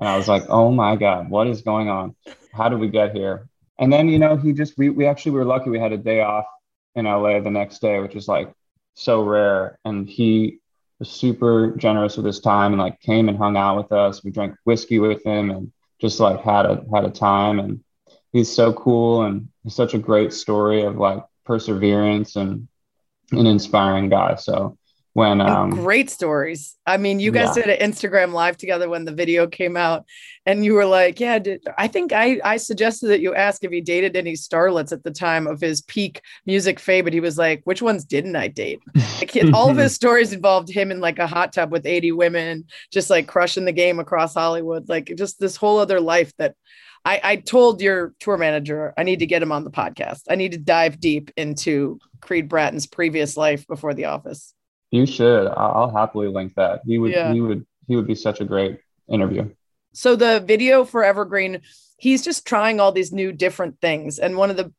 And 0.00 0.08
I 0.08 0.16
was 0.16 0.26
like, 0.28 0.42
oh 0.48 0.72
my 0.72 0.96
God, 0.96 1.30
what 1.30 1.46
is 1.46 1.62
going 1.62 1.88
on? 1.88 2.16
How 2.52 2.68
did 2.68 2.80
we 2.80 2.88
get 2.88 3.14
here? 3.14 3.48
And 3.78 3.92
then, 3.92 4.08
you 4.08 4.18
know, 4.18 4.36
he 4.36 4.52
just, 4.52 4.76
we, 4.76 4.90
we 4.90 5.06
actually 5.06 5.32
were 5.32 5.44
lucky 5.44 5.70
we 5.70 5.78
had 5.78 5.92
a 5.92 5.96
day 5.96 6.20
off 6.20 6.44
in 6.94 7.04
LA 7.06 7.40
the 7.40 7.50
next 7.50 7.80
day, 7.80 8.00
which 8.00 8.14
is 8.14 8.28
like 8.28 8.52
so 8.94 9.22
rare. 9.22 9.78
And 9.84 10.08
he 10.08 10.58
was 10.98 11.10
super 11.10 11.74
generous 11.76 12.16
with 12.16 12.26
his 12.26 12.40
time 12.40 12.72
and 12.72 12.80
like 12.80 13.00
came 13.00 13.28
and 13.28 13.38
hung 13.38 13.56
out 13.56 13.76
with 13.76 13.92
us. 13.92 14.22
We 14.22 14.30
drank 14.30 14.54
whiskey 14.64 14.98
with 14.98 15.24
him 15.24 15.50
and 15.50 15.72
just 16.00 16.20
like 16.20 16.40
had 16.40 16.66
a, 16.66 16.84
had 16.92 17.04
a 17.04 17.10
time. 17.10 17.58
And 17.58 17.82
he's 18.32 18.52
so 18.52 18.72
cool 18.72 19.22
and 19.22 19.48
such 19.68 19.94
a 19.94 19.98
great 19.98 20.32
story 20.32 20.82
of 20.82 20.96
like 20.96 21.24
perseverance 21.44 22.36
and 22.36 22.68
an 23.32 23.46
inspiring 23.46 24.08
guy. 24.08 24.36
So 24.36 24.78
when, 25.14 25.40
And 25.40 25.48
um, 25.48 25.70
great 25.70 26.10
stories. 26.10 26.76
I 26.86 26.96
mean, 26.96 27.20
you 27.20 27.30
guys 27.30 27.56
yeah. 27.56 27.66
did 27.66 27.80
an 27.80 27.90
Instagram 27.90 28.32
live 28.32 28.56
together 28.56 28.88
when 28.88 29.04
the 29.04 29.12
video 29.12 29.46
came 29.46 29.76
out, 29.76 30.04
and 30.44 30.64
you 30.64 30.74
were 30.74 30.84
like, 30.84 31.20
"Yeah, 31.20 31.38
did, 31.38 31.64
I 31.78 31.86
think 31.86 32.12
I 32.12 32.40
I 32.44 32.56
suggested 32.56 33.06
that 33.08 33.20
you 33.20 33.32
ask 33.32 33.62
if 33.62 33.70
he 33.70 33.80
dated 33.80 34.16
any 34.16 34.32
starlets 34.32 34.90
at 34.90 35.04
the 35.04 35.12
time 35.12 35.46
of 35.46 35.60
his 35.60 35.82
peak 35.82 36.20
music 36.46 36.80
fame, 36.80 37.04
but 37.04 37.12
he 37.12 37.20
was 37.20 37.38
like, 37.38 37.62
which 37.62 37.80
ones 37.80 38.04
didn't 38.04 38.34
I 38.34 38.48
date?" 38.48 38.80
Like, 39.20 39.36
all 39.54 39.70
of 39.70 39.76
his 39.84 39.94
stories 39.94 40.32
involved 40.32 40.68
him 40.68 40.90
in 40.90 40.98
like 40.98 41.20
a 41.20 41.28
hot 41.28 41.52
tub 41.52 41.70
with 41.70 41.86
80 41.86 42.10
women, 42.10 42.64
just 42.90 43.08
like 43.08 43.28
crushing 43.28 43.66
the 43.66 43.72
game 43.72 44.00
across 44.00 44.34
Hollywood, 44.34 44.88
like 44.88 45.12
just 45.16 45.38
this 45.38 45.56
whole 45.56 45.78
other 45.78 46.00
life 46.00 46.32
that. 46.38 46.56
I, 47.06 47.20
I 47.22 47.36
told 47.36 47.82
your 47.82 48.14
tour 48.18 48.38
manager 48.38 48.94
I 48.96 49.02
need 49.02 49.18
to 49.18 49.26
get 49.26 49.42
him 49.42 49.52
on 49.52 49.64
the 49.64 49.70
podcast. 49.70 50.22
I 50.30 50.36
need 50.36 50.52
to 50.52 50.58
dive 50.58 51.00
deep 51.00 51.30
into 51.36 51.98
Creed 52.22 52.48
Bratton's 52.48 52.86
previous 52.86 53.36
life 53.36 53.66
before 53.66 53.92
the 53.92 54.06
office. 54.06 54.54
You 54.94 55.06
should. 55.06 55.48
I- 55.48 55.52
I'll 55.52 55.90
happily 55.90 56.28
link 56.28 56.54
that. 56.54 56.82
He 56.86 56.98
would. 56.98 57.10
Yeah. 57.10 57.32
He 57.32 57.40
would. 57.40 57.66
He 57.88 57.96
would 57.96 58.06
be 58.06 58.14
such 58.14 58.40
a 58.40 58.44
great 58.44 58.78
interview. 59.10 59.50
So 59.92 60.14
the 60.14 60.38
video 60.38 60.84
for 60.84 61.02
Evergreen, 61.02 61.62
he's 61.98 62.24
just 62.24 62.46
trying 62.46 62.78
all 62.78 62.92
these 62.92 63.12
new 63.12 63.32
different 63.32 63.80
things. 63.80 64.20
And 64.20 64.36
one 64.36 64.50
of 64.50 64.56
the 64.56 64.72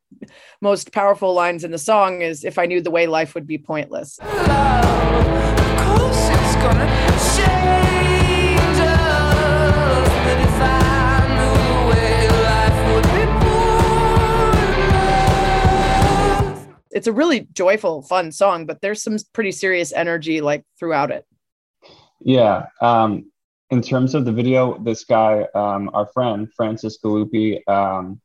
most 0.62 0.94
powerful 0.94 1.34
lines 1.34 1.66
in 1.66 1.72
the 1.72 1.78
song 1.78 2.22
is 2.22 2.46
if 2.46 2.58
I 2.58 2.66
knew 2.66 2.80
the 2.82 2.92
way 2.92 3.08
life 3.08 3.36
would 3.36 3.46
be 3.46 3.58
pointless. 3.58 4.18
Love, 4.22 5.26
It's 17.06 17.08
a 17.08 17.14
really 17.14 17.48
joyful, 17.54 18.02
fun 18.02 18.32
song, 18.32 18.66
but 18.66 18.82
there's 18.82 19.04
some 19.04 19.18
pretty 19.32 19.52
serious 19.52 19.94
energy 19.94 20.42
like 20.42 20.64
throughout 20.80 21.12
it. 21.12 21.24
Yeah. 22.20 22.66
Um, 22.82 23.32
in 23.70 23.84
terms 23.84 24.16
of 24.16 24.26
the 24.26 24.32
video, 24.32 24.80
this 24.84 25.04
guy, 25.06 25.46
um, 25.54 25.92
our 25.94 26.08
friend 26.08 26.52
Francis 26.58 26.98
Galluppi, 26.98 27.60
um, 27.70 28.20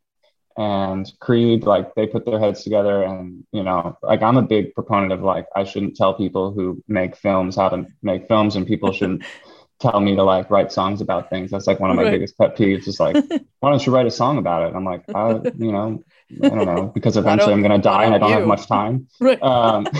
and 0.56 1.12
Creed, 1.20 1.64
like 1.64 1.94
they 1.94 2.06
put 2.06 2.24
their 2.24 2.38
heads 2.40 2.64
together, 2.64 3.02
and 3.02 3.44
you 3.52 3.62
know, 3.62 3.98
like 4.02 4.22
I'm 4.22 4.38
a 4.38 4.42
big 4.42 4.74
proponent 4.74 5.12
of 5.12 5.20
like 5.22 5.44
I 5.54 5.64
shouldn't 5.64 5.96
tell 5.96 6.14
people 6.14 6.50
who 6.50 6.82
make 6.88 7.16
films 7.16 7.56
how 7.56 7.68
to 7.68 7.86
make 8.02 8.28
films, 8.28 8.56
and 8.56 8.66
people 8.66 8.92
shouldn't 8.92 9.24
tell 9.80 10.00
me 10.00 10.16
to 10.16 10.22
like 10.22 10.50
write 10.50 10.72
songs 10.72 11.02
about 11.02 11.28
things. 11.28 11.50
That's 11.50 11.66
like 11.66 11.80
one 11.80 11.90
of 11.90 11.96
my 11.96 12.04
Right. 12.04 12.10
biggest 12.12 12.38
pet 12.38 12.56
peeves. 12.56 12.88
Is 12.88 12.98
like, 12.98 13.18
why 13.60 13.68
don't 13.70 13.84
you 13.84 13.94
write 13.94 14.06
a 14.06 14.10
song 14.10 14.38
about 14.38 14.70
it? 14.70 14.74
I'm 14.74 14.84
like, 14.86 15.04
I, 15.14 15.32
you 15.58 15.72
know, 15.72 16.02
I 16.50 16.54
don't 16.54 16.66
know, 16.66 16.90
because 16.94 17.16
eventually 17.16 17.52
I'm 17.54 17.62
gonna 17.62 17.78
die 17.78 18.04
and 18.04 18.14
I 18.14 18.18
don't 18.18 18.30
don't 18.30 18.32
have 18.32 18.46
much 18.46 18.66
time 18.66 19.08
Right. 19.20 19.42
um, 19.42 19.90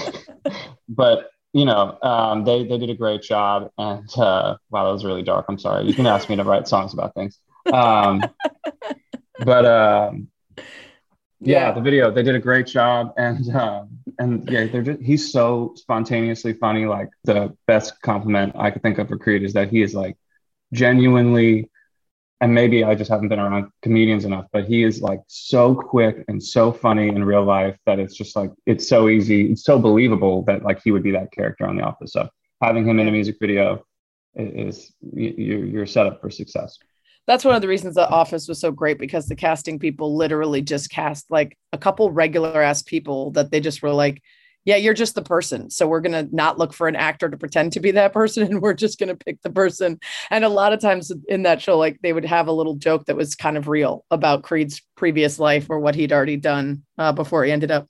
but 0.89 1.31
you 1.53 1.65
know, 1.65 1.99
um, 2.03 2.45
they 2.45 2.65
they 2.65 2.79
did 2.79 2.91
a 2.91 2.95
great 2.95 3.23
job. 3.23 3.71
And 3.79 4.09
uh, 4.17 4.57
wow, 4.71 4.85
that 4.85 4.93
was 4.93 5.05
really 5.05 5.23
dark. 5.23 5.47
I'm 5.49 5.59
sorry. 5.59 5.85
You 5.87 5.95
can 5.95 6.07
ask 6.07 6.29
me 6.29 6.37
to 6.37 6.45
write 6.45 6.69
songs 6.69 6.93
about 6.95 7.15
things. 7.15 7.39
Um, 7.73 8.33
but 9.39 9.65
um, 9.65 10.29
yeah, 11.41 11.69
Yeah. 11.69 11.73
the 11.73 11.81
video 11.81 12.11
they 12.11 12.23
did 12.23 12.35
a 12.35 12.39
great 12.41 12.67
job, 12.67 13.13
and 13.17 13.55
um, 13.57 13.89
and 14.19 14.49
yeah, 14.51 14.67
they're 14.67 14.83
just, 14.83 15.01
he's 15.01 15.33
so 15.33 15.73
spontaneously 15.77 16.53
funny. 16.53 16.87
Like 16.87 17.09
the 17.25 17.57
best 17.67 18.01
compliment 18.03 18.55
I 18.57 18.71
could 18.71 18.83
think 18.83 18.99
of 18.99 19.09
for 19.09 19.19
Creed 19.19 19.43
is 19.43 19.55
that 19.55 19.71
he 19.71 19.83
is 19.83 19.95
like 19.95 20.17
genuinely. 20.73 21.70
And 22.43 22.55
maybe 22.55 22.85
I 22.85 22.95
just 22.95 23.11
haven't 23.11 23.29
been 23.29 23.39
around 23.39 23.71
comedians 23.83 24.25
enough, 24.25 24.47
but 24.51 24.65
he 24.65 24.83
is 24.83 25.03
like 25.03 25.21
so 25.27 25.75
quick 25.75 26.25
and 26.29 26.43
so 26.43 26.73
funny 26.73 27.09
in 27.09 27.23
real 27.23 27.45
life 27.45 27.77
that 27.85 27.99
it's 27.99 28.17
just 28.17 28.35
like 28.35 28.51
it's 28.65 28.89
so 28.89 29.11
easy, 29.11 29.53
it's 29.53 29.65
so 29.65 29.79
believable 29.79 30.43
that 30.45 30.63
like 30.63 30.81
he 30.83 30.91
would 30.91 31.03
be 31.03 31.11
that 31.11 31.33
character 31.33 31.67
on 31.67 31.77
The 31.77 31.83
Office. 31.83 32.13
So 32.15 32.29
having 32.63 32.87
him 32.87 32.99
in 32.99 33.09
a 33.09 33.11
music 33.11 33.37
video 33.41 33.85
is, 34.35 34.93
you're 35.13 35.67
you're 35.67 35.87
set 35.87 36.07
up 36.07 36.21
for 36.21 36.31
success. 36.31 36.79
That's 37.27 37.45
one 37.45 37.55
of 37.55 37.63
the 37.63 37.69
reasons 37.69 37.95
The 37.95 38.09
Office 38.09 38.49
was 38.49 38.59
so 38.59 38.73
great 38.73 38.99
because 38.99 39.27
the 39.27 39.37
casting 39.37 39.79
people 39.79 40.17
literally 40.17 40.63
just 40.63 40.91
cast 40.91 41.31
like 41.31 41.59
a 41.75 41.79
couple 41.79 42.11
regular 42.11 42.63
ass 42.63 42.83
people 42.83 43.33
that 43.33 43.51
they 43.51 43.61
just 43.61 43.83
were 43.83 43.93
like, 43.93 44.23
yeah, 44.65 44.77
you're 44.77 44.95
just 44.95 45.15
the 45.15 45.23
person. 45.23 45.71
So 45.71 45.87
we're 45.87 46.01
going 46.01 46.27
to 46.27 46.35
not 46.35 46.59
look 46.59 46.73
for 46.73 46.87
an 46.87 46.97
actor 46.97 47.29
to 47.29 47.37
pretend 47.37 47.73
to 47.73 47.81
be 47.81 47.93
that 47.93 48.13
person 48.13 48.43
and 48.47 48.61
we're 48.61 48.75
just 48.75 48.99
going 48.99 49.09
to 49.09 49.17
pick 49.17 49.41
the 49.43 49.51
person. 49.51 49.99
And 50.31 50.45
a 50.45 50.49
lot 50.49 50.73
of 50.73 50.81
times 50.81 51.11
in 51.29 51.43
that 51.45 51.63
show, 51.63 51.79
like 51.79 51.99
they 52.03 52.13
would 52.13 52.25
have 52.27 52.49
a 52.49 52.53
little 52.53 52.75
joke 52.75 53.07
that 53.07 53.17
was 53.17 53.35
kind 53.35 53.57
of 53.57 53.69
real 53.69 54.05
about 54.11 54.43
Creed's 54.43 54.83
previous 54.97 55.39
life 55.39 55.67
or 55.71 55.81
what 55.81 55.95
he'd 55.95 56.13
already 56.13 56.37
done 56.37 56.83
uh, 56.99 57.13
before 57.13 57.45
he 57.45 57.53
ended 57.53 57.71
up 57.71 57.89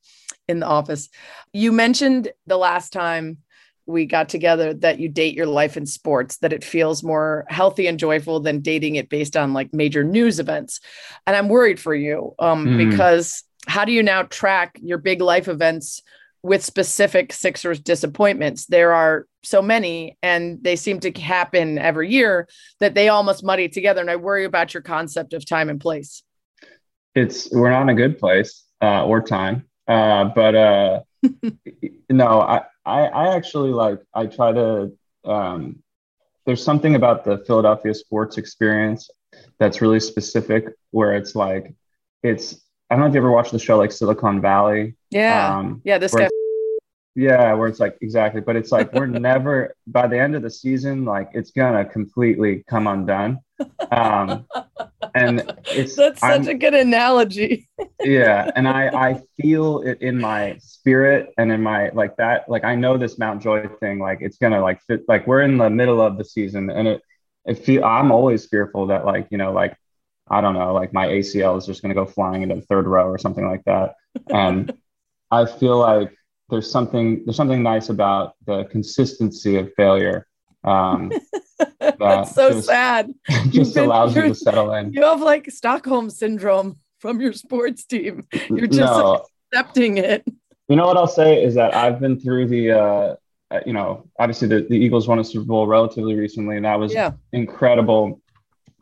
in 0.49 0.61
the 0.61 0.67
office. 0.67 1.09
You 1.53 1.73
mentioned 1.73 2.31
the 2.47 2.57
last 2.57 2.93
time 2.93 3.39
we 3.87 4.07
got 4.07 4.29
together 4.29 4.73
that 4.75 5.01
you 5.01 5.09
date 5.09 5.35
your 5.35 5.47
life 5.47 5.77
in 5.77 5.85
sports, 5.87 6.37
that 6.39 6.53
it 6.53 6.63
feels 6.63 7.03
more 7.03 7.45
healthy 7.49 7.89
and 7.89 7.99
joyful 7.99 8.39
than 8.39 8.61
dating 8.61 8.95
it 8.95 9.09
based 9.09 9.37
on 9.37 9.53
like 9.53 9.75
major 9.75 10.05
news 10.05 10.39
events. 10.39 10.79
And 11.27 11.35
I'm 11.35 11.49
worried 11.49 11.81
for 11.81 11.95
you 11.95 12.35
um, 12.39 12.67
Mm. 12.67 12.91
because 12.91 13.43
how 13.67 13.85
do 13.85 13.93
you 13.93 14.03
now 14.03 14.23
track 14.23 14.79
your 14.81 14.99
big 14.99 15.21
life 15.21 15.49
events 15.49 16.03
with 16.43 16.65
specific 16.65 17.33
Sixers 17.33 17.81
disappointments? 17.81 18.67
There 18.67 18.93
are 18.93 19.27
so 19.43 19.63
many 19.63 20.19
and 20.23 20.63
they 20.63 20.77
seem 20.77 21.01
to 21.01 21.11
happen 21.13 21.79
every 21.79 22.11
year 22.11 22.49
that 22.81 22.95
they 22.95 23.09
almost 23.09 23.45
muddy 23.45 23.69
together. 23.69 24.01
And 24.01 24.11
I 24.11 24.17
worry 24.17 24.45
about 24.45 24.75
your 24.75 24.83
concept 24.83 25.33
of 25.33 25.47
time 25.47 25.69
and 25.69 25.81
place. 25.81 26.23
It's 27.15 27.51
we're 27.51 27.71
not 27.71 27.83
in 27.83 27.89
a 27.89 27.95
good 27.95 28.19
place 28.19 28.65
uh, 28.81 29.05
or 29.05 29.21
time, 29.21 29.67
uh, 29.89 30.25
but 30.27 30.55
uh, 30.55 31.01
no, 32.11 32.41
I, 32.41 32.63
I 32.85 33.01
I 33.07 33.35
actually 33.37 33.71
like 33.71 34.01
I 34.15 34.27
try 34.27 34.53
to. 34.53 34.93
Um, 35.25 35.83
there's 36.47 36.63
something 36.63 36.95
about 36.95 37.25
the 37.25 37.39
Philadelphia 37.47 37.95
sports 37.95 38.39
experience 38.39 39.11
that's 39.59 39.81
really 39.81 40.01
specific, 40.01 40.67
where 40.91 41.15
it's 41.15 41.35
like 41.35 41.75
it's. 42.23 42.61
I 42.91 42.95
don't 42.95 43.01
know 43.01 43.07
if 43.07 43.15
you 43.15 43.21
ever 43.21 43.31
watched 43.31 43.53
the 43.53 43.59
show 43.59 43.79
like 43.79 43.93
Silicon 43.93 44.41
Valley. 44.41 44.97
Yeah. 45.11 45.57
Um, 45.57 45.81
yeah. 45.85 45.99
This 45.99 46.15
guy. 46.15 46.29
Yeah, 47.17 47.55
where 47.55 47.67
it's 47.69 47.81
like 47.81 47.99
exactly, 48.01 48.41
but 48.41 48.55
it's 48.57 48.71
like 48.73 48.93
we're 48.93 49.07
never 49.31 49.75
by 49.87 50.07
the 50.07 50.19
end 50.19 50.37
of 50.37 50.43
the 50.43 50.51
season, 50.51 51.05
like 51.05 51.29
it's 51.35 51.51
gonna 51.51 51.85
completely 51.85 52.65
come 52.69 52.87
undone. 52.87 53.41
Um, 53.91 54.47
and 55.15 55.41
it's 55.67 55.97
That's 55.97 56.21
such 56.21 56.31
I'm- 56.31 56.49
a 56.49 56.55
good 56.55 56.75
analogy. 56.75 57.69
yeah 58.03 58.51
and 58.57 58.67
i 58.69 58.89
i 59.11 59.23
feel 59.41 59.81
it 59.83 60.01
in 60.01 60.19
my 60.19 60.57
spirit 60.61 61.33
and 61.37 61.51
in 61.53 61.63
my 61.63 61.91
like 61.91 62.17
that 62.17 62.49
like 62.49 62.65
i 62.65 62.75
know 62.75 62.97
this 62.97 63.19
mount 63.19 63.43
joy 63.43 63.67
thing 63.81 63.99
like 63.99 64.19
it's 64.23 64.39
gonna 64.39 64.61
like 64.61 64.81
fit 64.83 65.03
like 65.09 65.27
we're 65.27 65.43
in 65.43 65.59
the 65.59 65.69
middle 65.69 66.01
of 66.01 66.17
the 66.17 66.25
season 66.25 66.71
and 66.71 66.89
it 66.89 67.03
it 67.47 67.55
feel 67.59 67.85
i'm 67.85 68.11
always 68.13 68.47
fearful 68.47 68.87
that 68.87 69.05
like 69.05 69.27
you 69.31 69.37
know 69.39 69.53
like 69.53 69.77
i 70.31 70.41
don't 70.41 70.55
know 70.55 70.73
like 70.73 70.93
my 70.93 71.07
acl 71.09 71.57
is 71.59 71.67
just 71.67 71.83
gonna 71.83 71.95
go 71.95 72.07
flying 72.07 72.43
into 72.43 72.55
the 72.55 72.63
third 72.63 72.87
row 72.87 73.07
or 73.07 73.19
something 73.19 73.47
like 73.47 73.65
that 73.65 73.95
and 74.29 74.73
i 75.31 75.45
feel 75.45 75.79
like 75.79 76.13
there's 76.49 76.71
something 76.71 77.23
there's 77.25 77.37
something 77.37 77.63
nice 77.63 77.89
about 77.89 78.35
the 78.47 78.65
consistency 78.65 79.57
of 79.57 79.73
failure 79.77 80.27
um 80.65 81.11
That's 81.99 82.35
so 82.35 82.51
just- 82.53 82.67
sad. 82.69 83.13
Just 83.51 83.75
been- 83.75 83.85
allows 83.85 84.17
you 84.17 84.23
to 84.23 84.35
settle 84.35 84.73
in 84.75 84.93
You 84.95 85.03
have 85.03 85.21
like 85.21 85.51
Stockholm 85.51 86.09
syndrome 86.09 86.77
from 87.01 87.21
your 87.21 87.35
sports 87.35 87.85
team. 87.85 88.27
You're 88.49 88.67
just 88.67 88.79
no 88.81 89.27
accepting 89.53 89.99
it. 89.99 90.25
You 90.69 90.77
know 90.77 90.87
what 90.87 90.97
I'll 90.97 91.07
say 91.07 91.43
is 91.43 91.55
that 91.57 91.75
I've 91.75 92.01
been 92.01 92.19
through 92.19 92.49
the, 92.49 92.71
uh, 92.73 93.15
uh, 93.51 93.61
you 93.67 93.73
know, 93.75 94.07
obviously 94.19 94.49
the, 94.49 94.67
the 94.71 94.77
Eagles 94.77 95.07
won 95.09 95.19
a 95.19 95.25
Super 95.25 95.45
Bowl 95.45 95.67
relatively 95.67 96.15
recently, 96.15 96.57
and 96.57 96.65
that 96.65 96.79
was 96.79 96.95
Yeah. 96.95 97.13
incredible. 97.33 98.21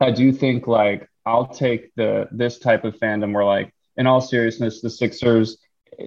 I 0.01 0.11
do 0.13 0.33
think 0.33 0.67
like 0.69 1.08
I'll 1.29 1.47
take 1.47 1.95
the 1.95 2.27
this 2.33 2.59
type 2.59 2.85
of 2.85 2.95
fandom 2.99 3.35
where 3.35 3.45
like 3.45 3.73
in 3.99 4.07
all 4.07 4.21
seriousness, 4.21 4.81
the 4.81 4.91
Sixers. 4.91 5.59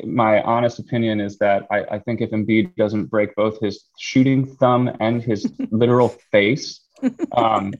My 0.05 0.41
honest 0.43 0.80
opinion 0.80 1.19
is 1.19 1.38
that 1.39 1.67
I, 1.69 1.80
I 1.95 1.99
think 1.99 2.22
if 2.22 2.32
Embiid 2.32 2.76
doesn't 2.76 3.05
break 3.05 3.36
both 3.36 3.59
his 3.59 3.89
shooting 3.99 4.45
thumb 4.45 4.89
and 5.01 5.22
his 5.22 5.51
literal 5.72 6.09
face, 6.32 6.80
um, 7.34 7.74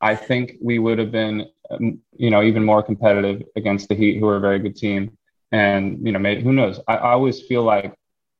I 0.00 0.14
think 0.14 0.54
we 0.62 0.78
would 0.78 0.98
have 0.98 1.12
been, 1.12 1.46
um, 1.70 2.00
you 2.16 2.30
know, 2.30 2.42
even 2.42 2.64
more 2.64 2.82
competitive 2.82 3.42
against 3.54 3.88
the 3.88 3.94
Heat, 3.94 4.18
who 4.18 4.26
are 4.28 4.36
a 4.36 4.40
very 4.40 4.60
good 4.60 4.76
team. 4.76 5.18
And 5.50 6.04
you 6.06 6.12
know, 6.12 6.18
maybe 6.18 6.42
who 6.42 6.52
knows? 6.52 6.80
I, 6.88 6.94
I 6.96 7.12
always 7.12 7.42
feel 7.42 7.62
like 7.62 7.94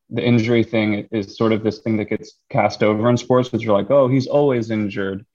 the 0.08 0.24
injury 0.24 0.64
thing 0.64 1.06
is 1.12 1.36
sort 1.36 1.52
of 1.52 1.62
this 1.62 1.78
thing 1.80 1.96
that 1.98 2.06
gets 2.06 2.38
cast 2.50 2.82
over 2.82 3.08
in 3.10 3.16
sports 3.16 3.48
because 3.48 3.62
you're 3.62 3.76
like, 3.76 3.90
oh, 3.90 4.08
he's 4.08 4.26
always 4.26 4.70
injured. 4.70 5.26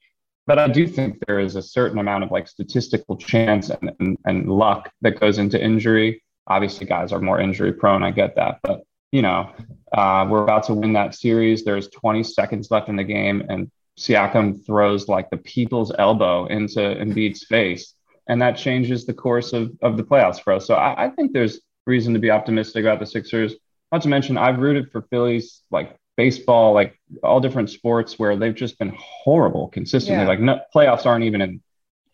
But 0.48 0.58
I 0.58 0.66
do 0.66 0.86
think 0.86 1.22
there 1.26 1.38
is 1.38 1.56
a 1.56 1.62
certain 1.62 1.98
amount 1.98 2.24
of 2.24 2.30
like 2.30 2.48
statistical 2.48 3.18
chance 3.18 3.68
and, 3.68 3.92
and, 4.00 4.16
and 4.24 4.48
luck 4.48 4.90
that 5.02 5.20
goes 5.20 5.36
into 5.36 5.62
injury. 5.62 6.22
Obviously, 6.46 6.86
guys 6.86 7.12
are 7.12 7.20
more 7.20 7.38
injury 7.38 7.70
prone. 7.70 8.02
I 8.02 8.12
get 8.12 8.34
that. 8.36 8.60
But, 8.62 8.80
you 9.12 9.20
know, 9.20 9.50
uh, 9.92 10.26
we're 10.26 10.42
about 10.42 10.62
to 10.64 10.74
win 10.74 10.94
that 10.94 11.14
series. 11.14 11.64
There's 11.64 11.88
20 11.88 12.22
seconds 12.22 12.70
left 12.70 12.88
in 12.88 12.96
the 12.96 13.04
game, 13.04 13.44
and 13.50 13.70
Siakam 13.98 14.64
throws 14.64 15.06
like 15.06 15.28
the 15.28 15.36
people's 15.36 15.92
elbow 15.98 16.46
into 16.46 16.80
Embiid's 16.80 17.44
face. 17.44 17.92
And 18.26 18.40
that 18.40 18.56
changes 18.56 19.04
the 19.04 19.12
course 19.12 19.52
of, 19.52 19.70
of 19.82 19.98
the 19.98 20.02
playoffs 20.02 20.40
for 20.42 20.54
us. 20.54 20.66
So 20.66 20.76
I, 20.76 21.04
I 21.04 21.10
think 21.10 21.34
there's 21.34 21.60
reason 21.86 22.14
to 22.14 22.20
be 22.20 22.30
optimistic 22.30 22.84
about 22.84 23.00
the 23.00 23.06
Sixers. 23.06 23.54
Not 23.92 24.00
to 24.00 24.08
mention, 24.08 24.38
I've 24.38 24.60
rooted 24.60 24.90
for 24.92 25.02
Phillies 25.10 25.62
like 25.70 25.98
baseball, 26.18 26.74
like 26.74 27.00
all 27.22 27.40
different 27.40 27.70
sports 27.70 28.18
where 28.18 28.36
they've 28.36 28.54
just 28.54 28.78
been 28.78 28.92
horrible 28.98 29.68
consistently. 29.68 30.24
Yeah. 30.24 30.28
Like 30.28 30.40
no, 30.40 30.60
playoffs 30.74 31.06
aren't 31.06 31.24
even 31.24 31.40
in. 31.40 31.62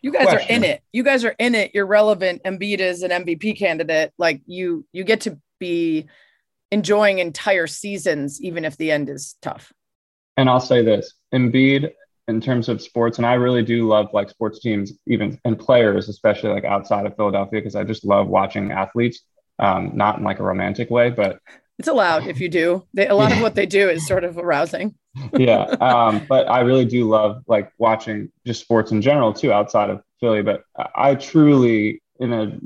You 0.01 0.13
guys 0.13 0.27
are 0.27 0.41
in 0.47 0.63
it. 0.63 0.83
You 0.93 1.03
guys 1.03 1.25
are 1.25 1.35
in 1.39 1.55
it. 1.55 1.71
You're 1.73 1.87
relevant. 1.87 2.43
Embiid 2.43 2.77
is 2.77 3.01
an 3.01 3.09
MVP 3.09 3.57
candidate. 3.57 4.13
Like 4.19 4.41
you, 4.45 4.85
you 4.93 5.03
get 5.03 5.21
to 5.21 5.39
be 5.59 6.05
enjoying 6.71 7.17
entire 7.17 7.65
seasons, 7.65 8.39
even 8.39 8.63
if 8.63 8.77
the 8.77 8.91
end 8.91 9.09
is 9.09 9.35
tough. 9.41 9.73
And 10.37 10.47
I'll 10.47 10.59
say 10.59 10.83
this: 10.83 11.11
Embiid, 11.33 11.91
in 12.27 12.39
terms 12.39 12.69
of 12.69 12.83
sports, 12.83 13.17
and 13.17 13.25
I 13.25 13.33
really 13.33 13.63
do 13.63 13.87
love 13.87 14.09
like 14.13 14.29
sports 14.29 14.59
teams, 14.59 14.93
even 15.07 15.39
and 15.43 15.57
players, 15.57 16.07
especially 16.09 16.51
like 16.51 16.63
outside 16.63 17.07
of 17.07 17.15
Philadelphia, 17.15 17.59
because 17.59 17.75
I 17.75 17.83
just 17.83 18.05
love 18.05 18.27
watching 18.27 18.71
athletes. 18.71 19.21
Um, 19.57 19.91
not 19.95 20.19
in 20.19 20.23
like 20.23 20.39
a 20.39 20.43
romantic 20.43 20.91
way, 20.91 21.09
but 21.09 21.39
It's 21.77 21.87
allowed 21.87 22.27
if 22.27 22.39
you 22.39 22.47
do. 22.49 22.85
They, 22.93 23.07
a 23.07 23.15
lot 23.15 23.31
of 23.31 23.41
what 23.41 23.55
they 23.55 23.65
do 23.65 23.89
is 23.89 24.07
sort 24.07 24.23
of 24.23 24.37
arousing. 24.37 24.95
yeah 25.37 25.61
um 25.81 26.25
but 26.27 26.49
i 26.49 26.59
really 26.59 26.85
do 26.85 27.07
love 27.07 27.41
like 27.47 27.71
watching 27.77 28.29
just 28.45 28.61
sports 28.61 28.91
in 28.91 29.01
general 29.01 29.33
too 29.33 29.51
outside 29.51 29.89
of 29.89 30.01
philly 30.19 30.41
but 30.41 30.63
i 30.95 31.15
truly 31.15 32.01
in 32.19 32.33
a 32.33 32.57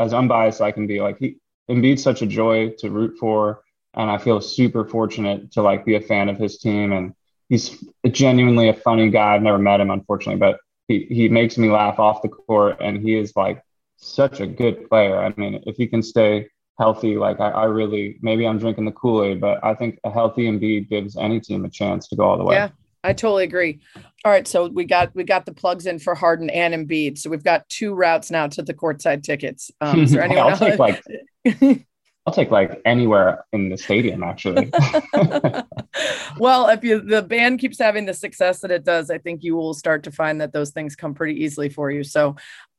as 0.00 0.12
unbiased 0.12 0.60
i 0.60 0.70
can 0.70 0.86
be 0.86 1.00
like 1.00 1.18
he 1.18 1.36
Embiid's 1.68 2.02
such 2.02 2.22
a 2.22 2.26
joy 2.26 2.70
to 2.78 2.90
root 2.90 3.16
for 3.18 3.62
and 3.94 4.10
i 4.10 4.18
feel 4.18 4.40
super 4.40 4.84
fortunate 4.84 5.50
to 5.52 5.62
like 5.62 5.84
be 5.84 5.96
a 5.96 6.00
fan 6.00 6.28
of 6.28 6.38
his 6.38 6.58
team 6.58 6.92
and 6.92 7.12
he's 7.48 7.84
genuinely 8.10 8.68
a 8.68 8.74
funny 8.74 9.10
guy 9.10 9.34
i've 9.34 9.42
never 9.42 9.58
met 9.58 9.80
him 9.80 9.90
unfortunately 9.90 10.38
but 10.38 10.60
he, 10.86 11.06
he 11.10 11.28
makes 11.28 11.58
me 11.58 11.68
laugh 11.68 11.98
off 11.98 12.22
the 12.22 12.28
court 12.28 12.76
and 12.80 13.02
he 13.02 13.16
is 13.16 13.34
like 13.34 13.60
such 13.96 14.38
a 14.40 14.46
good 14.46 14.88
player 14.88 15.18
i 15.18 15.34
mean 15.36 15.60
if 15.66 15.76
he 15.76 15.88
can 15.88 16.02
stay 16.02 16.48
healthy. 16.78 17.16
Like 17.16 17.40
I, 17.40 17.50
I 17.50 17.64
really 17.64 18.18
maybe 18.22 18.46
I'm 18.46 18.58
drinking 18.58 18.84
the 18.84 18.92
Kool 18.92 19.24
Aid, 19.24 19.40
but 19.40 19.62
I 19.64 19.74
think 19.74 19.98
a 20.04 20.10
healthy 20.10 20.44
Embiid 20.44 20.88
gives 20.88 21.16
any 21.16 21.40
team 21.40 21.64
a 21.64 21.70
chance 21.70 22.08
to 22.08 22.16
go 22.16 22.24
all 22.24 22.38
the 22.38 22.44
way. 22.44 22.56
Yeah, 22.56 22.70
I 23.04 23.12
totally 23.12 23.44
agree. 23.44 23.80
All 24.24 24.32
right, 24.32 24.46
so 24.46 24.68
we 24.68 24.84
got 24.84 25.14
we 25.14 25.24
got 25.24 25.46
the 25.46 25.54
plugs 25.54 25.86
in 25.86 25.98
for 25.98 26.14
Harden 26.14 26.50
and 26.50 26.74
Embiid. 26.74 27.18
So 27.18 27.30
we've 27.30 27.44
got 27.44 27.68
two 27.68 27.94
routes 27.94 28.30
now 28.30 28.46
to 28.48 28.62
the 28.62 28.74
courtside 28.74 29.22
tickets. 29.22 29.70
Um, 29.80 30.00
is 30.00 30.10
there 30.12 30.22
anyone 30.22 30.44
I'll 30.44 30.50
else? 30.50 30.58
take 30.58 30.78
like 30.78 31.02
I'll 32.26 32.34
take 32.34 32.50
like 32.50 32.80
anywhere 32.84 33.44
in 33.52 33.68
the 33.68 33.76
stadium 33.76 34.24
actually. 34.24 34.70
well, 36.38 36.68
if 36.68 36.82
you 36.82 37.00
the 37.00 37.22
band 37.22 37.60
keeps 37.60 37.78
having 37.78 38.04
the 38.04 38.14
success 38.14 38.60
that 38.60 38.72
it 38.72 38.84
does, 38.84 39.10
I 39.10 39.18
think 39.18 39.44
you 39.44 39.54
will 39.54 39.74
start 39.74 40.02
to 40.04 40.10
find 40.10 40.40
that 40.40 40.52
those 40.52 40.70
things 40.70 40.96
come 40.96 41.14
pretty 41.14 41.44
easily 41.44 41.68
for 41.68 41.90
you. 41.90 42.02
So 42.02 42.34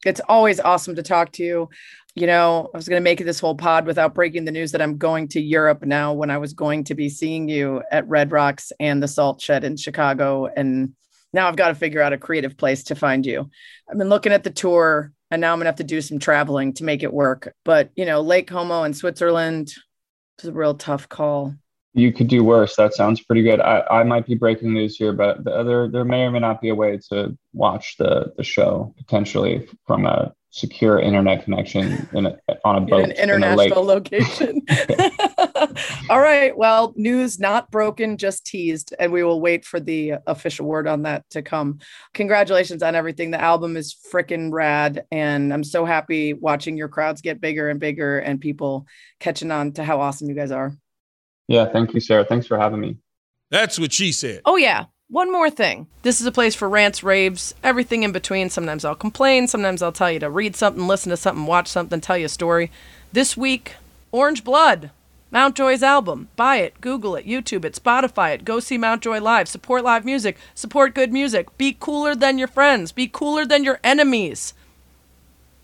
it's 0.05 0.19
always 0.27 0.59
awesome 0.59 0.95
to 0.95 1.03
talk 1.03 1.31
to 1.33 1.43
you. 1.43 1.69
You 2.13 2.27
know, 2.27 2.69
I 2.73 2.77
was 2.77 2.89
going 2.89 2.99
to 2.99 3.03
make 3.03 3.19
this 3.19 3.39
whole 3.39 3.55
pod 3.55 3.85
without 3.85 4.13
breaking 4.13 4.43
the 4.43 4.51
news 4.51 4.73
that 4.73 4.81
I'm 4.81 4.97
going 4.97 5.29
to 5.29 5.41
Europe 5.41 5.85
now 5.85 6.13
when 6.13 6.29
I 6.29 6.39
was 6.39 6.51
going 6.51 6.83
to 6.85 6.95
be 6.95 7.07
seeing 7.07 7.47
you 7.47 7.83
at 7.91 8.07
Red 8.07 8.31
Rocks 8.31 8.73
and 8.79 9.01
the 9.01 9.07
Salt 9.07 9.39
Shed 9.39 9.63
in 9.63 9.77
Chicago. 9.77 10.47
And 10.47 10.93
now 11.31 11.47
I've 11.47 11.55
got 11.55 11.69
to 11.69 11.75
figure 11.75 12.01
out 12.01 12.13
a 12.13 12.17
creative 12.17 12.57
place 12.57 12.85
to 12.85 12.95
find 12.95 13.25
you. 13.25 13.49
I've 13.89 13.97
been 13.97 14.09
looking 14.09 14.33
at 14.33 14.43
the 14.43 14.49
tour 14.49 15.13
and 15.31 15.41
now 15.41 15.53
I'm 15.53 15.59
to 15.59 15.65
have 15.65 15.75
to 15.75 15.83
do 15.83 16.01
some 16.01 16.19
traveling 16.19 16.73
to 16.73 16.83
make 16.83 17.03
it 17.03 17.13
work. 17.13 17.53
But, 17.65 17.91
you 17.95 18.05
know, 18.05 18.21
Lake 18.21 18.47
Como 18.47 18.83
in 18.83 18.93
Switzerland 18.93 19.73
is 20.39 20.49
a 20.49 20.53
real 20.53 20.73
tough 20.75 21.09
call. 21.09 21.55
you 21.93 22.13
could 22.13 22.27
do 22.27 22.43
worse. 22.43 22.75
That 22.75 22.93
sounds 22.93 23.21
pretty 23.21 23.41
good. 23.41 23.59
I, 23.59 23.83
I 23.89 24.03
might 24.03 24.27
be 24.27 24.35
breaking 24.35 24.73
news 24.73 24.95
here, 24.97 25.13
but 25.13 25.43
the 25.43 25.51
other 25.51 25.89
there 25.89 26.05
may 26.05 26.23
or 26.23 26.31
may 26.31 26.39
not 26.39 26.61
be 26.61 26.69
a 26.69 26.75
way 26.75 26.99
to 27.09 27.35
watch 27.53 27.95
the 27.97 28.33
the 28.37 28.43
show 28.43 28.93
potentially 28.97 29.67
from 29.85 30.05
a 30.05 30.33
secure 30.51 30.99
internet 30.99 31.43
connection 31.43 32.07
in 32.13 32.25
a, 32.25 32.37
on 32.63 32.75
a 32.75 32.79
in 32.79 32.85
boat 32.85 33.03
an 33.03 33.11
in 33.11 33.29
a 33.43 33.55
lake. 33.55 33.71
international 33.71 33.83
location. 33.85 34.61
All 36.09 36.19
right. 36.19 36.57
Well, 36.57 36.93
news 36.95 37.39
not 37.39 37.69
broken, 37.69 38.17
just 38.17 38.45
teased, 38.45 38.93
and 38.97 39.11
we 39.11 39.23
will 39.23 39.41
wait 39.41 39.65
for 39.65 39.79
the 39.79 40.15
official 40.25 40.65
word 40.65 40.87
on 40.87 41.03
that 41.03 41.29
to 41.31 41.41
come. 41.41 41.79
Congratulations 42.13 42.81
on 42.81 42.95
everything. 42.95 43.31
The 43.31 43.41
album 43.41 43.77
is 43.77 43.95
freaking 44.11 44.51
rad, 44.51 45.05
and 45.11 45.53
I'm 45.53 45.63
so 45.63 45.85
happy 45.85 46.33
watching 46.33 46.77
your 46.77 46.87
crowds 46.87 47.21
get 47.21 47.41
bigger 47.41 47.69
and 47.69 47.79
bigger, 47.79 48.19
and 48.19 48.39
people 48.39 48.87
catching 49.19 49.51
on 49.51 49.73
to 49.73 49.83
how 49.83 50.01
awesome 50.01 50.29
you 50.29 50.35
guys 50.35 50.51
are. 50.51 50.75
Yeah, 51.47 51.65
thank 51.71 51.93
you, 51.93 51.99
Sarah. 51.99 52.25
Thanks 52.25 52.47
for 52.47 52.57
having 52.57 52.79
me. 52.79 52.97
That's 53.49 53.79
what 53.79 53.93
she 53.93 54.11
said. 54.11 54.41
Oh, 54.45 54.57
yeah. 54.57 54.85
One 55.09 55.31
more 55.31 55.49
thing. 55.49 55.87
This 56.01 56.19
is 56.19 56.27
a 56.27 56.33
place 56.33 56.53
for 56.53 56.67
rants, 56.67 57.01
raves, 57.01 57.55
everything 57.63 58.03
in 58.03 58.11
between. 58.11 58.49
Sometimes 58.49 58.83
I'll 58.83 58.93
complain. 58.93 59.47
Sometimes 59.47 59.81
I'll 59.81 59.93
tell 59.93 60.11
you 60.11 60.19
to 60.19 60.29
read 60.29 60.57
something, 60.57 60.85
listen 60.85 61.11
to 61.11 61.17
something, 61.17 61.45
watch 61.45 61.69
something, 61.69 62.01
tell 62.01 62.17
you 62.17 62.25
a 62.25 62.29
story. 62.29 62.69
This 63.13 63.37
week, 63.37 63.75
Orange 64.11 64.43
Blood, 64.43 64.91
Mountjoy's 65.31 65.81
album. 65.81 66.27
Buy 66.35 66.57
it, 66.57 66.81
Google 66.81 67.15
it, 67.15 67.25
YouTube 67.25 67.63
it, 67.63 67.81
Spotify 67.81 68.33
it. 68.33 68.43
Go 68.43 68.59
see 68.59 68.77
Mountjoy 68.77 69.19
live. 69.19 69.47
Support 69.47 69.85
live 69.85 70.03
music. 70.03 70.37
Support 70.53 70.93
good 70.93 71.13
music. 71.13 71.57
Be 71.57 71.77
cooler 71.79 72.13
than 72.13 72.37
your 72.37 72.49
friends. 72.49 72.91
Be 72.91 73.07
cooler 73.07 73.45
than 73.45 73.63
your 73.63 73.79
enemies. 73.85 74.53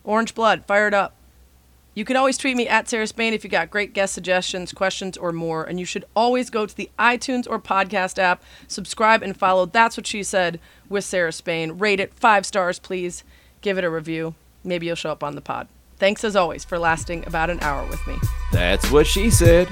Orange 0.06 0.34
Blood, 0.34 0.64
fire 0.66 0.88
it 0.88 0.94
up. 0.94 1.16
You 1.96 2.06
can 2.06 2.16
always 2.16 2.38
tweet 2.38 2.58
me 2.58 2.68
at 2.68 2.90
Sarah 2.90 3.06
Spain 3.06 3.34
if 3.34 3.44
you 3.44 3.50
got 3.50 3.70
great 3.70 3.94
guest 3.94 4.14
suggestions, 4.14 4.74
questions, 4.74 5.16
or 5.16 5.32
more. 5.32 5.64
And 5.64 5.80
you 5.80 5.86
should 5.86 6.06
always 6.16 6.50
go 6.50 6.66
to 6.66 6.76
the 6.76 6.90
iTunes 6.98 7.48
or 7.48 7.60
podcast 7.60 8.18
app, 8.18 8.42
subscribe, 8.68 9.22
and 9.22 9.38
follow 9.38 9.66
That's 9.66 9.96
What 9.96 10.08
She 10.08 10.24
Said 10.24 10.60
with 10.90 11.04
Sarah 11.04 11.32
Spain. 11.32 11.74
Rate 11.74 12.00
it 12.00 12.14
five 12.14 12.46
stars, 12.46 12.80
please. 12.80 13.24
Give 13.62 13.78
it 13.78 13.84
a 13.84 13.90
review. 13.90 14.34
Maybe 14.64 14.88
you'll 14.88 14.96
show 14.96 15.12
up 15.12 15.24
on 15.24 15.36
the 15.36 15.42
pod. 15.42 15.68
Thanks 15.98 16.24
as 16.24 16.36
always 16.36 16.66
for 16.66 16.80
lasting 16.80 17.26
about 17.28 17.50
an 17.50 17.60
hour 17.62 17.88
with 17.88 18.06
me. 18.08 18.16
That's 18.52 18.90
what 18.92 19.06
she 19.06 19.30
said. 19.30 19.68